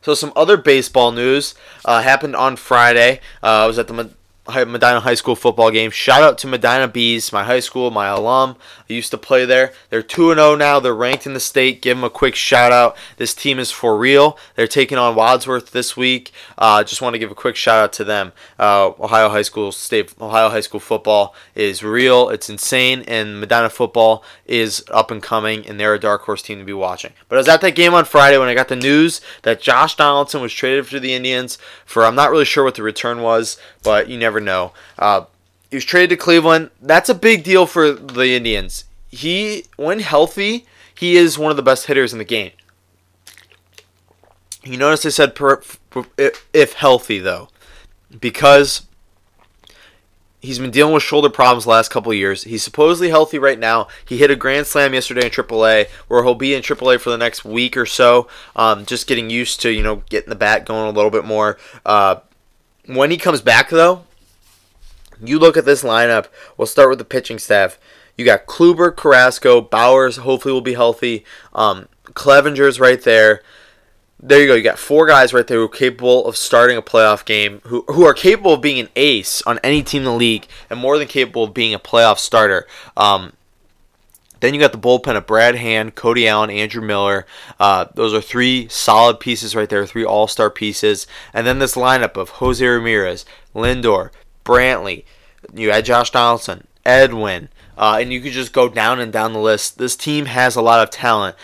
So, 0.00 0.14
some 0.14 0.32
other 0.36 0.56
baseball 0.56 1.10
news 1.10 1.54
uh, 1.84 2.02
happened 2.02 2.36
on 2.36 2.56
Friday. 2.56 3.20
Uh, 3.42 3.64
I 3.64 3.66
was 3.66 3.78
at 3.78 3.88
the 3.88 4.10
Medina 4.48 5.00
High 5.00 5.14
School 5.14 5.36
football 5.36 5.70
game. 5.70 5.90
Shout 5.90 6.22
out 6.22 6.38
to 6.38 6.46
Medina 6.46 6.88
Bees, 6.88 7.32
my 7.32 7.44
high 7.44 7.60
school, 7.60 7.90
my 7.90 8.06
alum. 8.06 8.56
I 8.88 8.92
used 8.92 9.10
to 9.10 9.18
play 9.18 9.44
there. 9.44 9.72
They're 9.90 10.02
2 10.02 10.34
0 10.34 10.56
now. 10.56 10.80
They're 10.80 10.94
ranked 10.94 11.26
in 11.26 11.34
the 11.34 11.40
state. 11.40 11.82
Give 11.82 11.96
them 11.96 12.04
a 12.04 12.10
quick 12.10 12.34
shout 12.34 12.72
out. 12.72 12.96
This 13.18 13.34
team 13.34 13.58
is 13.58 13.70
for 13.70 13.96
real. 13.96 14.38
They're 14.56 14.66
taking 14.66 14.96
on 14.98 15.14
Wadsworth 15.14 15.72
this 15.72 15.96
week. 15.96 16.32
Uh, 16.56 16.82
just 16.82 17.02
want 17.02 17.14
to 17.14 17.18
give 17.18 17.30
a 17.30 17.34
quick 17.34 17.56
shout 17.56 17.82
out 17.82 17.92
to 17.94 18.04
them. 18.04 18.32
Uh, 18.58 18.92
Ohio 18.98 19.28
High 19.28 19.42
School 19.42 19.72
State 19.72 20.14
Ohio 20.20 20.48
High 20.48 20.60
School 20.60 20.80
football 20.80 21.34
is 21.54 21.82
real. 21.82 22.30
It's 22.30 22.48
insane, 22.48 23.02
and 23.06 23.40
Medina 23.40 23.68
football 23.68 24.24
is 24.46 24.82
up 24.90 25.10
and 25.10 25.22
coming, 25.22 25.66
and 25.66 25.78
they're 25.78 25.94
a 25.94 26.00
dark 26.00 26.22
horse 26.22 26.42
team 26.42 26.58
to 26.58 26.64
be 26.64 26.72
watching. 26.72 27.12
But 27.28 27.36
I 27.36 27.38
was 27.38 27.48
at 27.48 27.60
that 27.60 27.74
game 27.74 27.94
on 27.94 28.04
Friday 28.04 28.38
when 28.38 28.48
I 28.48 28.54
got 28.54 28.68
the 28.68 28.76
news 28.76 29.20
that 29.42 29.60
Josh 29.60 29.96
Donaldson 29.96 30.40
was 30.40 30.52
traded 30.52 30.86
for 30.86 30.98
the 30.98 31.12
Indians 31.12 31.58
for 31.84 32.04
I'm 32.04 32.14
not 32.14 32.30
really 32.30 32.44
sure 32.44 32.64
what 32.64 32.74
the 32.74 32.82
return 32.82 33.20
was, 33.22 33.58
but 33.82 34.08
you 34.08 34.18
never 34.18 34.37
never 34.38 34.44
know. 34.44 34.72
Uh, 34.98 35.24
he 35.70 35.76
was 35.76 35.84
traded 35.84 36.10
to 36.10 36.16
Cleveland. 36.16 36.70
That's 36.80 37.08
a 37.08 37.14
big 37.14 37.44
deal 37.44 37.66
for 37.66 37.92
the 37.92 38.34
Indians. 38.34 38.84
He, 39.08 39.64
when 39.76 40.00
healthy, 40.00 40.66
he 40.94 41.16
is 41.16 41.38
one 41.38 41.50
of 41.50 41.56
the 41.56 41.62
best 41.62 41.86
hitters 41.86 42.12
in 42.12 42.18
the 42.18 42.24
game. 42.24 42.52
You 44.64 44.76
notice 44.76 45.06
I 45.06 45.10
said 45.10 45.34
per, 45.34 45.62
per, 45.90 46.04
if 46.52 46.72
healthy 46.74 47.18
though, 47.18 47.48
because 48.20 48.86
he's 50.40 50.58
been 50.58 50.70
dealing 50.70 50.92
with 50.92 51.02
shoulder 51.02 51.30
problems 51.30 51.64
the 51.64 51.70
last 51.70 51.90
couple 51.90 52.12
years. 52.12 52.44
He's 52.44 52.62
supposedly 52.62 53.08
healthy 53.08 53.38
right 53.38 53.58
now. 53.58 53.88
He 54.04 54.18
hit 54.18 54.30
a 54.30 54.36
grand 54.36 54.66
slam 54.66 54.92
yesterday 54.92 55.26
in 55.26 55.30
AAA, 55.32 55.88
where 56.08 56.22
he'll 56.22 56.34
be 56.34 56.54
in 56.54 56.62
AAA 56.62 57.00
for 57.00 57.10
the 57.10 57.16
next 57.16 57.44
week 57.44 57.76
or 57.76 57.86
so, 57.86 58.28
um, 58.56 58.84
just 58.84 59.06
getting 59.06 59.30
used 59.30 59.60
to 59.62 59.70
you 59.70 59.82
know 59.82 60.02
getting 60.10 60.28
the 60.30 60.36
bat 60.36 60.66
going 60.66 60.88
a 60.88 60.92
little 60.92 61.10
bit 61.10 61.24
more. 61.24 61.56
Uh, 61.86 62.16
when 62.86 63.10
he 63.10 63.16
comes 63.16 63.40
back 63.40 63.70
though, 63.70 64.04
you 65.22 65.38
look 65.38 65.56
at 65.56 65.64
this 65.64 65.82
lineup. 65.82 66.26
We'll 66.56 66.66
start 66.66 66.90
with 66.90 66.98
the 66.98 67.04
pitching 67.04 67.38
staff. 67.38 67.78
You 68.16 68.24
got 68.24 68.46
Kluber, 68.46 68.94
Carrasco, 68.94 69.60
Bauer. 69.60 70.10
Hopefully, 70.10 70.52
will 70.52 70.60
be 70.60 70.74
healthy. 70.74 71.24
Um, 71.54 71.88
Clevinger's 72.04 72.80
right 72.80 73.00
there. 73.02 73.42
there 74.20 74.40
you 74.40 74.48
go. 74.48 74.54
You 74.54 74.62
got 74.62 74.78
four 74.78 75.06
guys 75.06 75.32
right 75.32 75.46
there 75.46 75.58
who 75.58 75.64
are 75.64 75.68
capable 75.68 76.26
of 76.26 76.36
starting 76.36 76.76
a 76.76 76.82
playoff 76.82 77.24
game, 77.24 77.60
who, 77.64 77.84
who 77.88 78.04
are 78.04 78.14
capable 78.14 78.54
of 78.54 78.60
being 78.60 78.80
an 78.80 78.88
ace 78.96 79.40
on 79.42 79.60
any 79.62 79.82
team 79.82 80.00
in 80.00 80.06
the 80.06 80.12
league, 80.12 80.46
and 80.68 80.80
more 80.80 80.98
than 80.98 81.06
capable 81.06 81.44
of 81.44 81.54
being 81.54 81.74
a 81.74 81.78
playoff 81.78 82.18
starter. 82.18 82.66
Um, 82.96 83.32
then 84.40 84.54
you 84.54 84.60
got 84.60 84.72
the 84.72 84.78
bullpen 84.78 85.16
of 85.16 85.26
Brad 85.26 85.56
Hand, 85.56 85.94
Cody 85.94 86.28
Allen, 86.28 86.50
Andrew 86.50 86.82
Miller. 86.82 87.26
Uh, 87.58 87.86
those 87.94 88.14
are 88.14 88.20
three 88.20 88.68
solid 88.68 89.20
pieces 89.20 89.56
right 89.56 89.68
there, 89.68 89.86
three 89.86 90.04
all 90.04 90.28
star 90.28 90.50
pieces. 90.50 91.06
And 91.32 91.46
then 91.46 91.58
this 91.58 91.74
lineup 91.74 92.16
of 92.16 92.30
Jose 92.30 92.64
Ramirez, 92.64 93.24
Lindor, 93.54 94.10
Brantley. 94.48 95.04
You 95.54 95.70
had 95.70 95.84
Josh 95.84 96.10
Donaldson, 96.10 96.66
Edwin. 96.84 97.50
Uh, 97.76 97.98
and 98.00 98.12
you 98.12 98.20
could 98.20 98.32
just 98.32 98.52
go 98.52 98.68
down 98.68 98.98
and 98.98 99.12
down 99.12 99.32
the 99.32 99.38
list. 99.38 99.78
This 99.78 99.94
team 99.94 100.26
has 100.26 100.56
a 100.56 100.62
lot 100.62 100.82
of 100.82 100.90
talent. 100.90 101.36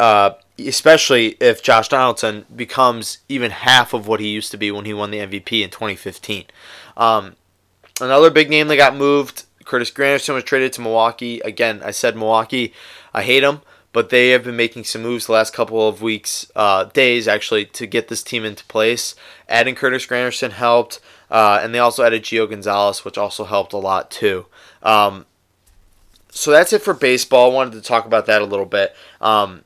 Uh, 0.00 0.30
especially 0.58 1.36
if 1.40 1.62
Josh 1.62 1.88
Donaldson 1.88 2.46
becomes 2.54 3.18
even 3.28 3.50
half 3.50 3.92
of 3.92 4.06
what 4.06 4.20
he 4.20 4.28
used 4.28 4.50
to 4.52 4.56
be 4.56 4.70
when 4.70 4.84
he 4.84 4.94
won 4.94 5.10
the 5.10 5.18
MVP 5.18 5.62
in 5.62 5.70
2015. 5.70 6.44
Um, 6.96 7.36
another 8.00 8.30
big 8.30 8.50
name 8.50 8.68
that 8.68 8.76
got 8.76 8.96
moved, 8.96 9.44
Curtis 9.64 9.90
Granderson 9.90 10.34
was 10.34 10.44
traded 10.44 10.72
to 10.74 10.80
Milwaukee. 10.80 11.40
Again, 11.40 11.82
I 11.84 11.90
said 11.90 12.16
Milwaukee, 12.16 12.72
I 13.12 13.22
hate 13.22 13.40
them, 13.40 13.62
but 13.92 14.10
they 14.10 14.30
have 14.30 14.44
been 14.44 14.56
making 14.56 14.84
some 14.84 15.02
moves 15.02 15.26
the 15.26 15.32
last 15.32 15.52
couple 15.52 15.86
of 15.88 16.02
weeks, 16.02 16.50
uh, 16.54 16.84
days 16.84 17.26
actually, 17.26 17.66
to 17.66 17.86
get 17.86 18.08
this 18.08 18.22
team 18.22 18.44
into 18.44 18.64
place. 18.66 19.14
Adding 19.48 19.74
Curtis 19.74 20.06
Granderson 20.06 20.52
helped, 20.52 21.00
uh, 21.34 21.58
and 21.60 21.74
they 21.74 21.80
also 21.80 22.04
added 22.04 22.22
Gio 22.22 22.48
Gonzalez, 22.48 23.04
which 23.04 23.18
also 23.18 23.42
helped 23.42 23.72
a 23.72 23.76
lot 23.76 24.08
too. 24.08 24.46
Um, 24.84 25.26
so 26.30 26.52
that's 26.52 26.72
it 26.72 26.80
for 26.80 26.94
baseball. 26.94 27.50
I 27.50 27.54
wanted 27.54 27.72
to 27.72 27.80
talk 27.80 28.06
about 28.06 28.26
that 28.26 28.40
a 28.40 28.44
little 28.44 28.66
bit. 28.66 28.94
Um, 29.20 29.64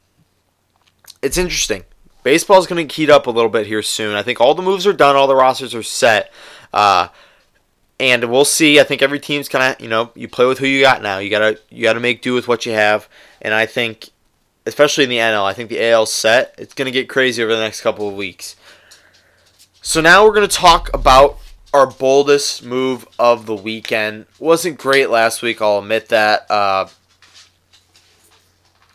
it's 1.20 1.36
interesting. 1.36 1.84
Baseball 2.22 2.58
is 2.58 2.66
going 2.66 2.88
to 2.88 2.94
heat 2.94 3.10
up 3.10 3.26
a 3.26 3.30
little 3.30 3.50
bit 3.50 3.66
here 3.66 3.82
soon. 3.82 4.14
I 4.14 4.22
think 4.22 4.40
all 4.40 4.54
the 4.54 4.62
moves 4.62 4.86
are 4.86 4.94
done, 4.94 5.14
all 5.14 5.26
the 5.26 5.34
rosters 5.34 5.74
are 5.74 5.82
set, 5.82 6.32
uh, 6.72 7.08
and 8.00 8.24
we'll 8.30 8.46
see. 8.46 8.80
I 8.80 8.84
think 8.84 9.02
every 9.02 9.20
team's 9.20 9.50
kind 9.50 9.74
of 9.74 9.78
you 9.78 9.88
know 9.88 10.10
you 10.14 10.26
play 10.26 10.46
with 10.46 10.60
who 10.60 10.66
you 10.66 10.80
got 10.80 11.02
now. 11.02 11.18
You 11.18 11.28
gotta 11.28 11.60
you 11.68 11.82
gotta 11.82 12.00
make 12.00 12.22
do 12.22 12.32
with 12.32 12.48
what 12.48 12.64
you 12.64 12.72
have, 12.72 13.10
and 13.42 13.52
I 13.52 13.66
think, 13.66 14.08
especially 14.64 15.04
in 15.04 15.10
the 15.10 15.18
NL, 15.18 15.44
I 15.44 15.52
think 15.52 15.68
the 15.68 15.86
AL 15.86 16.06
set. 16.06 16.54
It's 16.56 16.72
going 16.72 16.86
to 16.86 16.92
get 16.92 17.10
crazy 17.10 17.42
over 17.42 17.54
the 17.54 17.60
next 17.60 17.82
couple 17.82 18.08
of 18.08 18.14
weeks. 18.14 18.56
So 19.82 20.00
now 20.00 20.24
we're 20.24 20.34
going 20.34 20.48
to 20.48 20.56
talk 20.56 20.90
about 20.94 21.38
our 21.72 21.86
boldest 21.86 22.64
move 22.64 23.06
of 23.18 23.46
the 23.46 23.54
weekend. 23.54 24.26
Wasn't 24.38 24.78
great 24.78 25.10
last 25.10 25.42
week, 25.42 25.60
I'll 25.60 25.78
admit 25.78 26.08
that. 26.08 26.50
Uh, 26.50 26.88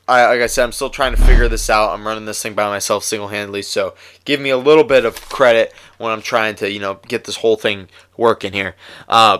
I, 0.08 0.26
like 0.28 0.42
I 0.42 0.48
said, 0.48 0.66
I'm 0.66 0.72
still 0.74 0.90
trying 0.90 1.16
to 1.16 1.22
figure 1.22 1.48
this 1.48 1.70
out. 1.70 1.92
I'm 1.92 2.06
running 2.06 2.26
this 2.26 2.42
thing 2.42 2.54
by 2.54 2.68
myself 2.68 3.04
single 3.04 3.30
handedly, 3.30 3.62
so 3.62 3.96
give 4.26 4.42
me 4.42 4.50
a 4.50 4.58
little 4.58 4.84
bit 4.84 5.06
of 5.06 5.30
credit 5.30 5.74
when 5.98 6.12
I'm 6.12 6.22
trying 6.22 6.56
to, 6.56 6.70
you 6.70 6.80
know, 6.80 7.00
get 7.08 7.24
this 7.24 7.38
whole 7.38 7.56
thing 7.56 7.88
working 8.18 8.52
here. 8.52 8.76
Uh, 9.08 9.40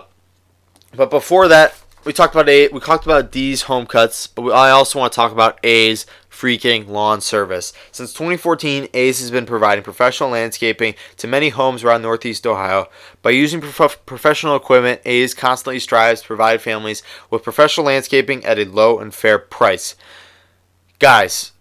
but 0.96 1.10
before 1.10 1.48
that, 1.48 1.74
we 2.04 2.12
talked 2.12 2.34
about 2.34 2.48
A. 2.48 2.68
We 2.68 2.80
talked 2.80 3.04
about 3.04 3.30
D's 3.30 3.62
home 3.62 3.86
cuts, 3.86 4.26
but 4.26 4.42
we, 4.42 4.52
I 4.52 4.70
also 4.70 4.98
want 4.98 5.12
to 5.12 5.16
talk 5.16 5.32
about 5.32 5.58
A's 5.64 6.06
freaking 6.34 6.88
lawn 6.88 7.20
service. 7.20 7.72
Since 7.92 8.12
2014, 8.12 8.88
A's 8.92 9.20
has 9.20 9.30
been 9.30 9.46
providing 9.46 9.84
professional 9.84 10.30
landscaping 10.30 10.94
to 11.16 11.26
many 11.26 11.50
homes 11.50 11.84
around 11.84 12.02
Northeast 12.02 12.46
Ohio. 12.46 12.88
By 13.22 13.30
using 13.30 13.60
prof- 13.60 14.04
professional 14.04 14.56
equipment, 14.56 15.00
A's 15.04 15.34
constantly 15.34 15.78
strives 15.78 16.22
to 16.22 16.26
provide 16.26 16.60
families 16.60 17.02
with 17.30 17.42
professional 17.42 17.86
landscaping 17.86 18.44
at 18.44 18.58
a 18.58 18.64
low 18.64 18.98
and 18.98 19.14
fair 19.14 19.38
price 19.38 19.94
guys, 21.04 21.52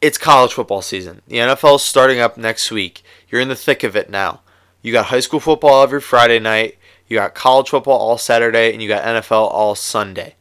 it's 0.00 0.16
college 0.16 0.54
football 0.54 0.80
season. 0.80 1.20
The 1.28 1.36
NFL 1.36 1.76
is 1.76 1.82
starting 1.82 2.20
up 2.20 2.36
next 2.36 2.70
week. 2.70 3.02
You're 3.28 3.42
in 3.42 3.48
the 3.48 3.54
thick 3.54 3.84
of 3.84 3.94
it 3.94 4.08
now. 4.08 4.40
You 4.80 4.92
got 4.92 5.06
high 5.06 5.20
school 5.20 5.40
football 5.40 5.82
every 5.82 6.00
Friday 6.00 6.38
night, 6.38 6.78
you 7.06 7.18
got 7.18 7.34
college 7.34 7.68
football 7.68 7.98
all 7.98 8.16
Saturday, 8.16 8.72
and 8.72 8.82
you 8.82 8.88
got 8.88 9.04
NFL 9.04 9.50
all 9.52 9.74
Sunday. 9.74 10.36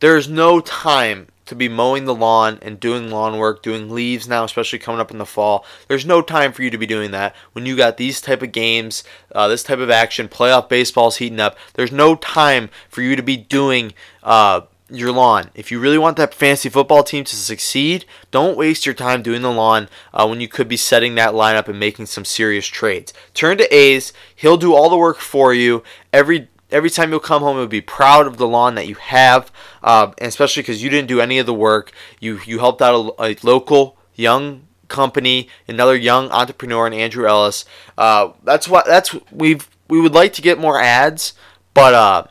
There's 0.00 0.28
no 0.28 0.60
time 0.60 1.28
to 1.46 1.54
be 1.54 1.68
mowing 1.68 2.04
the 2.04 2.14
lawn 2.14 2.58
and 2.62 2.78
doing 2.78 3.10
lawn 3.10 3.38
work, 3.38 3.62
doing 3.62 3.90
leaves 3.90 4.28
now, 4.28 4.44
especially 4.44 4.78
coming 4.78 5.00
up 5.00 5.10
in 5.10 5.18
the 5.18 5.26
fall. 5.26 5.64
There's 5.88 6.06
no 6.06 6.22
time 6.22 6.52
for 6.52 6.62
you 6.62 6.70
to 6.70 6.78
be 6.78 6.86
doing 6.86 7.10
that 7.12 7.34
when 7.52 7.66
you 7.66 7.76
got 7.76 7.96
these 7.96 8.20
type 8.20 8.42
of 8.42 8.52
games, 8.52 9.04
uh, 9.34 9.48
this 9.48 9.62
type 9.62 9.78
of 9.78 9.90
action, 9.90 10.28
playoff 10.28 10.68
baseball's 10.68 11.16
heating 11.16 11.40
up. 11.40 11.56
There's 11.74 11.92
no 11.92 12.14
time 12.16 12.70
for 12.88 13.02
you 13.02 13.16
to 13.16 13.22
be 13.22 13.36
doing 13.36 13.94
uh, 14.22 14.62
your 14.90 15.12
lawn. 15.12 15.50
If 15.54 15.70
you 15.70 15.80
really 15.80 15.98
want 15.98 16.16
that 16.16 16.34
fantasy 16.34 16.68
football 16.68 17.02
team 17.02 17.24
to 17.24 17.36
succeed, 17.36 18.04
don't 18.30 18.56
waste 18.56 18.86
your 18.86 18.94
time 18.94 19.22
doing 19.22 19.42
the 19.42 19.50
lawn 19.50 19.88
uh, 20.14 20.26
when 20.26 20.40
you 20.40 20.48
could 20.48 20.68
be 20.68 20.76
setting 20.76 21.14
that 21.16 21.32
lineup 21.32 21.68
and 21.68 21.80
making 21.80 22.06
some 22.06 22.24
serious 22.24 22.66
trades. 22.66 23.12
Turn 23.34 23.58
to 23.58 23.74
A's. 23.74 24.12
He'll 24.34 24.56
do 24.56 24.74
all 24.74 24.88
the 24.88 24.96
work 24.96 25.18
for 25.18 25.52
you. 25.52 25.82
Every 26.12 26.48
every 26.70 26.90
time 26.90 27.10
you'll 27.10 27.20
come 27.20 27.42
home, 27.42 27.56
you'll 27.56 27.66
be 27.66 27.80
proud 27.80 28.26
of 28.26 28.36
the 28.36 28.46
lawn 28.46 28.74
that 28.74 28.86
you 28.86 28.94
have, 28.96 29.50
uh, 29.82 30.12
and 30.18 30.28
especially 30.28 30.62
because 30.62 30.82
you 30.82 30.90
didn't 30.90 31.08
do 31.08 31.20
any 31.20 31.38
of 31.38 31.46
the 31.46 31.54
work. 31.54 31.92
You 32.20 32.40
you 32.44 32.58
helped 32.58 32.82
out 32.82 33.14
a, 33.18 33.22
a 33.22 33.36
local 33.42 33.96
young 34.14 34.66
company, 34.88 35.48
another 35.68 35.96
young 35.96 36.30
entrepreneur, 36.30 36.86
and 36.86 36.94
Andrew 36.94 37.26
Ellis. 37.26 37.64
Uh, 37.96 38.32
that's 38.44 38.68
what 38.68 38.86
that's 38.86 39.14
we've 39.30 39.68
we 39.88 40.00
would 40.00 40.14
like 40.14 40.32
to 40.34 40.42
get 40.42 40.58
more 40.58 40.80
ads, 40.80 41.34
but 41.74 41.94
uh, 41.94 42.24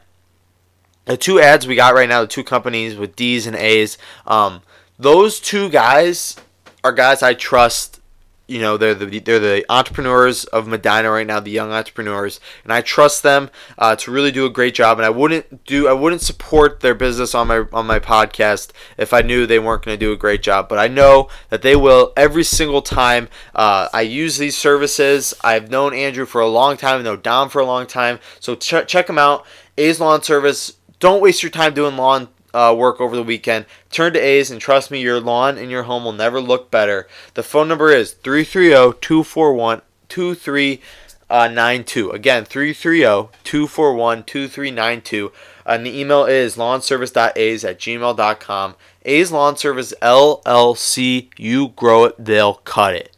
the 1.06 1.17
two 1.17 1.39
ads 1.39 1.67
we 1.67 1.76
got 1.76 1.93
right 1.93 2.10
now, 2.10 2.21
the 2.21 2.28
two 2.28 2.43
companies 2.43 2.95
with 2.95 3.15
D's 3.15 3.48
and 3.48 3.56
A's, 3.56 3.98
um, 4.28 4.62
those 4.98 5.39
two 5.39 5.69
guys 5.69 6.36
are 6.84 6.91
guys 6.91 7.24
I 7.24 7.34
trust. 7.34 8.02
You 8.47 8.60
know, 8.60 8.77
they're 8.77 8.93
the 8.93 9.19
they're 9.19 9.39
the 9.39 9.65
entrepreneurs 9.69 10.45
of 10.45 10.67
Medina 10.67 11.10
right 11.10 11.25
now, 11.25 11.39
the 11.39 11.51
young 11.51 11.71
entrepreneurs, 11.71 12.39
and 12.63 12.71
I 12.71 12.81
trust 12.81 13.23
them 13.23 13.49
uh, 13.77 13.95
to 13.97 14.12
really 14.12 14.31
do 14.31 14.45
a 14.45 14.51
great 14.51 14.75
job. 14.75 14.99
And 14.99 15.05
I 15.05 15.10
wouldn't 15.10 15.65
do 15.65 15.88
I 15.88 15.93
wouldn't 15.93 16.21
support 16.21 16.81
their 16.81 16.93
business 16.93 17.34
on 17.34 17.47
my 17.47 17.65
on 17.73 17.88
my 17.88 17.99
podcast 17.99 18.71
if 18.97 19.13
I 19.13 19.21
knew 19.21 19.45
they 19.45 19.60
weren't 19.60 19.84
going 19.84 19.97
to 19.97 20.05
do 20.05 20.12
a 20.12 20.17
great 20.17 20.43
job. 20.43 20.69
But 20.69 20.77
I 20.77 20.88
know 20.88 21.29
that 21.49 21.63
they 21.63 21.75
will 21.75 22.13
every 22.15 22.43
single 22.43 22.81
time 22.84 23.29
uh, 23.55 23.89
I 23.93 24.01
use 24.01 24.38
these 24.38 24.58
services. 24.58 25.34
I've 25.43 25.71
known 25.71 25.93
Andrew 25.93 26.25
for 26.25 26.41
a 26.41 26.47
long 26.47 26.77
time, 26.77 26.99
I 26.99 27.03
know 27.03 27.17
Dom 27.17 27.49
for 27.49 27.62
a 27.62 27.65
long 27.65 27.88
time, 27.88 28.19
so 28.39 28.55
ch- 28.55 28.88
check 28.88 29.08
them 29.08 29.17
out. 29.17 29.45
A's 29.77 29.99
Lawn 29.99 30.21
Service 30.21 30.73
don't 30.99 31.21
waste 31.21 31.43
your 31.43 31.49
time 31.49 31.73
doing 31.73 31.97
lawn 31.97 32.29
uh, 32.56 32.74
work 32.74 33.02
over 33.02 33.15
the 33.15 33.24
weekend. 33.24 33.65
Turn 33.91 34.13
to 34.13 34.20
A's 34.20 34.50
and 34.50 34.62
trust 34.62 34.89
me, 34.89 35.02
your 35.02 35.20
lawn 35.20 35.58
and 35.58 35.70
your 35.70 35.84
home 35.84 36.06
will 36.06 36.13
never 36.13 36.39
look 36.39 36.72
better. 36.72 37.08
The 37.34 37.44
phone 37.44 37.68
number 37.68 37.91
is 37.91 38.13
330 38.13 38.98
241 39.02 39.82
2392. 40.08 42.12
Again, 42.12 42.46
330 42.46 43.30
241 43.44 44.24
2392. 44.24 45.32
And 45.65 45.86
the 45.86 46.00
email 46.00 46.26
is 46.26 46.56
lawnservice.a's 46.56 47.65
at 47.65 47.80
gmail.com. 47.80 48.76
A's 49.04 49.32
Lawn 49.32 49.58
Service 49.58 49.94
LLC. 50.02 51.30
You 51.38 51.70
grow 51.70 52.06
it, 52.06 52.15
they'll 52.18 52.56
cut 52.56 52.94
it. 52.94 53.15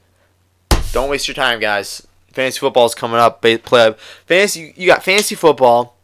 Don't 0.91 1.09
waste 1.09 1.27
your 1.27 1.35
time, 1.35 1.59
guys. 1.59 2.07
Fantasy 2.31 2.59
football 2.59 2.85
is 2.85 2.95
coming 2.95 3.19
up. 3.19 3.41
Play 3.41 3.95
fantasy. 4.25 4.73
You 4.75 4.87
got 4.87 5.03
fantasy 5.03 5.35
football. 5.35 5.95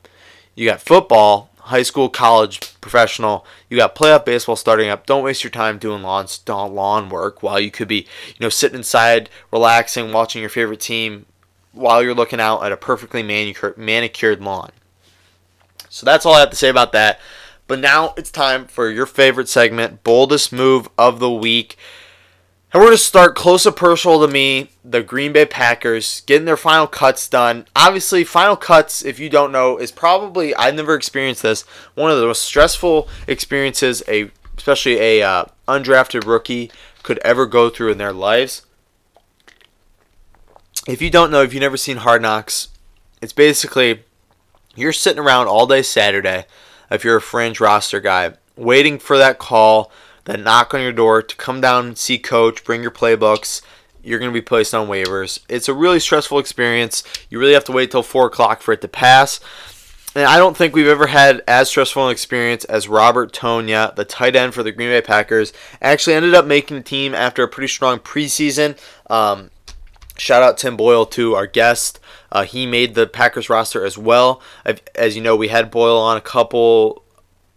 You 0.56 0.70
got 0.70 0.82
football 0.82 1.53
high 1.64 1.84
school, 1.84 2.10
college, 2.10 2.80
professional. 2.82 3.46
You 3.70 3.78
got 3.78 3.96
playoff 3.96 4.26
baseball 4.26 4.56
starting 4.56 4.90
up. 4.90 5.06
Don't 5.06 5.24
waste 5.24 5.44
your 5.44 5.52
time 5.52 5.78
doing 5.78 6.04
lawn 6.04 6.28
lawn 6.48 7.10
work 7.10 7.42
while 7.42 7.60
you 7.60 7.72
could 7.72 7.88
be, 7.88 8.08
you 8.28 8.42
know, 8.42 8.50
sitting 8.50 8.78
inside, 8.78 9.30
relaxing, 9.52 10.12
watching 10.12 10.42
your 10.42 10.50
favorite 10.50 10.82
team 10.82 11.26
while 11.72 12.04
you're 12.04 12.14
looking 12.14 12.40
out 12.40 12.64
at 12.64 12.72
a 12.72 12.78
perfectly 12.78 13.24
manicured, 13.24 13.78
manicured 13.78 14.42
lawn. 14.42 14.72
So 15.90 16.06
that's 16.06 16.26
all 16.26 16.34
I 16.34 16.42
have 16.42 16.50
to 16.50 16.56
say 16.56 16.70
about 16.70 16.92
that. 16.92 17.20
But 17.68 17.80
now 17.80 18.14
it's 18.18 18.32
time 18.32 18.66
for 18.66 18.90
your 18.90 19.06
favorite 19.06 19.48
segment, 19.48 20.04
boldest 20.04 20.52
move 20.52 20.90
of 20.98 21.20
the 21.20 21.32
week. 21.32 21.78
And 22.74 22.82
we're 22.82 22.88
going 22.88 22.98
to 22.98 23.04
start 23.04 23.36
close 23.36 23.68
and 23.68 23.76
personal 23.76 24.20
to 24.26 24.28
me, 24.28 24.72
the 24.84 25.04
Green 25.04 25.32
Bay 25.32 25.46
Packers 25.46 26.22
getting 26.22 26.46
their 26.46 26.58
final 26.58 26.88
cuts 26.88 27.30
done. 27.30 27.68
Obviously, 27.76 28.24
final 28.24 28.56
cuts, 28.56 29.06
if 29.06 29.20
you 29.20 29.30
don't 29.30 29.52
know, 29.52 29.78
is 29.78 29.92
probably 29.92 30.56
I've 30.56 30.74
never 30.74 30.96
experienced 30.96 31.44
this. 31.44 31.62
One 31.94 32.10
of 32.10 32.18
the 32.18 32.26
most 32.26 32.42
stressful 32.42 33.08
experiences 33.28 34.02
a 34.08 34.32
especially 34.58 35.00
a 35.00 35.22
uh, 35.22 35.46
undrafted 35.68 36.26
rookie 36.26 36.72
could 37.04 37.20
ever 37.20 37.46
go 37.46 37.70
through 37.70 37.92
in 37.92 38.00
their 38.00 38.14
lives. 38.14 38.66
If 40.88 41.00
you 41.00 41.12
don't 41.12 41.30
know, 41.30 41.44
if 41.44 41.54
you've 41.54 41.62
never 41.62 41.78
seen 41.78 41.98
Hard 41.98 42.24
Knocks, 42.24 42.70
it's 43.22 43.34
basically 43.34 44.02
you're 44.76 44.94
sitting 44.94 45.22
around 45.22 45.48
all 45.48 45.68
day 45.68 45.84
Saturday, 45.84 46.46
if 46.90 47.04
you're 47.04 47.18
a 47.18 47.22
fringe 47.22 47.60
roster 47.60 48.00
guy, 48.00 48.34
waiting 48.56 48.98
for 48.98 49.18
that 49.20 49.38
call 49.38 49.92
that 50.26 50.40
knock 50.40 50.74
on 50.74 50.82
your 50.82 50.92
door 50.92 51.22
to 51.22 51.36
come 51.36 51.62
down 51.62 51.88
and 51.88 51.98
see 51.98 52.18
coach, 52.18 52.64
bring 52.64 52.82
your 52.82 52.92
playbooks. 52.92 53.62
You're 54.04 54.20
going 54.20 54.32
to 54.32 54.38
be 54.38 54.42
placed 54.42 54.74
on 54.74 54.88
waivers. 54.88 55.40
It's 55.48 55.70
a 55.70 55.74
really 55.74 56.00
stressful 56.00 56.40
experience. 56.40 57.04
You 57.30 57.40
really 57.40 57.54
have 57.54 57.64
to 57.66 57.72
wait 57.72 57.92
till 57.92 58.04
4 58.04 58.28
o'clock 58.28 58.62
for 58.62 58.74
it 58.74 58.82
to 58.82 58.88
pass. 58.88 59.40
and 60.14 60.26
I 60.26 60.38
don't 60.38 60.58
think 60.58 60.76
we've 60.76 60.88
ever 60.88 61.08
had 61.08 61.42
as 61.48 61.70
stressful 61.70 62.08
an 62.08 62.12
experience 62.12 62.66
as 62.66 62.90
Robert 62.90 63.34
Tonyan, 63.34 63.96
the 63.96 64.06
tight 64.06 64.36
end 64.36 64.54
for 64.54 64.62
the 64.62 64.72
Green 64.72 64.90
Bay 64.90 65.02
Packers. 65.02 65.54
Actually 65.82 66.16
ended 66.16 66.34
up 66.34 66.46
making 66.46 66.78
the 66.78 66.84
team 66.84 67.16
after 67.16 67.44
a 67.44 67.48
pretty 67.48 67.70
strong 67.70 68.00
preseason. 68.00 68.78
Um, 69.10 69.52
shout 70.18 70.44
out 70.44 70.58
Tim 70.58 70.76
Boyle 70.76 71.06
to 71.08 71.36
our 71.36 71.48
guest. 71.48 72.00
Uh, 72.32 72.44
he 72.44 72.66
made 72.66 72.96
the 72.96 73.08
Packers 73.08 73.50
roster 73.50 73.86
as 73.86 73.98
well. 73.98 74.42
As 74.96 75.16
you 75.16 75.22
know, 75.22 75.36
we 75.36 75.48
had 75.48 75.72
Boyle 75.72 75.98
on 76.00 76.18
a 76.18 76.22
couple 76.22 77.03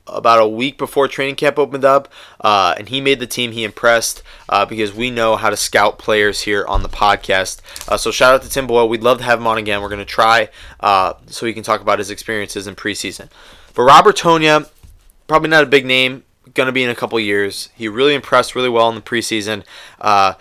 about 0.07 0.41
a 0.41 0.49
week 0.49 0.79
before 0.79 1.09
training 1.09 1.37
camp 1.37 1.59
opened 1.59 1.85
up, 1.85 2.09
uh, 2.41 2.75
and 2.79 2.89
he 2.89 3.01
made 3.01 3.21
the 3.21 3.27
team. 3.27 3.53
He 3.53 3.65
impressed 3.65 4.23
uh, 4.49 4.65
because 4.65 4.95
we 4.95 5.11
know 5.11 5.37
how 5.37 5.51
to 5.51 5.57
scout 5.57 5.99
players 5.99 6.43
here 6.43 6.65
on 6.67 6.83
the 6.83 6.89
podcast. 6.89 7.61
Uh, 7.89 7.97
so 7.97 8.11
shout 8.11 8.35
out 8.35 8.43
to 8.43 8.49
Tim 8.49 8.67
Boyle. 8.67 8.89
We'd 8.89 9.03
love 9.03 9.19
to 9.19 9.25
have 9.25 9.41
him 9.41 9.47
on 9.47 9.59
again. 9.59 9.83
We're 9.83 9.89
going 9.89 9.99
to 9.99 10.05
try 10.05 10.49
uh, 10.81 11.15
so 11.27 11.47
he 11.47 11.53
can 11.53 11.63
talk 11.63 11.81
about 11.81 11.99
his 11.99 12.11
experiences 12.11 12.67
in 12.67 12.75
preseason. 12.75 13.29
But 13.75 13.83
Robert 13.83 14.17
Tonyan, 14.17 14.69
probably 15.27 15.51
not 15.51 15.65
a 15.65 15.67
big 15.67 15.85
name, 15.85 16.25
going 16.55 16.67
to 16.67 16.73
be 16.73 16.83
in 16.83 16.91
a 16.91 16.95
couple 16.95 17.19
years. 17.21 17.69
He 17.75 17.89
really 17.89 18.15
impressed 18.15 18.55
really 18.55 18.69
well 18.69 18.89
in 18.89 18.95
the 18.95 19.01
preseason. 19.01 19.65
Uh, 20.01 20.35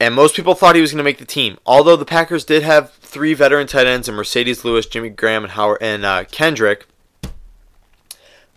and 0.00 0.14
most 0.14 0.36
people 0.36 0.54
thought 0.54 0.76
he 0.76 0.80
was 0.80 0.92
going 0.92 0.98
to 0.98 1.04
make 1.04 1.18
the 1.18 1.24
team. 1.24 1.58
Although 1.66 1.96
the 1.96 2.04
Packers 2.04 2.44
did 2.44 2.62
have 2.62 2.92
three 2.92 3.34
veteran 3.34 3.66
tight 3.66 3.86
ends 3.86 4.08
in 4.08 4.14
Marcedes 4.14 4.64
Lewis, 4.64 4.86
Jimmy 4.86 5.08
Graham, 5.08 5.42
and 5.42 5.52
Howard 5.52 5.78
and 5.80 6.04
uh, 6.04 6.24
Kendrick 6.30 6.86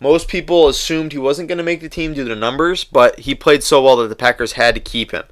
most 0.02 0.26
people 0.26 0.66
assumed 0.66 1.12
he 1.12 1.18
wasn't 1.18 1.46
going 1.46 1.58
to 1.58 1.64
make 1.64 1.80
the 1.80 1.88
team 1.88 2.12
due 2.12 2.24
to 2.24 2.30
the 2.30 2.36
numbers, 2.36 2.82
but 2.82 3.20
he 3.20 3.36
played 3.36 3.62
so 3.62 3.80
well 3.80 3.96
that 3.98 4.08
the 4.08 4.16
Packers 4.16 4.52
had 4.52 4.74
to 4.74 4.80
keep 4.80 5.12
him. 5.12 5.22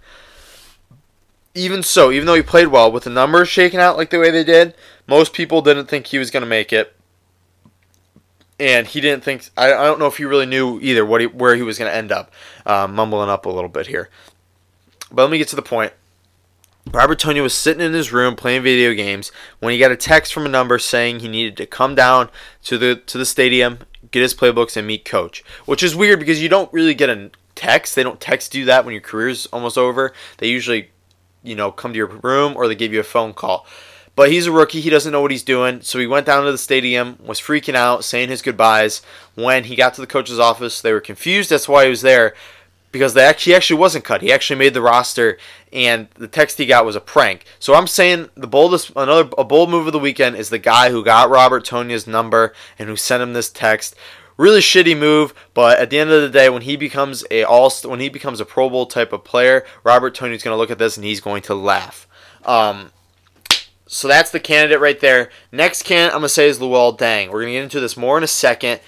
Even 1.57 1.83
so, 1.83 2.13
even 2.13 2.27
though 2.27 2.37
he 2.37 2.43
played 2.43 2.69
well, 2.69 2.93
with 2.93 3.03
the 3.03 3.11
numbers 3.11 3.49
shaken 3.49 3.81
out 3.81 3.97
like 3.97 4.11
the 4.11 4.21
way 4.21 4.31
they 4.31 4.45
did, 4.45 4.77
most 5.09 5.33
people 5.33 5.61
didn't 5.61 5.87
think 5.87 6.07
he 6.07 6.19
was 6.19 6.31
going 6.31 6.43
to 6.43 6.49
make 6.49 6.73
it. 6.73 6.95
And 8.61 8.87
he 8.87 9.01
didn't 9.01 9.25
think. 9.25 9.51
I, 9.57 9.73
I 9.73 9.85
don't 9.87 9.99
know 9.99 10.07
if 10.07 10.19
he 10.19 10.25
really 10.25 10.47
knew 10.47 10.79
either 10.81 11.05
what 11.05 11.21
he, 11.21 11.27
where 11.27 11.57
he 11.57 11.63
was 11.63 11.77
going 11.77 11.91
to 11.91 11.97
end 11.97 12.13
up. 12.13 12.31
Uh, 12.65 12.87
mumbling 12.87 13.29
up 13.29 13.47
a 13.47 13.51
little 13.51 13.71
bit 13.71 13.89
here. 13.89 14.09
But 15.11 15.23
let 15.23 15.33
me 15.33 15.39
get 15.39 15.49
to 15.49 15.57
the 15.57 15.63
point. 15.63 15.95
Robert 16.93 17.19
Tonyan 17.19 17.43
was 17.43 17.55
sitting 17.55 17.85
in 17.85 17.93
his 17.93 18.13
room 18.13 18.37
playing 18.37 18.63
video 18.63 18.95
games 18.95 19.33
when 19.59 19.73
he 19.73 19.79
got 19.79 19.91
a 19.91 19.97
text 19.97 20.33
from 20.33 20.47
a 20.47 20.49
number 20.49 20.79
saying 20.79 21.21
he 21.21 21.29
needed 21.29 21.57
to 21.57 21.67
come 21.67 21.95
down 21.97 22.31
to 22.65 22.79
the 22.79 22.97
to 22.97 23.19
the 23.19 23.27
stadium 23.27 23.81
get 24.11 24.23
his 24.23 24.35
playbooks, 24.35 24.77
and 24.77 24.87
meet 24.87 25.05
coach. 25.05 25.45
Which 25.67 25.83
is 25.83 25.95
weird 25.95 26.19
because 26.19 26.43
you 26.43 26.49
don't 26.49 26.73
really 26.73 26.95
get 26.95 27.11
a 27.11 27.31
text. 27.55 27.95
They 27.95 28.03
don't 28.03 28.21
text 28.21 28.55
you 28.55 28.65
that 28.67 28.85
when 28.85 28.93
your 28.93 29.03
career's 29.03 29.47
almost 29.47 29.79
over. 29.79 30.13
They 30.39 30.49
usually, 30.49 30.91
you 31.43 31.55
know, 31.55 31.71
come 31.71 31.93
to 31.93 31.97
your 31.97 32.07
room 32.07 32.55
or 32.57 32.69
they 32.69 32.75
give 32.75 32.93
you 32.93 33.01
a 33.01 33.05
phone 33.05 33.35
call. 33.35 33.67
But 34.17 34.31
he's 34.31 34.47
a 34.47 34.53
rookie. 34.53 34.81
He 34.81 34.91
doesn't 34.91 35.13
know 35.13 35.21
what 35.21 35.31
he's 35.31 35.43
doing. 35.43 35.81
So 35.83 35.99
he 35.99 36.07
went 36.07 36.27
down 36.27 36.45
to 36.45 36.53
the 36.53 36.59
stadium, 36.59 37.19
was 37.25 37.41
freaking 37.41 37.75
out, 37.75 38.05
saying 38.05 38.29
his 38.29 38.43
goodbyes. 38.43 39.03
When 39.35 39.65
he 39.65 39.77
got 39.77 39.95
to 39.95 40.01
the 40.01 40.07
coach's 40.07 40.39
office, 40.39 40.81
they 40.81 40.93
were 40.93 41.01
confused. 41.01 41.51
That's 41.51 41.69
why 41.69 41.85
he 41.85 41.91
was 41.91 42.03
there 42.03 42.35
because 42.93 43.15
they 43.15 43.25
actually, 43.25 43.53
he 43.53 43.57
actually 43.57 43.79
wasn't 43.79 44.05
cut. 44.05 44.23
He 44.23 44.33
actually 44.33 44.59
made 44.59 44.75
the 44.75 44.83
roster, 44.83 45.39
and 45.73 46.09
the 46.17 46.29
text 46.29 46.59
he 46.59 46.67
got 46.67 46.85
was 46.85 46.97
a 46.97 47.01
prank. 47.01 47.45
So 47.59 47.75
I'm 47.75 47.87
saying 47.87 48.31
the 48.35 48.47
boldest, 48.47 48.91
another 48.97 49.29
a 49.39 49.45
bold 49.45 49.71
move 49.71 49.87
of 49.87 49.93
the 49.93 49.99
weekend 49.99 50.37
is 50.37 50.51
the 50.51 50.59
guy 50.59 50.91
who 50.91 51.05
got 51.05 51.31
Robert 51.31 51.65
Tonyan's 51.65 52.07
number 52.07 52.53
and 52.79 52.89
who 52.89 52.97
sent 52.97 53.23
him 53.23 53.33
this 53.33 53.51
text. 53.51 53.95
Really 54.37 54.61
shitty 54.61 54.99
move, 54.99 55.35
but 55.53 55.79
at 55.79 55.91
the 55.91 55.99
end 55.99 56.11
of 56.11 56.23
the 56.23 56.31
day, 56.31 56.49
when 56.49 56.63
he 56.63 56.75
becomes 56.75 57.25
a 57.31 57.45
all 57.45 57.71
when 57.85 58.01
he 58.01 58.09
becomes 58.09 58.41
a 58.41 58.47
Pro 58.47 58.71
Bowl 58.71 58.87
type 58.87 59.13
of 59.13 59.23
player, 59.23 59.67
Robert 59.85 60.15
Tonyan's 60.15 60.43
going 60.43 60.55
to 60.55 60.59
look 60.59 60.71
at 60.71 60.79
this 60.79 60.97
and 60.97 61.05
he's 61.05 61.21
going 61.21 61.43
to 61.43 61.55
laugh. 61.55 62.09
Um, 62.47 62.91
so 63.87 64.09
that's 64.09 64.31
the 64.31 64.41
candidate 64.41 64.81
right 64.81 64.99
there. 65.01 65.31
Next 65.53 65.83
candidate 65.83 66.15
I'm 66.15 66.21
going 66.21 66.29
to 66.29 66.29
say 66.31 66.49
is 66.49 66.59
Luol 66.59 66.97
Deng. 66.97 67.27
We're 67.27 67.43
going 67.43 67.49
to 67.49 67.53
get 67.55 67.65
into 67.65 67.81
this 67.81 67.97
more 67.97 68.17
in 68.17 68.25
a 68.25 68.29
second. 68.29 68.81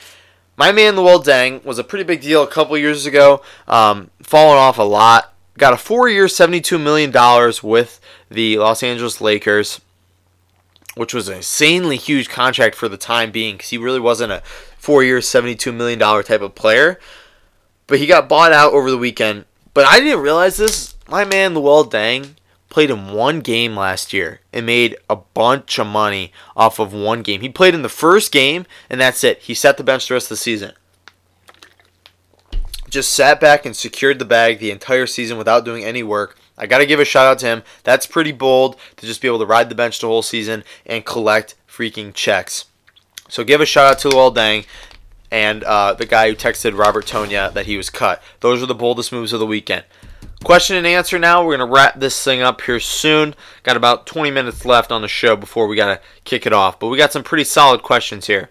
My 0.56 0.70
man 0.70 0.94
Luol 0.94 1.24
Deng 1.24 1.64
was 1.64 1.78
a 1.78 1.84
pretty 1.84 2.04
big 2.04 2.20
deal 2.20 2.42
a 2.42 2.46
couple 2.46 2.76
years 2.76 3.06
ago, 3.06 3.42
um, 3.66 4.10
falling 4.22 4.58
off 4.58 4.78
a 4.78 4.82
lot. 4.82 5.32
Got 5.56 5.72
a 5.72 5.78
four-year, 5.78 6.26
$72 6.26 6.80
million 6.80 7.12
with 7.62 8.00
the 8.30 8.58
Los 8.58 8.82
Angeles 8.82 9.20
Lakers, 9.20 9.80
which 10.94 11.14
was 11.14 11.28
an 11.28 11.36
insanely 11.36 11.96
huge 11.96 12.28
contract 12.28 12.74
for 12.74 12.88
the 12.88 12.96
time 12.96 13.30
being 13.30 13.56
because 13.56 13.70
he 13.70 13.78
really 13.78 14.00
wasn't 14.00 14.32
a 14.32 14.42
four-year, 14.78 15.18
$72 15.18 15.74
million 15.74 15.98
type 15.98 16.42
of 16.42 16.54
player. 16.54 16.98
But 17.86 17.98
he 17.98 18.06
got 18.06 18.28
bought 18.28 18.52
out 18.52 18.72
over 18.72 18.90
the 18.90 18.98
weekend. 18.98 19.46
But 19.74 19.86
I 19.86 20.00
didn't 20.00 20.20
realize 20.20 20.56
this. 20.56 20.94
My 21.08 21.24
man 21.24 21.54
Luol 21.54 21.90
Deng 21.90 22.34
played 22.72 22.90
in 22.90 23.12
one 23.12 23.40
game 23.40 23.76
last 23.76 24.14
year 24.14 24.40
and 24.50 24.64
made 24.64 24.96
a 25.10 25.14
bunch 25.14 25.78
of 25.78 25.86
money 25.86 26.32
off 26.56 26.78
of 26.78 26.94
one 26.94 27.22
game. 27.22 27.42
He 27.42 27.50
played 27.50 27.74
in 27.74 27.82
the 27.82 27.88
first 27.90 28.32
game, 28.32 28.64
and 28.88 28.98
that's 28.98 29.22
it. 29.22 29.40
He 29.40 29.52
sat 29.52 29.76
the 29.76 29.84
bench 29.84 30.08
the 30.08 30.14
rest 30.14 30.26
of 30.26 30.30
the 30.30 30.36
season. 30.36 30.72
Just 32.88 33.12
sat 33.12 33.40
back 33.40 33.66
and 33.66 33.76
secured 33.76 34.18
the 34.18 34.24
bag 34.24 34.58
the 34.58 34.70
entire 34.70 35.06
season 35.06 35.36
without 35.36 35.66
doing 35.66 35.84
any 35.84 36.02
work. 36.02 36.38
I 36.56 36.66
got 36.66 36.78
to 36.78 36.86
give 36.86 36.98
a 36.98 37.04
shout 37.04 37.26
out 37.26 37.38
to 37.40 37.46
him. 37.46 37.62
That's 37.84 38.06
pretty 38.06 38.32
bold 38.32 38.76
to 38.96 39.06
just 39.06 39.20
be 39.20 39.28
able 39.28 39.40
to 39.40 39.46
ride 39.46 39.68
the 39.68 39.74
bench 39.74 40.00
the 40.00 40.06
whole 40.06 40.22
season 40.22 40.64
and 40.86 41.04
collect 41.04 41.54
freaking 41.68 42.14
checks. 42.14 42.64
So 43.28 43.44
give 43.44 43.60
a 43.60 43.66
shout 43.66 43.92
out 43.92 43.98
to 44.00 44.08
Luol 44.08 44.34
Deng 44.34 44.66
and 45.30 45.62
uh, 45.64 45.92
the 45.92 46.06
guy 46.06 46.30
who 46.30 46.36
texted 46.36 46.78
Robert 46.78 47.04
Tonyan 47.04 47.52
that 47.52 47.66
he 47.66 47.76
was 47.76 47.90
cut. 47.90 48.22
Those 48.40 48.62
are 48.62 48.66
the 48.66 48.74
boldest 48.74 49.12
moves 49.12 49.34
of 49.34 49.40
the 49.40 49.46
weekend. 49.46 49.84
Question 50.44 50.76
and 50.76 50.86
answer 50.86 51.18
now. 51.18 51.44
We're 51.44 51.56
going 51.56 51.68
to 51.68 51.74
wrap 51.74 52.00
this 52.00 52.22
thing 52.22 52.42
up 52.42 52.60
here 52.62 52.80
soon. 52.80 53.34
Got 53.62 53.76
about 53.76 54.06
20 54.06 54.30
minutes 54.32 54.64
left 54.64 54.90
on 54.90 55.00
the 55.00 55.08
show 55.08 55.36
before 55.36 55.68
we 55.68 55.76
got 55.76 55.94
to 55.94 56.00
kick 56.24 56.46
it 56.46 56.52
off. 56.52 56.80
But 56.80 56.88
we 56.88 56.98
got 56.98 57.12
some 57.12 57.22
pretty 57.22 57.44
solid 57.44 57.82
questions 57.82 58.26
here. 58.26 58.50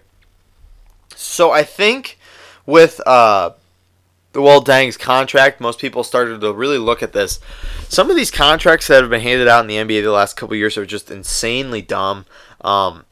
So 1.14 1.50
I 1.50 1.64
think 1.64 2.18
with 2.64 3.00
uh, 3.06 3.50
the 4.32 4.40
Luol 4.40 4.64
Deng's 4.64 4.96
contract, 4.96 5.60
most 5.60 5.78
people 5.78 6.02
started 6.02 6.40
to 6.40 6.52
really 6.54 6.78
look 6.78 7.02
at 7.02 7.12
this. 7.12 7.40
Some 7.88 8.08
of 8.10 8.16
these 8.16 8.30
contracts 8.30 8.86
that 8.86 9.02
have 9.02 9.10
been 9.10 9.20
handed 9.20 9.48
out 9.48 9.60
in 9.60 9.66
the 9.66 9.76
NBA 9.76 10.02
the 10.02 10.10
last 10.10 10.36
couple 10.36 10.56
years 10.56 10.78
are 10.78 10.86
just 10.86 11.10
insanely 11.10 11.82
dumb. 11.82 12.24
Um, 12.62 13.04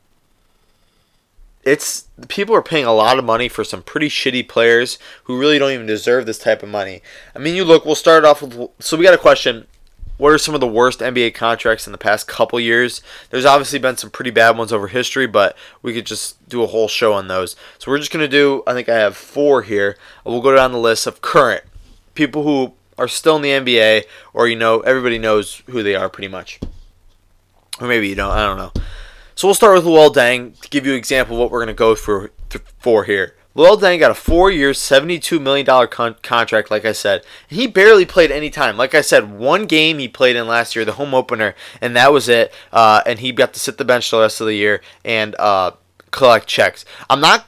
it's 1.62 2.08
people 2.28 2.54
are 2.54 2.62
paying 2.62 2.86
a 2.86 2.92
lot 2.92 3.18
of 3.18 3.24
money 3.24 3.48
for 3.48 3.64
some 3.64 3.82
pretty 3.82 4.08
shitty 4.08 4.48
players 4.48 4.98
who 5.24 5.38
really 5.38 5.58
don't 5.58 5.72
even 5.72 5.86
deserve 5.86 6.26
this 6.26 6.38
type 6.38 6.62
of 6.62 6.68
money. 6.68 7.02
I 7.34 7.38
mean, 7.38 7.54
you 7.54 7.64
look. 7.64 7.84
We'll 7.84 7.94
start 7.94 8.24
off 8.24 8.42
with. 8.42 8.70
So 8.78 8.96
we 8.96 9.04
got 9.04 9.14
a 9.14 9.18
question. 9.18 9.66
What 10.16 10.32
are 10.32 10.38
some 10.38 10.54
of 10.54 10.60
the 10.60 10.66
worst 10.66 11.00
NBA 11.00 11.34
contracts 11.34 11.86
in 11.86 11.92
the 11.92 11.98
past 11.98 12.28
couple 12.28 12.60
years? 12.60 13.00
There's 13.30 13.46
obviously 13.46 13.78
been 13.78 13.96
some 13.96 14.10
pretty 14.10 14.30
bad 14.30 14.58
ones 14.58 14.70
over 14.70 14.88
history, 14.88 15.26
but 15.26 15.56
we 15.80 15.94
could 15.94 16.04
just 16.04 16.46
do 16.46 16.62
a 16.62 16.66
whole 16.66 16.88
show 16.88 17.14
on 17.14 17.28
those. 17.28 17.56
So 17.78 17.90
we're 17.90 17.98
just 17.98 18.12
gonna 18.12 18.28
do. 18.28 18.62
I 18.66 18.74
think 18.74 18.88
I 18.88 18.98
have 18.98 19.16
four 19.16 19.62
here. 19.62 19.96
We'll 20.24 20.42
go 20.42 20.54
down 20.54 20.72
the 20.72 20.78
list 20.78 21.06
of 21.06 21.22
current 21.22 21.64
people 22.14 22.42
who 22.42 22.74
are 22.98 23.08
still 23.08 23.36
in 23.36 23.42
the 23.42 23.50
NBA, 23.50 24.04
or 24.34 24.46
you 24.46 24.56
know, 24.56 24.80
everybody 24.80 25.18
knows 25.18 25.62
who 25.70 25.82
they 25.82 25.94
are 25.94 26.10
pretty 26.10 26.28
much, 26.28 26.60
or 27.80 27.86
maybe 27.86 28.08
you 28.08 28.14
don't. 28.14 28.30
I 28.30 28.44
don't 28.46 28.58
know. 28.58 28.72
So 29.40 29.48
we'll 29.48 29.54
start 29.54 29.74
with 29.74 29.86
Luol 29.86 30.12
Deng 30.12 30.60
to 30.60 30.68
give 30.68 30.84
you 30.84 30.92
an 30.92 30.98
example 30.98 31.34
of 31.36 31.40
what 31.40 31.50
we're 31.50 31.64
going 31.64 31.68
to 31.68 31.72
go 31.72 31.94
for 31.94 32.30
for 32.78 33.04
here. 33.04 33.36
Luol 33.56 33.80
Deng 33.80 33.98
got 33.98 34.10
a 34.10 34.14
four-year, 34.14 34.72
$72 34.72 35.40
million 35.40 35.64
con- 35.88 36.16
contract, 36.22 36.70
like 36.70 36.84
I 36.84 36.92
said. 36.92 37.24
And 37.48 37.58
he 37.58 37.66
barely 37.66 38.04
played 38.04 38.30
any 38.30 38.50
time. 38.50 38.76
Like 38.76 38.94
I 38.94 39.00
said, 39.00 39.32
one 39.32 39.64
game 39.64 39.98
he 39.98 40.08
played 40.08 40.36
in 40.36 40.46
last 40.46 40.76
year, 40.76 40.84
the 40.84 40.92
home 40.92 41.14
opener, 41.14 41.54
and 41.80 41.96
that 41.96 42.12
was 42.12 42.28
it. 42.28 42.52
Uh, 42.70 43.00
and 43.06 43.20
he 43.20 43.32
got 43.32 43.54
to 43.54 43.60
sit 43.60 43.78
the 43.78 43.84
bench 43.86 44.10
the 44.10 44.20
rest 44.20 44.42
of 44.42 44.46
the 44.46 44.56
year 44.56 44.82
and 45.06 45.34
uh, 45.36 45.70
collect 46.10 46.46
checks. 46.46 46.84
I'm 47.08 47.22
not 47.22 47.46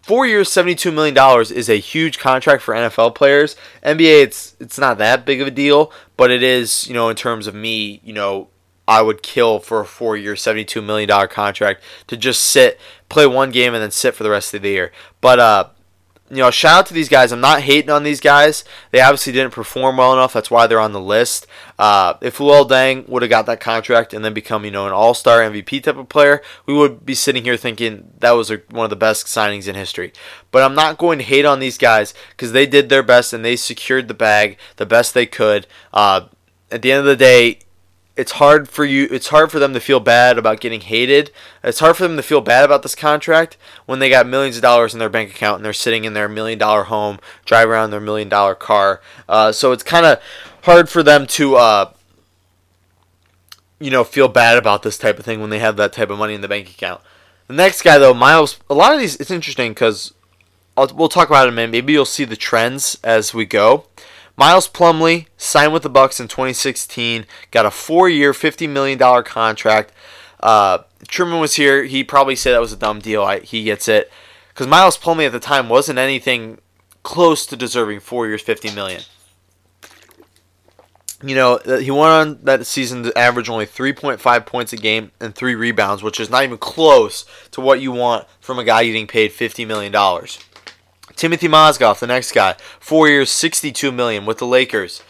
four 0.00 0.26
years, 0.26 0.50
seventy-two 0.50 0.90
million 0.90 1.14
dollars 1.14 1.50
is 1.50 1.68
a 1.68 1.78
huge 1.78 2.18
contract 2.18 2.62
for 2.62 2.72
NFL 2.72 3.14
players. 3.14 3.56
NBA, 3.84 4.22
it's 4.22 4.56
it's 4.58 4.78
not 4.78 4.96
that 4.96 5.26
big 5.26 5.42
of 5.42 5.48
a 5.48 5.50
deal, 5.50 5.92
but 6.16 6.30
it 6.30 6.42
is, 6.42 6.88
you 6.88 6.94
know, 6.94 7.10
in 7.10 7.16
terms 7.16 7.46
of 7.46 7.54
me, 7.54 8.00
you 8.02 8.14
know, 8.14 8.48
I 8.86 9.02
would 9.02 9.22
kill 9.22 9.58
for 9.58 9.80
a 9.80 9.86
four 9.86 10.16
year, 10.16 10.34
$72 10.34 10.84
million 10.84 11.28
contract 11.28 11.82
to 12.08 12.16
just 12.16 12.42
sit, 12.42 12.80
play 13.08 13.26
one 13.26 13.50
game, 13.50 13.74
and 13.74 13.82
then 13.82 13.90
sit 13.90 14.14
for 14.14 14.24
the 14.24 14.30
rest 14.30 14.52
of 14.54 14.62
the 14.62 14.70
year. 14.70 14.92
But, 15.20 15.38
uh, 15.38 15.68
you 16.32 16.38
know, 16.38 16.50
shout 16.50 16.78
out 16.78 16.86
to 16.86 16.94
these 16.94 17.10
guys. 17.10 17.30
I'm 17.30 17.42
not 17.42 17.60
hating 17.60 17.90
on 17.90 18.04
these 18.04 18.20
guys. 18.20 18.64
They 18.90 19.02
obviously 19.02 19.34
didn't 19.34 19.52
perform 19.52 19.98
well 19.98 20.14
enough. 20.14 20.32
That's 20.32 20.50
why 20.50 20.66
they're 20.66 20.80
on 20.80 20.92
the 20.92 21.00
list. 21.00 21.46
Uh, 21.78 22.14
if 22.22 22.38
Luol 22.38 22.66
Deng 22.66 23.06
would 23.06 23.20
have 23.20 23.28
got 23.28 23.44
that 23.46 23.60
contract 23.60 24.14
and 24.14 24.24
then 24.24 24.32
become, 24.32 24.64
you 24.64 24.70
know, 24.70 24.86
an 24.86 24.94
All 24.94 25.12
Star 25.12 25.40
MVP 25.40 25.82
type 25.82 25.98
of 25.98 26.08
player, 26.08 26.40
we 26.64 26.72
would 26.72 27.04
be 27.04 27.14
sitting 27.14 27.44
here 27.44 27.58
thinking 27.58 28.12
that 28.20 28.30
was 28.30 28.50
a, 28.50 28.62
one 28.70 28.84
of 28.84 28.90
the 28.90 28.96
best 28.96 29.26
signings 29.26 29.68
in 29.68 29.74
history. 29.74 30.10
But 30.50 30.62
I'm 30.62 30.74
not 30.74 30.96
going 30.96 31.18
to 31.18 31.24
hate 31.24 31.44
on 31.44 31.60
these 31.60 31.76
guys 31.76 32.14
because 32.30 32.52
they 32.52 32.66
did 32.66 32.88
their 32.88 33.02
best 33.02 33.34
and 33.34 33.44
they 33.44 33.56
secured 33.56 34.08
the 34.08 34.14
bag 34.14 34.56
the 34.76 34.86
best 34.86 35.12
they 35.12 35.26
could. 35.26 35.66
Uh, 35.92 36.28
at 36.70 36.80
the 36.80 36.92
end 36.92 37.00
of 37.00 37.04
the 37.04 37.16
day, 37.16 37.58
it's 38.16 38.32
hard 38.32 38.68
for 38.68 38.84
you 38.84 39.08
it's 39.10 39.28
hard 39.28 39.50
for 39.50 39.58
them 39.58 39.72
to 39.72 39.80
feel 39.80 40.00
bad 40.00 40.36
about 40.36 40.60
getting 40.60 40.82
hated 40.82 41.30
it's 41.64 41.78
hard 41.80 41.96
for 41.96 42.02
them 42.06 42.16
to 42.16 42.22
feel 42.22 42.40
bad 42.40 42.64
about 42.64 42.82
this 42.82 42.94
contract 42.94 43.56
when 43.86 43.98
they 43.98 44.10
got 44.10 44.26
millions 44.26 44.56
of 44.56 44.62
dollars 44.62 44.92
in 44.92 44.98
their 44.98 45.08
bank 45.08 45.30
account 45.30 45.56
and 45.56 45.64
they're 45.64 45.72
sitting 45.72 46.04
in 46.04 46.12
their 46.12 46.28
million 46.28 46.58
dollar 46.58 46.84
home 46.84 47.18
drive 47.44 47.68
around 47.68 47.90
their 47.90 48.00
million 48.00 48.28
dollar 48.28 48.54
car 48.54 49.00
uh, 49.28 49.50
so 49.50 49.72
it's 49.72 49.82
kind 49.82 50.04
of 50.04 50.20
hard 50.64 50.88
for 50.88 51.02
them 51.02 51.26
to 51.26 51.56
uh, 51.56 51.90
you 53.80 53.90
know 53.90 54.04
feel 54.04 54.28
bad 54.28 54.56
about 54.58 54.82
this 54.82 54.98
type 54.98 55.18
of 55.18 55.24
thing 55.24 55.40
when 55.40 55.50
they 55.50 55.58
have 55.58 55.76
that 55.76 55.92
type 55.92 56.10
of 56.10 56.18
money 56.18 56.34
in 56.34 56.40
the 56.40 56.48
bank 56.48 56.68
account 56.68 57.00
The 57.48 57.54
next 57.54 57.82
guy 57.82 57.98
though, 57.98 58.14
Miles. 58.14 58.58
A 58.70 58.74
lot 58.74 58.94
of 58.94 59.00
these, 59.00 59.16
it's 59.16 59.30
interesting 59.30 59.72
because 59.72 60.14
we'll 60.76 61.08
talk 61.08 61.28
about 61.28 61.44
it 61.44 61.48
in 61.48 61.54
a 61.54 61.56
minute. 61.56 61.72
Maybe 61.72 61.92
you'll 61.92 62.04
see 62.04 62.24
the 62.24 62.36
trends 62.36 62.98
as 63.02 63.34
we 63.34 63.44
go. 63.44 63.86
Miles 64.36 64.68
Plumlee 64.68 65.26
signed 65.36 65.72
with 65.72 65.82
the 65.82 65.90
Bucks 65.90 66.18
in 66.18 66.28
2016, 66.28 67.26
got 67.50 67.66
a 67.66 67.70
four-year, 67.70 68.32
$50 68.32 68.68
million 68.68 68.98
contract. 69.24 69.92
Uh, 70.40 70.78
Truman 71.06 71.40
was 71.40 71.54
here. 71.54 71.84
He 71.84 72.02
probably 72.02 72.36
said 72.36 72.52
that 72.52 72.60
was 72.60 72.72
a 72.72 72.76
dumb 72.76 73.00
deal. 73.00 73.22
I, 73.22 73.40
he 73.40 73.64
gets 73.64 73.88
it 73.88 74.10
because 74.48 74.66
Miles 74.66 74.98
Plumlee 74.98 75.26
at 75.26 75.32
the 75.32 75.40
time 75.40 75.68
wasn't 75.68 75.98
anything 75.98 76.58
close 77.02 77.46
to 77.46 77.56
deserving 77.56 78.00
four 78.00 78.26
years, 78.26 78.42
50 78.42 78.74
million. 78.74 79.02
You 81.24 81.36
know, 81.36 81.54
uh, 81.58 81.78
he 81.78 81.90
went 81.90 82.02
on 82.02 82.38
that 82.42 82.66
season 82.66 83.04
to 83.04 83.16
average 83.16 83.48
only 83.48 83.66
3.5 83.66 84.46
points 84.46 84.72
a 84.72 84.76
game 84.76 85.12
and 85.20 85.34
three 85.34 85.54
rebounds, 85.54 86.02
which 86.02 86.18
is 86.18 86.28
not 86.28 86.42
even 86.42 86.58
close 86.58 87.24
to 87.52 87.60
what 87.60 87.80
you 87.80 87.92
want 87.92 88.26
from 88.40 88.58
a 88.58 88.64
guy 88.64 88.84
getting 88.84 89.06
paid 89.06 89.30
$50 89.30 89.66
million. 89.66 89.92
Timothy 91.16 91.48
Mozgov, 91.48 92.00
the 92.00 92.06
next 92.06 92.32
guy, 92.32 92.54
four 92.80 93.08
years, 93.08 93.30
sixty-two 93.30 93.92
million 93.92 94.26
with 94.26 94.38
the 94.38 94.46
Lakers. 94.46 95.02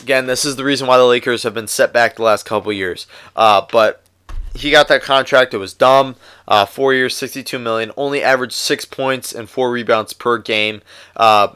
Again, 0.00 0.26
this 0.26 0.44
is 0.44 0.56
the 0.56 0.64
reason 0.64 0.86
why 0.86 0.96
the 0.96 1.04
Lakers 1.04 1.42
have 1.42 1.54
been 1.54 1.66
set 1.66 1.92
back 1.92 2.16
the 2.16 2.22
last 2.22 2.44
couple 2.44 2.72
years. 2.72 3.06
Uh, 3.34 3.66
but 3.72 4.04
he 4.54 4.70
got 4.70 4.88
that 4.88 5.02
contract. 5.02 5.52
It 5.52 5.58
was 5.58 5.74
dumb. 5.74 6.16
Uh, 6.46 6.64
four 6.64 6.94
years, 6.94 7.16
sixty-two 7.16 7.58
million. 7.58 7.90
Only 7.96 8.22
averaged 8.22 8.54
six 8.54 8.84
points 8.84 9.32
and 9.32 9.50
four 9.50 9.70
rebounds 9.70 10.12
per 10.12 10.38
game. 10.38 10.82
Uh, 11.16 11.48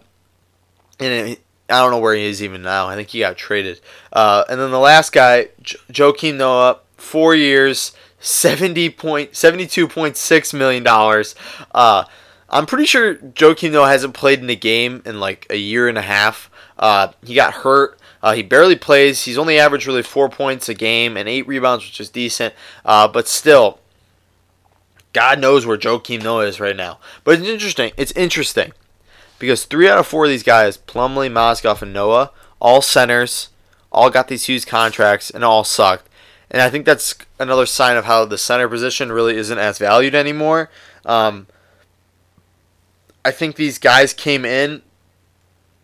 and 0.99 1.31
it, 1.31 1.41
I 1.69 1.79
don't 1.79 1.91
know 1.91 2.01
where 2.01 2.15
he 2.15 2.25
is 2.25 2.43
even 2.43 2.63
now. 2.63 2.89
I 2.89 2.97
think 2.97 3.09
he 3.09 3.21
got 3.21 3.37
traded. 3.37 3.81
Uh, 4.13 4.45
and 4.49 4.61
then 4.61 4.71
the 4.71 4.79
last 4.79 5.13
guy, 5.13 5.49
J- 5.63 5.79
Joakim 5.91 6.37
Noah, 6.37 6.81
four 6.97 7.35
years, 7.35 7.93
seventy 8.21 8.91
point 8.91 9.35
seventy-two 9.37 9.89
point 9.89 10.17
six 10.17 10.53
million 10.53 10.83
dollars. 10.83 11.35
I'm 12.53 12.67
pretty 12.67 12.85
sure 12.85 13.15
Joakim 13.15 13.73
Noah 13.73 13.89
hasn't 13.89 14.15
played 14.15 14.41
in 14.41 14.51
a 14.51 14.55
game 14.55 15.03
in 15.07 15.19
like 15.19 15.47
a 15.49 15.57
year 15.57 15.89
and 15.89 15.97
a 15.97 16.03
half. 16.03 16.51
Uh, 16.79 17.13
he 17.25 17.35
got 17.35 17.55
hurt. 17.55 17.99
Uh, 18.23 18.35
he 18.35 18.43
barely 18.43 18.77
plays. 18.77 19.25
He's 19.25 19.39
only 19.39 19.59
averaged 19.59 19.87
really 19.87 20.03
four 20.03 20.29
points 20.29 20.69
a 20.69 20.75
game 20.75 21.17
and 21.17 21.29
eight 21.29 21.47
rebounds, 21.49 21.85
which 21.85 22.01
is 22.01 22.11
decent. 22.11 22.55
Uh, 22.85 23.09
but 23.09 23.27
still, 23.27 23.81
God 25.13 25.41
knows 25.41 25.67
where 25.67 25.79
Joakim 25.79 26.23
Noah 26.23 26.47
is 26.47 26.61
right 26.61 26.77
now. 26.77 26.99
But 27.25 27.39
it's 27.39 27.49
interesting. 27.49 27.93
It's 27.97 28.13
interesting 28.13 28.73
because 29.39 29.65
three 29.65 29.89
out 29.89 29.99
of 29.99 30.07
four 30.07 30.25
of 30.25 30.31
these 30.31 30.45
guys, 30.45 30.77
Plumlee, 30.77 31.33
Mozgov, 31.33 31.83
and 31.83 31.93
Noah, 31.93 32.31
all 32.61 32.83
centers, 32.83 33.49
all 33.91 34.11
got 34.11 34.29
these 34.29 34.45
huge 34.45 34.67
contracts 34.67 35.31
and 35.31 35.43
all 35.43 35.65
sucked. 35.65 36.09
And 36.51 36.61
I 36.61 36.69
think 36.69 36.85
that's 36.85 37.15
another 37.41 37.67
sign 37.67 37.97
of 37.97 38.05
how 38.05 38.27
the 38.27 38.39
center 38.39 38.69
position 38.69 39.11
really 39.11 39.37
isn't 39.37 39.59
as 39.59 39.79
valued 39.79 40.15
anymore. 40.15 40.71
Um, 41.05 41.47
I 43.25 43.31
think 43.31 43.57
these 43.57 43.79
guys 43.79 44.13
came 44.13 44.45
in. 44.45 44.83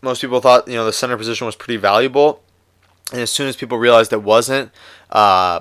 Most 0.01 0.20
people 0.20 0.41
thought 0.41 0.68
you 0.68 0.74
know 0.74 0.84
the 0.84 0.93
center 0.93 1.16
position 1.16 1.47
was 1.47 1.57
pretty 1.57 1.76
valuable, 1.76 2.43
and 3.12 3.20
as 3.20 3.30
soon 3.30 3.49
as 3.49 3.57
people 3.57 3.78
realized 3.78 4.12
it 4.12 4.22
wasn't, 4.22 4.70
uh, 5.11 5.61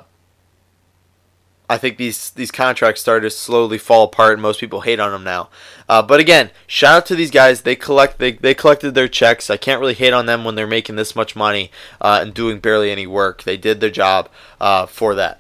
I 1.70 1.78
think 1.78 1.98
these 1.98 2.32
these 2.32 2.52
contracts 2.52 3.02
started 3.02 3.22
to 3.22 3.30
slowly 3.30 3.78
fall 3.78 4.04
apart, 4.06 4.34
and 4.34 4.42
most 4.42 4.60
people 4.60 4.82
hate 4.82 5.00
on 5.00 5.12
them 5.12 5.24
now. 5.24 5.50
Uh, 5.90 6.02
but 6.02 6.20
again, 6.20 6.52
shout 6.66 6.98
out 6.98 7.06
to 7.08 7.16
these 7.16 7.32
guys. 7.32 7.62
They 7.62 7.76
collect 7.76 8.20
they, 8.20 8.34
they 8.34 8.54
collected 8.54 8.94
their 8.94 9.08
checks. 9.08 9.50
I 9.50 9.58
can't 9.58 9.82
really 9.82 9.94
hate 9.94 10.14
on 10.14 10.28
them 10.28 10.44
when 10.44 10.56
they're 10.56 10.68
making 10.68 10.96
this 10.96 11.16
much 11.16 11.36
money 11.36 11.72
uh, 12.00 12.20
and 12.22 12.34
doing 12.34 12.60
barely 12.60 12.92
any 12.92 13.08
work. 13.08 13.44
They 13.44 13.58
did 13.58 13.80
their 13.80 13.90
job 13.90 14.30
uh, 14.62 14.86
for 14.86 15.16
that. 15.16 15.40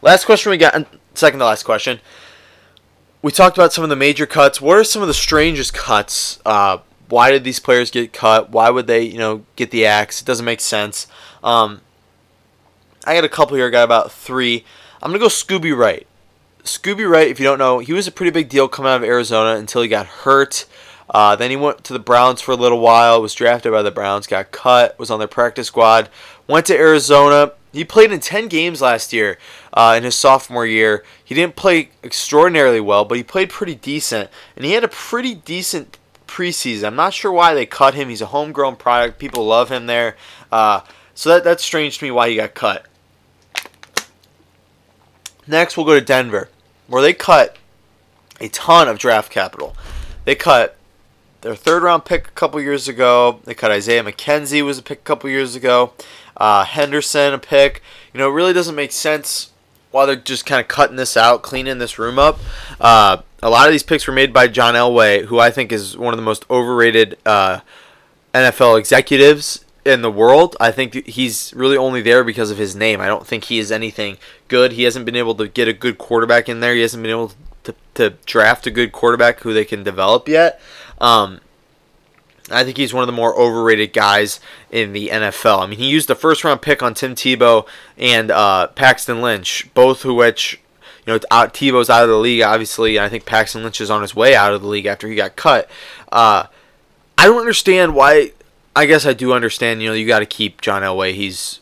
Last 0.00 0.26
question 0.26 0.50
we 0.50 0.58
got, 0.58 0.86
second 1.14 1.40
to 1.40 1.44
last 1.44 1.64
question 1.64 2.00
we 3.22 3.32
talked 3.32 3.56
about 3.56 3.72
some 3.72 3.84
of 3.84 3.90
the 3.90 3.96
major 3.96 4.26
cuts. 4.26 4.60
What 4.60 4.78
are 4.78 4.84
some 4.84 5.02
of 5.02 5.08
the 5.08 5.14
strangest 5.14 5.74
cuts? 5.74 6.40
Uh, 6.44 6.78
why 7.08 7.30
did 7.30 7.44
these 7.44 7.58
players 7.58 7.90
get 7.90 8.12
cut? 8.12 8.50
Why 8.50 8.70
would 8.70 8.86
they, 8.86 9.02
you 9.02 9.18
know, 9.18 9.44
get 9.56 9.70
the 9.70 9.86
axe? 9.86 10.20
It 10.20 10.24
doesn't 10.26 10.44
make 10.44 10.60
sense. 10.60 11.06
Um, 11.42 11.80
I 13.04 13.14
got 13.14 13.24
a 13.24 13.28
couple 13.28 13.56
here. 13.56 13.66
I 13.66 13.70
got 13.70 13.84
about 13.84 14.12
three. 14.12 14.64
I'm 15.02 15.10
gonna 15.10 15.18
go 15.18 15.26
Scooby 15.26 15.76
Wright. 15.76 16.06
Scooby 16.64 17.08
Wright, 17.08 17.28
if 17.28 17.40
you 17.40 17.44
don't 17.44 17.58
know, 17.58 17.78
he 17.78 17.92
was 17.92 18.06
a 18.06 18.12
pretty 18.12 18.30
big 18.30 18.48
deal 18.48 18.68
coming 18.68 18.90
out 18.90 18.96
of 18.96 19.04
Arizona 19.04 19.58
until 19.58 19.80
he 19.80 19.88
got 19.88 20.06
hurt. 20.06 20.66
Uh, 21.08 21.34
then 21.34 21.50
he 21.50 21.56
went 21.56 21.84
to 21.84 21.94
the 21.94 21.98
Browns 21.98 22.42
for 22.42 22.52
a 22.52 22.56
little 22.56 22.80
while. 22.80 23.22
Was 23.22 23.34
drafted 23.34 23.72
by 23.72 23.82
the 23.82 23.90
Browns. 23.90 24.26
Got 24.26 24.52
cut. 24.52 24.98
Was 24.98 25.10
on 25.10 25.18
their 25.18 25.28
practice 25.28 25.68
squad. 25.68 26.10
Went 26.46 26.66
to 26.66 26.76
Arizona. 26.76 27.52
He 27.72 27.84
played 27.84 28.12
in 28.12 28.20
10 28.20 28.48
games 28.48 28.80
last 28.80 29.12
year 29.12 29.38
uh, 29.74 29.94
in 29.96 30.04
his 30.04 30.14
sophomore 30.14 30.66
year. 30.66 31.04
He 31.22 31.34
didn't 31.34 31.56
play 31.56 31.90
extraordinarily 32.02 32.80
well, 32.80 33.04
but 33.04 33.18
he 33.18 33.22
played 33.22 33.50
pretty 33.50 33.74
decent. 33.74 34.30
And 34.56 34.64
he 34.64 34.72
had 34.72 34.84
a 34.84 34.88
pretty 34.88 35.34
decent 35.34 35.98
preseason. 36.26 36.84
I'm 36.84 36.96
not 36.96 37.12
sure 37.12 37.30
why 37.30 37.52
they 37.52 37.66
cut 37.66 37.94
him. 37.94 38.08
He's 38.08 38.22
a 38.22 38.26
homegrown 38.26 38.76
product. 38.76 39.18
People 39.18 39.44
love 39.44 39.68
him 39.70 39.86
there. 39.86 40.16
Uh, 40.50 40.80
so 41.14 41.30
that, 41.30 41.44
that's 41.44 41.64
strange 41.64 41.98
to 41.98 42.04
me 42.04 42.10
why 42.10 42.30
he 42.30 42.36
got 42.36 42.54
cut. 42.54 42.86
Next, 45.46 45.76
we'll 45.76 45.86
go 45.86 45.94
to 45.98 46.04
Denver, 46.04 46.48
where 46.86 47.02
they 47.02 47.12
cut 47.12 47.56
a 48.40 48.48
ton 48.48 48.88
of 48.88 48.98
draft 48.98 49.30
capital. 49.30 49.76
They 50.24 50.34
cut 50.34 50.77
their 51.40 51.54
third 51.54 51.82
round 51.82 52.04
pick 52.04 52.28
a 52.28 52.32
couple 52.32 52.60
years 52.60 52.88
ago. 52.88 53.40
They 53.44 53.54
cut 53.54 53.70
Isaiah 53.70 54.02
McKenzie 54.02 54.64
was 54.64 54.78
a 54.78 54.82
pick 54.82 54.98
a 55.00 55.02
couple 55.02 55.30
years 55.30 55.54
ago 55.54 55.92
uh, 56.38 56.64
Henderson 56.64 57.34
a 57.34 57.38
pick. 57.38 57.82
You 58.14 58.18
know, 58.18 58.30
it 58.30 58.34
really 58.34 58.52
doesn't 58.52 58.74
make 58.74 58.92
sense 58.92 59.50
while 59.90 60.06
they're 60.06 60.16
just 60.16 60.46
kind 60.46 60.60
of 60.60 60.68
cutting 60.68 60.96
this 60.96 61.16
out, 61.16 61.42
cleaning 61.42 61.78
this 61.78 61.98
room 61.98 62.18
up. 62.18 62.38
Uh, 62.80 63.18
a 63.42 63.50
lot 63.50 63.66
of 63.66 63.72
these 63.72 63.82
picks 63.82 64.06
were 64.06 64.14
made 64.14 64.32
by 64.32 64.48
John 64.48 64.74
Elway, 64.74 65.26
who 65.26 65.38
I 65.38 65.50
think 65.50 65.72
is 65.72 65.96
one 65.96 66.14
of 66.14 66.18
the 66.18 66.24
most 66.24 66.44
overrated 66.48 67.18
uh, 67.26 67.60
NFL 68.32 68.78
executives 68.78 69.64
in 69.84 70.02
the 70.02 70.10
world. 70.10 70.56
I 70.60 70.70
think 70.70 71.06
he's 71.06 71.52
really 71.54 71.76
only 71.76 72.02
there 72.02 72.24
because 72.24 72.50
of 72.50 72.58
his 72.58 72.76
name. 72.76 73.00
I 73.00 73.06
don't 73.06 73.26
think 73.26 73.44
he 73.44 73.58
is 73.58 73.72
anything 73.72 74.18
good. 74.48 74.72
He 74.72 74.84
hasn't 74.84 75.06
been 75.06 75.16
able 75.16 75.34
to 75.36 75.48
get 75.48 75.68
a 75.68 75.72
good 75.72 75.98
quarterback 75.98 76.48
in 76.48 76.60
there. 76.60 76.74
He 76.74 76.82
hasn't 76.82 77.02
been 77.02 77.10
able 77.10 77.32
to, 77.64 77.74
to 77.94 78.10
draft 78.26 78.66
a 78.66 78.70
good 78.70 78.92
quarterback 78.92 79.40
who 79.40 79.54
they 79.54 79.64
can 79.64 79.82
develop 79.82 80.28
yet. 80.28 80.60
Um, 81.00 81.40
I 82.50 82.64
think 82.64 82.76
he's 82.76 82.94
one 82.94 83.02
of 83.02 83.06
the 83.06 83.12
more 83.12 83.38
overrated 83.38 83.92
guys 83.92 84.40
in 84.70 84.92
the 84.92 85.08
NFL. 85.08 85.60
I 85.60 85.66
mean, 85.66 85.78
he 85.78 85.88
used 85.88 86.08
the 86.08 86.14
first 86.14 86.44
round 86.44 86.62
pick 86.62 86.82
on 86.82 86.94
Tim 86.94 87.14
Tebow 87.14 87.66
and 87.96 88.30
uh, 88.30 88.68
Paxton 88.68 89.20
Lynch, 89.20 89.68
both 89.74 90.04
of 90.04 90.14
which, 90.14 90.60
you 91.06 91.12
know, 91.12 91.18
Tebow's 91.18 91.90
out 91.90 92.04
of 92.04 92.08
the 92.08 92.16
league, 92.16 92.42
obviously, 92.42 92.96
and 92.96 93.04
I 93.04 93.08
think 93.08 93.26
Paxton 93.26 93.62
Lynch 93.62 93.80
is 93.80 93.90
on 93.90 94.02
his 94.02 94.16
way 94.16 94.34
out 94.34 94.54
of 94.54 94.62
the 94.62 94.68
league 94.68 94.86
after 94.86 95.08
he 95.08 95.14
got 95.14 95.36
cut. 95.36 95.70
Uh, 96.10 96.46
I 97.16 97.26
don't 97.26 97.38
understand 97.38 97.94
why. 97.94 98.32
I 98.74 98.86
guess 98.86 99.04
I 99.04 99.12
do 99.12 99.32
understand. 99.32 99.82
You 99.82 99.88
know, 99.88 99.94
you 99.94 100.06
got 100.06 100.20
to 100.20 100.26
keep 100.26 100.60
John 100.60 100.82
Elway. 100.82 101.14
He's 101.14 101.60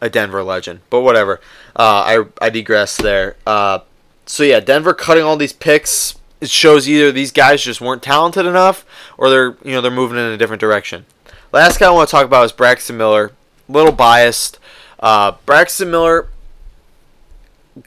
a 0.00 0.10
Denver 0.10 0.42
legend, 0.42 0.80
but 0.90 1.00
whatever. 1.00 1.40
Uh, 1.74 2.26
I 2.40 2.46
I 2.46 2.50
digress 2.50 2.96
there. 2.96 3.36
Uh, 3.46 3.80
so 4.26 4.42
yeah, 4.42 4.60
Denver 4.60 4.92
cutting 4.92 5.24
all 5.24 5.36
these 5.36 5.52
picks 5.52 6.16
it 6.42 6.50
shows 6.50 6.88
either 6.88 7.12
these 7.12 7.30
guys 7.30 7.62
just 7.62 7.80
weren't 7.80 8.02
talented 8.02 8.44
enough 8.46 8.84
or 9.16 9.30
they're 9.30 9.56
you 9.64 9.70
know 9.70 9.80
they're 9.80 9.92
moving 9.92 10.18
in 10.18 10.24
a 10.24 10.36
different 10.36 10.60
direction. 10.60 11.06
Last 11.52 11.78
guy 11.78 11.86
I 11.86 11.90
want 11.90 12.08
to 12.08 12.10
talk 12.10 12.26
about 12.26 12.44
is 12.44 12.50
Braxton 12.50 12.96
Miller. 12.96 13.30
A 13.68 13.72
little 13.72 13.92
biased. 13.92 14.58
Uh, 14.98 15.36
Braxton 15.46 15.90
Miller 15.90 16.26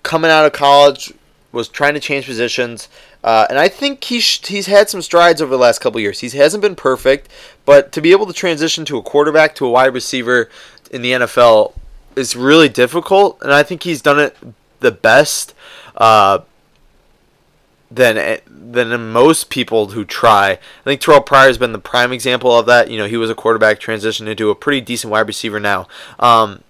coming 0.03 0.31
out 0.31 0.45
of 0.45 0.53
college 0.53 1.13
was 1.51 1.67
trying 1.67 1.95
to 1.95 1.99
change 1.99 2.25
positions. 2.25 2.87
Uh, 3.25 3.45
and 3.49 3.59
I 3.59 3.67
think 3.67 4.05
he's 4.05 4.47
he's 4.47 4.67
had 4.67 4.89
some 4.89 5.01
strides 5.01 5.41
over 5.41 5.51
the 5.51 5.57
last 5.57 5.79
couple 5.79 5.99
years. 5.99 6.21
He 6.21 6.29
hasn't 6.37 6.61
been 6.61 6.75
perfect, 6.75 7.27
but 7.65 7.91
to 7.91 8.01
be 8.01 8.11
able 8.11 8.25
to 8.25 8.33
transition 8.33 8.85
to 8.85 8.97
a 8.97 9.03
quarterback 9.03 9.55
to 9.55 9.65
a 9.65 9.69
wide 9.69 9.93
receiver 9.93 10.49
in 10.91 11.01
the 11.01 11.11
NFL 11.11 11.73
is 12.15 12.37
really 12.37 12.69
difficult, 12.69 13.41
and 13.41 13.51
I 13.51 13.63
think 13.63 13.83
he's 13.83 14.01
done 14.01 14.19
it 14.19 14.37
the 14.79 14.91
best. 14.91 15.53
Uh, 15.97 16.39
than 17.95 18.17
eh, 18.17 18.39
than 18.47 19.11
most 19.11 19.49
people 19.49 19.87
who 19.87 20.05
try. 20.05 20.51
I 20.51 20.83
think 20.83 21.01
Terrell 21.01 21.21
Pryor 21.21 21.47
has 21.47 21.57
been 21.57 21.71
the 21.71 21.79
prime 21.79 22.11
example 22.11 22.57
of 22.57 22.65
that. 22.65 22.89
You 22.89 22.97
know, 22.97 23.07
he 23.07 23.17
was 23.17 23.29
a 23.29 23.35
quarterback, 23.35 23.79
transitioned 23.79 24.27
into 24.27 24.49
a 24.49 24.55
pretty 24.55 24.81
decent 24.81 25.11
wide 25.11 25.27
receiver 25.27 25.59
now. 25.59 25.87
Um, 26.19 26.61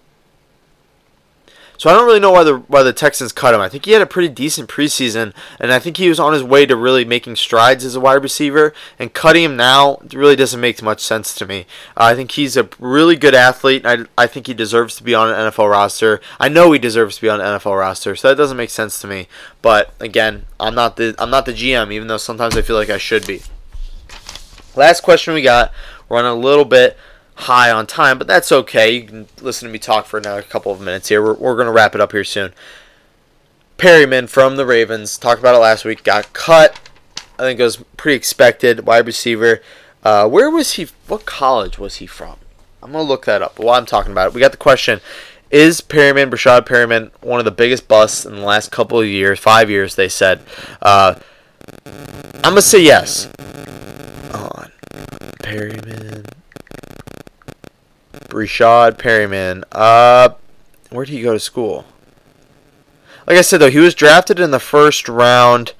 so 1.78 1.90
I 1.90 1.92
don't 1.92 2.06
really 2.06 2.20
know 2.20 2.32
why 2.32 2.44
the 2.44 2.58
why 2.58 2.82
the 2.82 2.92
Texans 2.92 3.32
cut 3.32 3.54
him. 3.54 3.60
I 3.60 3.68
think 3.68 3.84
he 3.84 3.92
had 3.92 4.02
a 4.02 4.06
pretty 4.06 4.28
decent 4.28 4.68
preseason, 4.68 5.34
and 5.60 5.72
I 5.72 5.78
think 5.78 5.96
he 5.96 6.08
was 6.08 6.18
on 6.20 6.32
his 6.32 6.42
way 6.42 6.66
to 6.66 6.76
really 6.76 7.04
making 7.04 7.36
strides 7.36 7.84
as 7.84 7.94
a 7.94 8.00
wide 8.00 8.22
receiver. 8.22 8.72
And 8.98 9.12
cutting 9.12 9.44
him 9.44 9.56
now 9.56 9.98
really 10.12 10.36
doesn't 10.36 10.60
make 10.60 10.82
much 10.82 11.00
sense 11.00 11.34
to 11.34 11.46
me. 11.46 11.66
Uh, 11.96 12.04
I 12.04 12.14
think 12.14 12.32
he's 12.32 12.56
a 12.56 12.68
really 12.78 13.16
good 13.16 13.34
athlete. 13.34 13.84
I, 13.84 14.04
I 14.16 14.26
think 14.26 14.46
he 14.46 14.54
deserves 14.54 14.96
to 14.96 15.02
be 15.02 15.14
on 15.14 15.28
an 15.28 15.34
NFL 15.34 15.70
roster. 15.70 16.20
I 16.40 16.48
know 16.48 16.72
he 16.72 16.78
deserves 16.78 17.16
to 17.16 17.22
be 17.22 17.28
on 17.28 17.40
an 17.40 17.58
NFL 17.58 17.78
roster, 17.78 18.16
so 18.16 18.28
that 18.28 18.36
doesn't 18.36 18.56
make 18.56 18.70
sense 18.70 19.00
to 19.00 19.06
me. 19.06 19.28
But 19.62 19.92
again, 20.00 20.46
I'm 20.58 20.74
not 20.74 20.96
the 20.96 21.14
I'm 21.18 21.30
not 21.30 21.46
the 21.46 21.52
GM, 21.52 21.92
even 21.92 22.08
though 22.08 22.16
sometimes 22.16 22.56
I 22.56 22.62
feel 22.62 22.76
like 22.76 22.90
I 22.90 22.98
should 22.98 23.26
be. 23.26 23.42
Last 24.74 25.02
question 25.02 25.34
we 25.34 25.42
got. 25.42 25.72
We're 26.08 26.18
on 26.18 26.24
a 26.24 26.34
little 26.34 26.64
bit 26.64 26.96
high 27.36 27.70
on 27.70 27.86
time, 27.86 28.18
but 28.18 28.26
that's 28.26 28.50
okay. 28.50 28.90
You 28.90 29.02
can 29.04 29.28
listen 29.40 29.68
to 29.68 29.72
me 29.72 29.78
talk 29.78 30.06
for 30.06 30.18
another 30.18 30.42
couple 30.42 30.72
of 30.72 30.80
minutes 30.80 31.08
here. 31.08 31.22
We're, 31.22 31.34
we're 31.34 31.54
going 31.54 31.66
to 31.66 31.72
wrap 31.72 31.94
it 31.94 32.00
up 32.00 32.12
here 32.12 32.24
soon. 32.24 32.52
Perriman 33.78 34.28
from 34.28 34.56
the 34.56 34.66
Ravens, 34.66 35.18
talked 35.18 35.40
about 35.40 35.54
it 35.54 35.58
last 35.58 35.84
week, 35.84 36.02
got 36.02 36.32
cut. 36.32 36.80
I 37.38 37.42
think 37.42 37.60
it 37.60 37.64
was 37.64 37.76
pretty 37.96 38.16
expected. 38.16 38.86
Wide 38.86 39.06
receiver. 39.06 39.60
Uh, 40.02 40.28
where 40.28 40.50
was 40.50 40.72
he? 40.74 40.86
What 41.06 41.26
college 41.26 41.78
was 41.78 41.96
he 41.96 42.06
from? 42.06 42.36
I'm 42.82 42.92
gonna 42.92 43.04
look 43.04 43.26
that 43.26 43.42
up. 43.42 43.58
While 43.58 43.74
I'm 43.74 43.86
talking 43.86 44.12
about 44.12 44.28
it, 44.28 44.34
we 44.34 44.40
got 44.40 44.52
the 44.52 44.56
question: 44.56 45.00
Is 45.50 45.80
Perriman, 45.80 46.30
Breshad 46.30 46.66
Perriman, 46.66 47.10
one 47.20 47.38
of 47.38 47.44
the 47.44 47.50
biggest 47.50 47.88
busts 47.88 48.24
in 48.24 48.36
the 48.36 48.42
last 48.42 48.70
couple 48.70 49.00
of 49.00 49.06
years? 49.06 49.38
Five 49.38 49.68
years, 49.68 49.94
they 49.96 50.08
said. 50.08 50.40
Uh, 50.80 51.16
I'm 51.84 52.52
gonna 52.52 52.62
say 52.62 52.80
yes. 52.80 53.26
On 54.32 54.70
Perriman, 55.42 56.30
Breshad 58.36 58.98
Perriman. 58.98 59.64
Uh, 59.72 60.34
where 60.90 61.06
did 61.06 61.12
he 61.12 61.22
go 61.22 61.32
to 61.32 61.40
school? 61.40 61.86
Like 63.26 63.38
I 63.38 63.40
said 63.40 63.58
though, 63.62 63.70
he 63.70 63.78
was 63.78 63.94
drafted 63.94 64.38
in 64.38 64.50
the 64.50 64.60
first 64.60 65.08
round. 65.08 65.72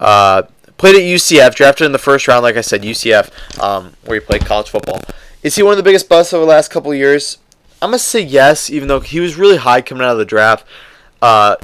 Uh, 0.00 0.42
played 0.76 0.96
at 0.96 1.02
UCF, 1.02 1.54
drafted 1.54 1.86
in 1.86 1.92
the 1.92 1.98
first 1.98 2.26
round. 2.26 2.42
Like 2.42 2.56
I 2.56 2.62
said, 2.62 2.82
UCF, 2.82 3.30
um, 3.62 3.92
where 4.04 4.18
he 4.18 4.26
played 4.26 4.44
college 4.44 4.68
football. 4.68 5.00
Is 5.44 5.54
he 5.54 5.62
one 5.62 5.70
of 5.70 5.76
the 5.76 5.84
biggest 5.84 6.08
busts 6.08 6.32
over 6.32 6.44
the 6.44 6.50
last 6.50 6.72
couple 6.72 6.90
of 6.90 6.98
years? 6.98 7.38
I'm 7.80 7.90
gonna 7.90 8.00
say 8.00 8.20
yes, 8.20 8.68
even 8.70 8.88
though 8.88 9.00
he 9.00 9.20
was 9.20 9.36
really 9.36 9.58
high 9.58 9.80
coming 9.80 10.04
out 10.04 10.10
of 10.10 10.18
the 10.18 10.24
draft. 10.24 10.66
Uh, 11.22 11.56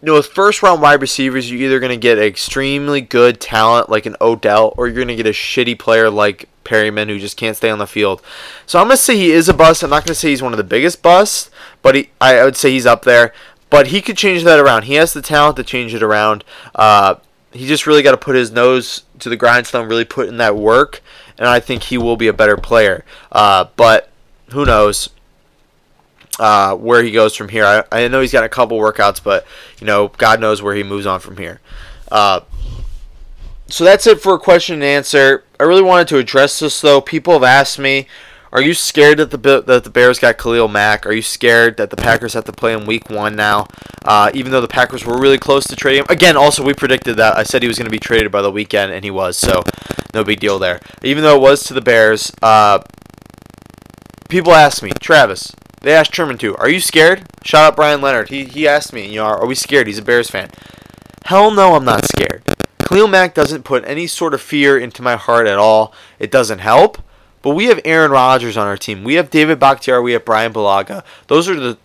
you 0.00 0.06
know, 0.06 0.14
with 0.14 0.28
first 0.28 0.62
round 0.62 0.80
wide 0.80 1.02
receivers, 1.02 1.50
you're 1.50 1.60
either 1.60 1.78
gonna 1.78 1.98
get 1.98 2.18
extremely 2.18 3.02
good 3.02 3.38
talent 3.38 3.90
like 3.90 4.06
an 4.06 4.16
Odell, 4.18 4.72
or 4.78 4.88
you're 4.88 5.04
gonna 5.04 5.14
get 5.14 5.26
a 5.26 5.30
shitty 5.30 5.78
player 5.78 6.08
like 6.08 6.48
Perriman 6.68 7.08
who 7.08 7.18
just 7.18 7.36
can't 7.36 7.56
stay 7.56 7.70
on 7.70 7.78
the 7.78 7.86
field. 7.86 8.22
So 8.66 8.78
I'm 8.78 8.86
gonna 8.86 8.96
say 8.96 9.16
he 9.16 9.30
is 9.30 9.48
a 9.48 9.54
bust. 9.54 9.82
I'm 9.82 9.90
not 9.90 10.04
gonna 10.04 10.14
say 10.14 10.30
he's 10.30 10.42
one 10.42 10.52
of 10.52 10.58
the 10.58 10.64
biggest 10.64 11.02
busts, 11.02 11.50
but 11.82 11.94
he, 11.94 12.10
I 12.20 12.44
would 12.44 12.56
say 12.56 12.70
he's 12.70 12.86
up 12.86 13.02
there. 13.02 13.32
But 13.70 13.88
he 13.88 14.00
could 14.00 14.16
change 14.16 14.44
that 14.44 14.58
around. 14.58 14.84
He 14.84 14.94
has 14.94 15.12
the 15.12 15.22
talent 15.22 15.56
to 15.56 15.62
change 15.62 15.94
it 15.94 16.02
around. 16.02 16.42
Uh, 16.74 17.16
he 17.52 17.66
just 17.66 17.86
really 17.86 18.02
got 18.02 18.12
to 18.12 18.16
put 18.16 18.36
his 18.36 18.50
nose 18.50 19.04
to 19.18 19.28
the 19.28 19.36
grindstone, 19.36 19.88
really 19.88 20.04
put 20.04 20.28
in 20.28 20.36
that 20.38 20.56
work, 20.56 21.02
and 21.38 21.48
I 21.48 21.60
think 21.60 21.84
he 21.84 21.98
will 21.98 22.16
be 22.16 22.28
a 22.28 22.32
better 22.32 22.56
player. 22.56 23.04
Uh, 23.32 23.66
but 23.76 24.10
who 24.50 24.64
knows 24.64 25.10
uh, 26.38 26.74
where 26.76 27.02
he 27.02 27.10
goes 27.10 27.34
from 27.34 27.48
here? 27.48 27.64
I, 27.64 27.84
I, 28.04 28.08
know 28.08 28.20
he's 28.20 28.32
got 28.32 28.44
a 28.44 28.48
couple 28.48 28.78
workouts, 28.78 29.22
but 29.22 29.46
you 29.80 29.86
know, 29.86 30.08
God 30.08 30.40
knows 30.40 30.62
where 30.62 30.74
he 30.74 30.82
moves 30.82 31.06
on 31.06 31.20
from 31.20 31.36
here. 31.36 31.60
Uh, 32.10 32.40
so 33.68 33.84
that's 33.84 34.06
it 34.06 34.20
for 34.20 34.34
a 34.34 34.38
question 34.38 34.74
and 34.74 34.84
answer. 34.84 35.44
I 35.60 35.64
really 35.64 35.82
wanted 35.82 36.08
to 36.08 36.18
address 36.18 36.58
this 36.58 36.80
though. 36.80 37.00
People 37.00 37.34
have 37.34 37.42
asked 37.42 37.78
me 37.78 38.06
are 38.50 38.62
you 38.62 38.72
scared 38.72 39.18
that 39.18 39.30
the 39.30 39.62
that 39.62 39.84
the 39.84 39.90
Bears 39.90 40.18
got 40.18 40.38
Khalil 40.38 40.68
Mack? 40.68 41.06
Are 41.06 41.12
you 41.12 41.22
scared 41.22 41.76
that 41.76 41.90
the 41.90 41.96
Packers 41.96 42.32
have 42.32 42.44
to 42.44 42.52
play 42.52 42.72
in 42.72 42.86
Week 42.86 43.10
One 43.10 43.36
now? 43.36 43.66
Uh, 44.04 44.30
even 44.32 44.52
though 44.52 44.62
the 44.62 44.68
Packers 44.68 45.04
were 45.04 45.18
really 45.18 45.38
close 45.38 45.66
to 45.66 45.76
trading 45.76 46.00
him. 46.00 46.06
Again, 46.08 46.36
also 46.36 46.64
we 46.64 46.72
predicted 46.72 47.16
that. 47.18 47.36
I 47.36 47.42
said 47.42 47.62
he 47.62 47.68
was 47.68 47.76
going 47.76 47.86
to 47.86 47.90
be 47.90 47.98
traded 47.98 48.32
by 48.32 48.40
the 48.40 48.50
weekend, 48.50 48.92
and 48.92 49.04
he 49.04 49.10
was. 49.10 49.36
So 49.36 49.62
no 50.14 50.24
big 50.24 50.40
deal 50.40 50.58
there. 50.58 50.80
Even 51.02 51.22
though 51.22 51.36
it 51.36 51.42
was 51.42 51.62
to 51.64 51.74
the 51.74 51.82
Bears, 51.82 52.32
uh, 52.40 52.80
people 54.30 54.54
asked 54.54 54.82
me, 54.82 54.92
Travis. 55.00 55.52
They 55.82 55.92
asked 55.92 56.14
Sherman 56.14 56.38
too. 56.38 56.56
Are 56.56 56.70
you 56.70 56.80
scared? 56.80 57.24
Shout 57.44 57.64
out 57.64 57.76
Brian 57.76 58.00
Leonard. 58.00 58.30
He 58.30 58.44
he 58.44 58.66
asked 58.66 58.92
me. 58.92 59.08
You 59.08 59.16
know, 59.16 59.26
are 59.26 59.46
we 59.46 59.54
scared? 59.54 59.86
He's 59.86 59.98
a 59.98 60.02
Bears 60.02 60.30
fan. 60.30 60.50
Hell 61.26 61.50
no, 61.50 61.74
I'm 61.74 61.84
not 61.84 62.06
scared. 62.06 62.42
Khalil 62.88 63.08
Mack 63.08 63.34
doesn't 63.34 63.64
put 63.64 63.84
any 63.84 64.06
sort 64.06 64.32
of 64.32 64.40
fear 64.40 64.78
into 64.78 65.02
my 65.02 65.16
heart 65.16 65.46
at 65.46 65.58
all. 65.58 65.92
It 66.18 66.30
doesn't 66.30 66.60
help. 66.60 66.96
But 67.42 67.50
we 67.50 67.66
have 67.66 67.82
Aaron 67.84 68.10
Rodgers 68.10 68.56
on 68.56 68.66
our 68.66 68.78
team. 68.78 69.04
We 69.04 69.14
have 69.14 69.28
David 69.28 69.58
Bakhtiari. 69.58 70.02
We 70.02 70.12
have 70.12 70.24
Brian 70.24 70.54
Bulaga. 70.54 71.04
Those 71.26 71.50
are 71.50 71.54
the 71.54 71.76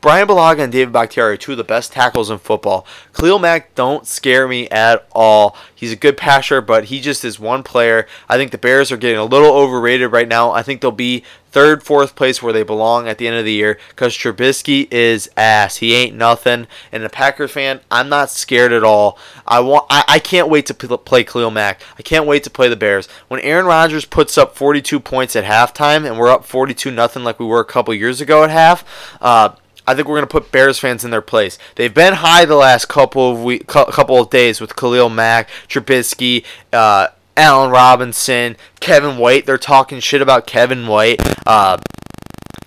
Brian 0.00 0.26
Bulaga 0.26 0.60
and 0.60 0.72
David 0.72 0.92
Bakhtiari 0.92 1.34
are 1.34 1.36
two 1.36 1.52
of 1.52 1.58
the 1.58 1.64
best 1.64 1.92
tackles 1.92 2.30
in 2.30 2.38
football. 2.38 2.86
Khalil 3.12 3.38
Mack 3.38 3.74
don't 3.74 4.06
scare 4.06 4.48
me 4.48 4.68
at 4.70 5.06
all. 5.12 5.56
He's 5.74 5.92
a 5.92 5.96
good 5.96 6.16
passer, 6.16 6.62
but 6.62 6.84
he 6.84 7.00
just 7.00 7.24
is 7.24 7.38
one 7.38 7.62
player. 7.62 8.06
I 8.28 8.36
think 8.36 8.50
the 8.50 8.58
Bears 8.58 8.90
are 8.90 8.96
getting 8.96 9.18
a 9.18 9.24
little 9.24 9.52
overrated 9.52 10.10
right 10.10 10.28
now. 10.28 10.52
I 10.52 10.62
think 10.62 10.80
they'll 10.80 10.90
be 10.90 11.22
third, 11.50 11.82
fourth 11.82 12.14
place 12.14 12.42
where 12.42 12.52
they 12.52 12.62
belong 12.62 13.08
at 13.08 13.18
the 13.18 13.26
end 13.26 13.36
of 13.36 13.44
the 13.44 13.52
year 13.52 13.78
because 13.90 14.16
Trubisky 14.16 14.88
is 14.90 15.28
ass. 15.36 15.78
He 15.78 15.94
ain't 15.94 16.16
nothing. 16.16 16.66
And 16.92 17.02
a 17.02 17.08
Packers 17.08 17.50
fan, 17.50 17.80
I'm 17.90 18.08
not 18.08 18.30
scared 18.30 18.72
at 18.72 18.84
all. 18.84 19.18
I 19.46 19.60
want. 19.60 19.86
I, 19.90 20.04
I 20.08 20.18
can't 20.18 20.48
wait 20.48 20.66
to 20.66 20.74
play 20.74 21.24
Khalil 21.24 21.50
Mack. 21.50 21.82
I 21.98 22.02
can't 22.02 22.26
wait 22.26 22.44
to 22.44 22.50
play 22.50 22.68
the 22.68 22.76
Bears. 22.76 23.06
When 23.28 23.40
Aaron 23.40 23.66
Rodgers 23.66 24.04
puts 24.04 24.38
up 24.38 24.56
42 24.56 25.00
points 25.00 25.36
at 25.36 25.44
halftime 25.44 26.06
and 26.06 26.18
we're 26.18 26.30
up 26.30 26.44
42 26.44 26.90
nothing 26.90 27.24
like 27.24 27.38
we 27.38 27.46
were 27.46 27.60
a 27.60 27.64
couple 27.64 27.92
years 27.94 28.20
ago 28.20 28.44
at 28.44 28.50
half, 28.50 28.84
uh, 29.20 29.50
I 29.90 29.94
think 29.94 30.06
we're 30.06 30.16
going 30.16 30.28
to 30.28 30.32
put 30.32 30.52
Bears 30.52 30.78
fans 30.78 31.04
in 31.04 31.10
their 31.10 31.20
place. 31.20 31.58
They've 31.74 31.92
been 31.92 32.14
high 32.14 32.44
the 32.44 32.54
last 32.54 32.86
couple 32.86 33.32
of 33.32 33.42
week, 33.42 33.66
couple 33.66 34.20
of 34.20 34.30
days 34.30 34.60
with 34.60 34.76
Khalil 34.76 35.08
Mack, 35.08 35.50
Trubisky, 35.68 36.44
uh, 36.72 37.08
Allen 37.36 37.72
Robinson, 37.72 38.56
Kevin 38.78 39.18
White. 39.18 39.46
They're 39.46 39.58
talking 39.58 39.98
shit 39.98 40.22
about 40.22 40.46
Kevin 40.46 40.86
White. 40.86 41.20
Uh, 41.44 41.78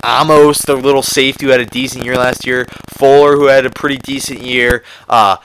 Amos, 0.04 0.58
the 0.58 0.76
little 0.76 1.02
safety 1.02 1.46
who 1.46 1.52
had 1.52 1.60
a 1.60 1.66
decent 1.66 2.04
year 2.04 2.16
last 2.16 2.46
year. 2.46 2.66
Fuller, 2.90 3.36
who 3.36 3.46
had 3.46 3.64
a 3.64 3.70
pretty 3.70 3.96
decent 3.96 4.42
year. 4.42 4.84
Uh, 5.08 5.38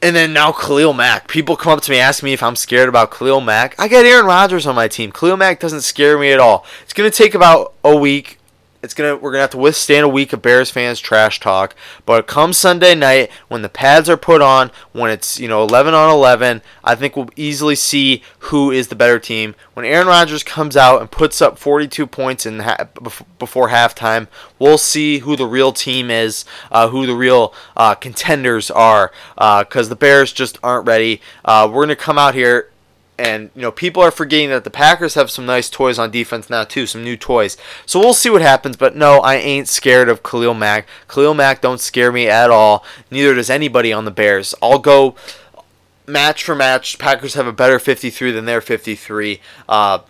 and 0.00 0.14
then 0.14 0.32
now 0.32 0.52
Khalil 0.52 0.92
Mack. 0.92 1.26
People 1.26 1.56
come 1.56 1.72
up 1.72 1.80
to 1.82 1.90
me 1.90 1.98
asking 1.98 2.26
me 2.26 2.32
if 2.32 2.44
I'm 2.44 2.54
scared 2.54 2.88
about 2.88 3.10
Khalil 3.10 3.40
Mack. 3.40 3.74
I 3.76 3.88
got 3.88 4.04
Aaron 4.04 4.26
Rodgers 4.26 4.66
on 4.68 4.76
my 4.76 4.86
team. 4.86 5.10
Khalil 5.10 5.36
Mack 5.36 5.58
doesn't 5.58 5.80
scare 5.80 6.16
me 6.16 6.30
at 6.30 6.38
all. 6.38 6.64
It's 6.84 6.92
going 6.92 7.10
to 7.10 7.16
take 7.16 7.34
about 7.34 7.72
a 7.82 7.96
week 7.96 8.38
it's 8.84 8.92
gonna 8.94 9.16
we're 9.16 9.30
gonna 9.32 9.40
have 9.40 9.50
to 9.50 9.58
withstand 9.58 10.04
a 10.04 10.08
week 10.08 10.32
of 10.34 10.42
Bears 10.42 10.70
fans 10.70 11.00
trash 11.00 11.40
talk. 11.40 11.74
But 12.04 12.26
come 12.26 12.52
Sunday 12.52 12.94
night, 12.94 13.30
when 13.48 13.62
the 13.62 13.68
pads 13.70 14.10
are 14.10 14.16
put 14.18 14.42
on, 14.42 14.70
when 14.92 15.10
it's 15.10 15.40
you 15.40 15.48
know 15.48 15.64
11 15.64 15.94
on 15.94 16.10
11, 16.10 16.60
I 16.84 16.94
think 16.94 17.16
we'll 17.16 17.30
easily 17.34 17.74
see 17.74 18.22
who 18.40 18.70
is 18.70 18.88
the 18.88 18.94
better 18.94 19.18
team. 19.18 19.54
When 19.72 19.86
Aaron 19.86 20.06
Rodgers 20.06 20.42
comes 20.42 20.76
out 20.76 21.00
and 21.00 21.10
puts 21.10 21.40
up 21.40 21.58
42 21.58 22.06
points 22.06 22.44
in 22.44 22.60
ha- 22.60 22.88
before 23.38 23.70
halftime, 23.70 24.28
we'll 24.58 24.78
see 24.78 25.20
who 25.20 25.34
the 25.34 25.46
real 25.46 25.72
team 25.72 26.10
is, 26.10 26.44
uh, 26.70 26.88
who 26.88 27.06
the 27.06 27.16
real 27.16 27.54
uh, 27.76 27.94
contenders 27.94 28.70
are, 28.70 29.10
because 29.34 29.86
uh, 29.86 29.88
the 29.88 29.96
Bears 29.96 30.32
just 30.32 30.58
aren't 30.62 30.86
ready. 30.86 31.22
Uh, 31.44 31.68
we're 31.72 31.84
gonna 31.84 31.96
come 31.96 32.18
out 32.18 32.34
here 32.34 32.68
and 33.18 33.50
you 33.54 33.62
know 33.62 33.70
people 33.70 34.02
are 34.02 34.10
forgetting 34.10 34.50
that 34.50 34.64
the 34.64 34.70
Packers 34.70 35.14
have 35.14 35.30
some 35.30 35.46
nice 35.46 35.70
toys 35.70 35.98
on 35.98 36.10
defense 36.10 36.50
now 36.50 36.64
too, 36.64 36.86
some 36.86 37.04
new 37.04 37.16
toys. 37.16 37.56
So 37.86 38.00
we'll 38.00 38.14
see 38.14 38.30
what 38.30 38.42
happens. 38.42 38.76
But 38.76 38.96
no, 38.96 39.20
I 39.20 39.36
ain't 39.36 39.68
scared 39.68 40.08
of 40.08 40.22
Khalil 40.22 40.54
Mack. 40.54 40.86
Khalil 41.08 41.34
Mack 41.34 41.60
don't 41.60 41.80
scare 41.80 42.12
me 42.12 42.28
at 42.28 42.50
all. 42.50 42.84
Neither 43.10 43.34
does 43.34 43.50
anybody 43.50 43.92
on 43.92 44.04
the 44.04 44.10
Bears. 44.10 44.54
I'll 44.62 44.78
go 44.78 45.14
match 46.06 46.44
for 46.44 46.54
match. 46.54 46.98
Packers 46.98 47.34
have 47.34 47.46
a 47.46 47.52
better 47.52 47.78
53 47.78 48.32
than 48.32 48.44
their 48.44 48.60
53. 48.60 49.40
Uh, 49.68 50.00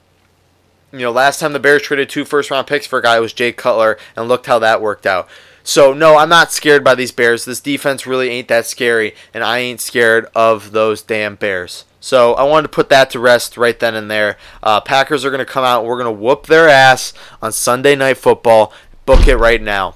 you 0.93 1.01
know, 1.01 1.11
last 1.11 1.41
time 1.41 1.53
the 1.53 1.59
Bears 1.59 1.83
traded 1.83 2.09
two 2.09 2.25
first 2.25 2.51
round 2.51 2.67
picks 2.67 2.87
for 2.87 3.01
a 3.01 3.03
guy 3.03 3.19
was 3.21 3.33
Jay 3.33 3.53
Cutler, 3.53 3.99
and 4.17 4.29
looked 4.29 4.47
how 4.47 4.59
that 4.61 4.81
worked 4.81 5.07
out. 5.07 5.29
So 5.63 5.93
no, 5.93 6.17
I'm 6.19 6.29
not 6.29 6.53
scared 6.53 6.85
by 6.85 6.95
these 6.95 7.11
Bears. 7.11 7.45
This 7.45 7.61
defense 7.61 8.07
really 8.07 8.29
ain't 8.29 8.49
that 8.49 8.67
scary, 8.67 9.15
and 9.33 9.43
I 9.43 9.59
ain't 9.59 9.81
scared 9.81 10.27
of 10.35 10.73
those 10.73 11.03
damn 11.03 11.35
Bears. 11.35 11.85
So 12.05 12.35
I 12.35 12.43
wanted 12.43 12.65
to 12.65 12.69
put 12.69 12.91
that 12.91 13.09
to 13.11 13.19
rest 13.19 13.57
right 13.57 13.81
then 13.81 13.95
and 13.95 14.11
there. 14.11 14.37
Uh, 14.63 14.79
Packers 14.79 15.25
are 15.25 15.31
going 15.31 15.39
to 15.39 15.47
come 15.47 15.65
out. 15.65 15.87
We're 15.87 15.97
going 15.97 16.15
to 16.15 16.23
whoop 16.23 16.49
their 16.49 16.69
ass 16.69 17.15
on 17.41 17.51
Sunday 17.51 17.97
Night 17.97 18.19
Football. 18.19 18.75
Book 19.07 19.27
it 19.27 19.37
right 19.37 19.63
now. 19.63 19.95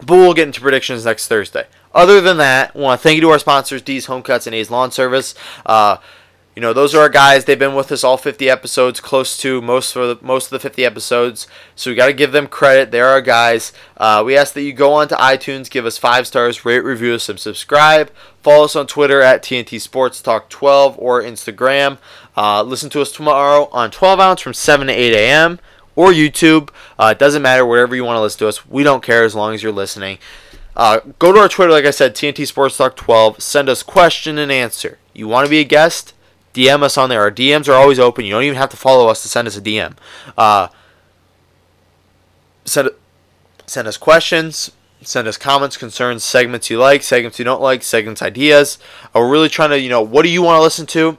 But 0.00 0.18
we'll 0.18 0.34
get 0.34 0.48
into 0.48 0.60
predictions 0.60 1.06
next 1.06 1.26
Thursday. 1.26 1.66
Other 1.94 2.20
than 2.20 2.36
that, 2.36 2.72
I 2.74 2.78
want 2.78 3.00
to 3.00 3.02
thank 3.02 3.14
you 3.14 3.22
to 3.22 3.30
our 3.30 3.38
sponsors, 3.38 3.80
D's 3.80 4.04
Home 4.04 4.22
Cuts 4.22 4.46
and 4.46 4.54
A's 4.54 4.70
Lawn 4.70 4.90
Service. 4.90 5.34
Uh, 5.64 5.96
you 6.54 6.62
know, 6.62 6.72
those 6.72 6.94
are 6.94 7.00
our 7.00 7.08
guys. 7.08 7.44
They've 7.44 7.58
been 7.58 7.74
with 7.74 7.90
us 7.90 8.04
all 8.04 8.16
50 8.16 8.48
episodes, 8.48 9.00
close 9.00 9.36
to 9.38 9.60
most 9.60 9.96
of 9.96 10.20
the, 10.20 10.24
most 10.24 10.46
of 10.46 10.50
the 10.50 10.60
50 10.60 10.84
episodes. 10.84 11.48
So 11.74 11.90
we 11.90 11.96
got 11.96 12.06
to 12.06 12.12
give 12.12 12.30
them 12.30 12.46
credit. 12.46 12.92
They're 12.92 13.08
our 13.08 13.20
guys. 13.20 13.72
Uh, 13.96 14.22
we 14.24 14.36
ask 14.36 14.54
that 14.54 14.62
you 14.62 14.72
go 14.72 14.92
on 14.92 15.08
to 15.08 15.16
iTunes, 15.16 15.68
give 15.68 15.84
us 15.84 15.98
five 15.98 16.28
stars, 16.28 16.64
rate, 16.64 16.80
review 16.80 17.14
us, 17.14 17.28
and 17.28 17.40
subscribe. 17.40 18.12
Follow 18.40 18.66
us 18.66 18.76
on 18.76 18.86
Twitter 18.86 19.20
at 19.20 19.42
TNT 19.42 19.80
Sports 19.80 20.22
Talk 20.22 20.48
12 20.48 20.96
or 20.98 21.20
Instagram. 21.22 21.98
Uh, 22.36 22.62
listen 22.62 22.88
to 22.90 23.00
us 23.02 23.10
tomorrow 23.10 23.68
on 23.72 23.90
12 23.90 24.20
ounce 24.20 24.40
from 24.40 24.54
7 24.54 24.86
to 24.86 24.92
8 24.92 25.12
a.m. 25.12 25.58
or 25.96 26.12
YouTube. 26.12 26.70
Uh, 26.98 27.14
it 27.16 27.18
doesn't 27.18 27.42
matter 27.42 27.66
wherever 27.66 27.96
you 27.96 28.04
want 28.04 28.16
to 28.16 28.22
listen 28.22 28.38
to 28.38 28.48
us. 28.48 28.64
We 28.66 28.84
don't 28.84 29.02
care 29.02 29.24
as 29.24 29.34
long 29.34 29.54
as 29.54 29.62
you're 29.62 29.72
listening. 29.72 30.18
Uh, 30.76 31.00
go 31.18 31.32
to 31.32 31.38
our 31.40 31.48
Twitter, 31.48 31.72
like 31.72 31.84
I 31.84 31.90
said, 31.90 32.14
TNT 32.14 32.46
Sports 32.46 32.76
Talk 32.76 32.94
12. 32.94 33.42
Send 33.42 33.68
us 33.68 33.82
question 33.82 34.38
and 34.38 34.52
answer. 34.52 34.98
You 35.12 35.28
want 35.28 35.46
to 35.46 35.50
be 35.50 35.60
a 35.60 35.64
guest? 35.64 36.13
DM 36.54 36.82
us 36.82 36.96
on 36.96 37.08
there. 37.08 37.20
Our 37.20 37.30
DMs 37.30 37.68
are 37.68 37.74
always 37.74 37.98
open. 37.98 38.24
You 38.24 38.32
don't 38.32 38.44
even 38.44 38.56
have 38.56 38.70
to 38.70 38.76
follow 38.76 39.08
us 39.08 39.22
to 39.22 39.28
send 39.28 39.46
us 39.48 39.56
a 39.56 39.60
DM. 39.60 39.96
Uh, 40.38 40.68
send 42.64 42.90
send 43.66 43.88
us 43.88 43.96
questions. 43.96 44.70
Send 45.02 45.28
us 45.28 45.36
comments, 45.36 45.76
concerns, 45.76 46.24
segments 46.24 46.70
you 46.70 46.78
like, 46.78 47.02
segments 47.02 47.38
you 47.38 47.44
don't 47.44 47.60
like, 47.60 47.82
segments 47.82 48.22
ideas. 48.22 48.78
Uh, 49.14 49.20
we're 49.20 49.30
really 49.30 49.50
trying 49.50 49.68
to, 49.68 49.78
you 49.78 49.90
know, 49.90 50.00
what 50.00 50.22
do 50.22 50.30
you 50.30 50.40
want 50.40 50.56
to 50.56 50.62
listen 50.62 50.86
to? 50.86 51.18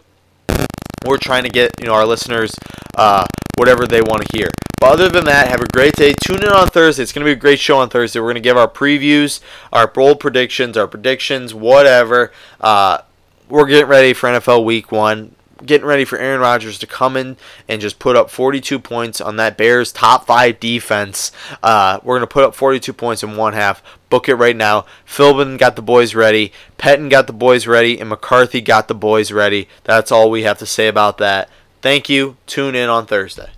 We're 1.05 1.19
trying 1.19 1.43
to 1.43 1.49
get, 1.49 1.71
you 1.79 1.86
know, 1.86 1.93
our 1.93 2.05
listeners 2.05 2.55
uh, 2.95 3.27
whatever 3.57 3.86
they 3.86 4.01
want 4.01 4.23
to 4.23 4.38
hear. 4.38 4.49
But 4.79 4.93
other 4.93 5.09
than 5.09 5.25
that, 5.25 5.47
have 5.47 5.61
a 5.61 5.67
great 5.67 5.95
day. 5.95 6.13
Tune 6.25 6.43
in 6.43 6.49
on 6.49 6.67
Thursday. 6.67 7.03
It's 7.03 7.11
going 7.11 7.25
to 7.25 7.29
be 7.29 7.38
a 7.38 7.39
great 7.39 7.59
show 7.59 7.77
on 7.77 7.89
Thursday. 7.89 8.19
We're 8.19 8.27
going 8.27 8.36
to 8.36 8.41
give 8.41 8.57
our 8.57 8.67
previews, 8.67 9.39
our 9.71 9.88
bold 9.88 10.19
predictions, 10.19 10.77
our 10.77 10.88
predictions, 10.88 11.53
whatever. 11.53 12.31
Uh, 12.59 12.99
we're 13.49 13.67
getting 13.67 13.87
ready 13.87 14.13
for 14.13 14.29
NFL 14.29 14.65
Week 14.65 14.91
One 14.91 15.35
getting 15.63 15.87
ready 15.87 16.05
for 16.05 16.17
Aaron 16.17 16.41
Rodgers 16.41 16.79
to 16.79 16.87
come 16.87 17.15
in 17.17 17.37
and 17.67 17.81
just 17.81 17.99
put 17.99 18.15
up 18.15 18.29
42 18.29 18.79
points 18.79 19.21
on 19.21 19.37
that 19.37 19.57
Bears 19.57 19.91
top 19.91 20.25
five 20.25 20.59
defense. 20.59 21.31
Uh, 21.63 21.99
we're 22.03 22.17
going 22.17 22.27
to 22.27 22.33
put 22.33 22.43
up 22.43 22.55
42 22.55 22.93
points 22.93 23.23
in 23.23 23.37
one 23.37 23.53
half. 23.53 23.81
Book 24.09 24.29
it 24.29 24.35
right 24.35 24.55
now. 24.55 24.85
Philbin 25.07 25.57
got 25.57 25.75
the 25.75 25.81
boys 25.81 26.15
ready. 26.15 26.51
Pettine 26.77 27.09
got 27.09 27.27
the 27.27 27.33
boys 27.33 27.67
ready. 27.67 27.99
And 27.99 28.09
McCarthy 28.09 28.61
got 28.61 28.87
the 28.87 28.95
boys 28.95 29.31
ready. 29.31 29.67
That's 29.83 30.11
all 30.11 30.29
we 30.29 30.43
have 30.43 30.59
to 30.59 30.65
say 30.65 30.87
about 30.87 31.17
that. 31.19 31.49
Thank 31.81 32.09
you. 32.09 32.37
Tune 32.45 32.75
in 32.75 32.89
on 32.89 33.05
Thursday. 33.05 33.49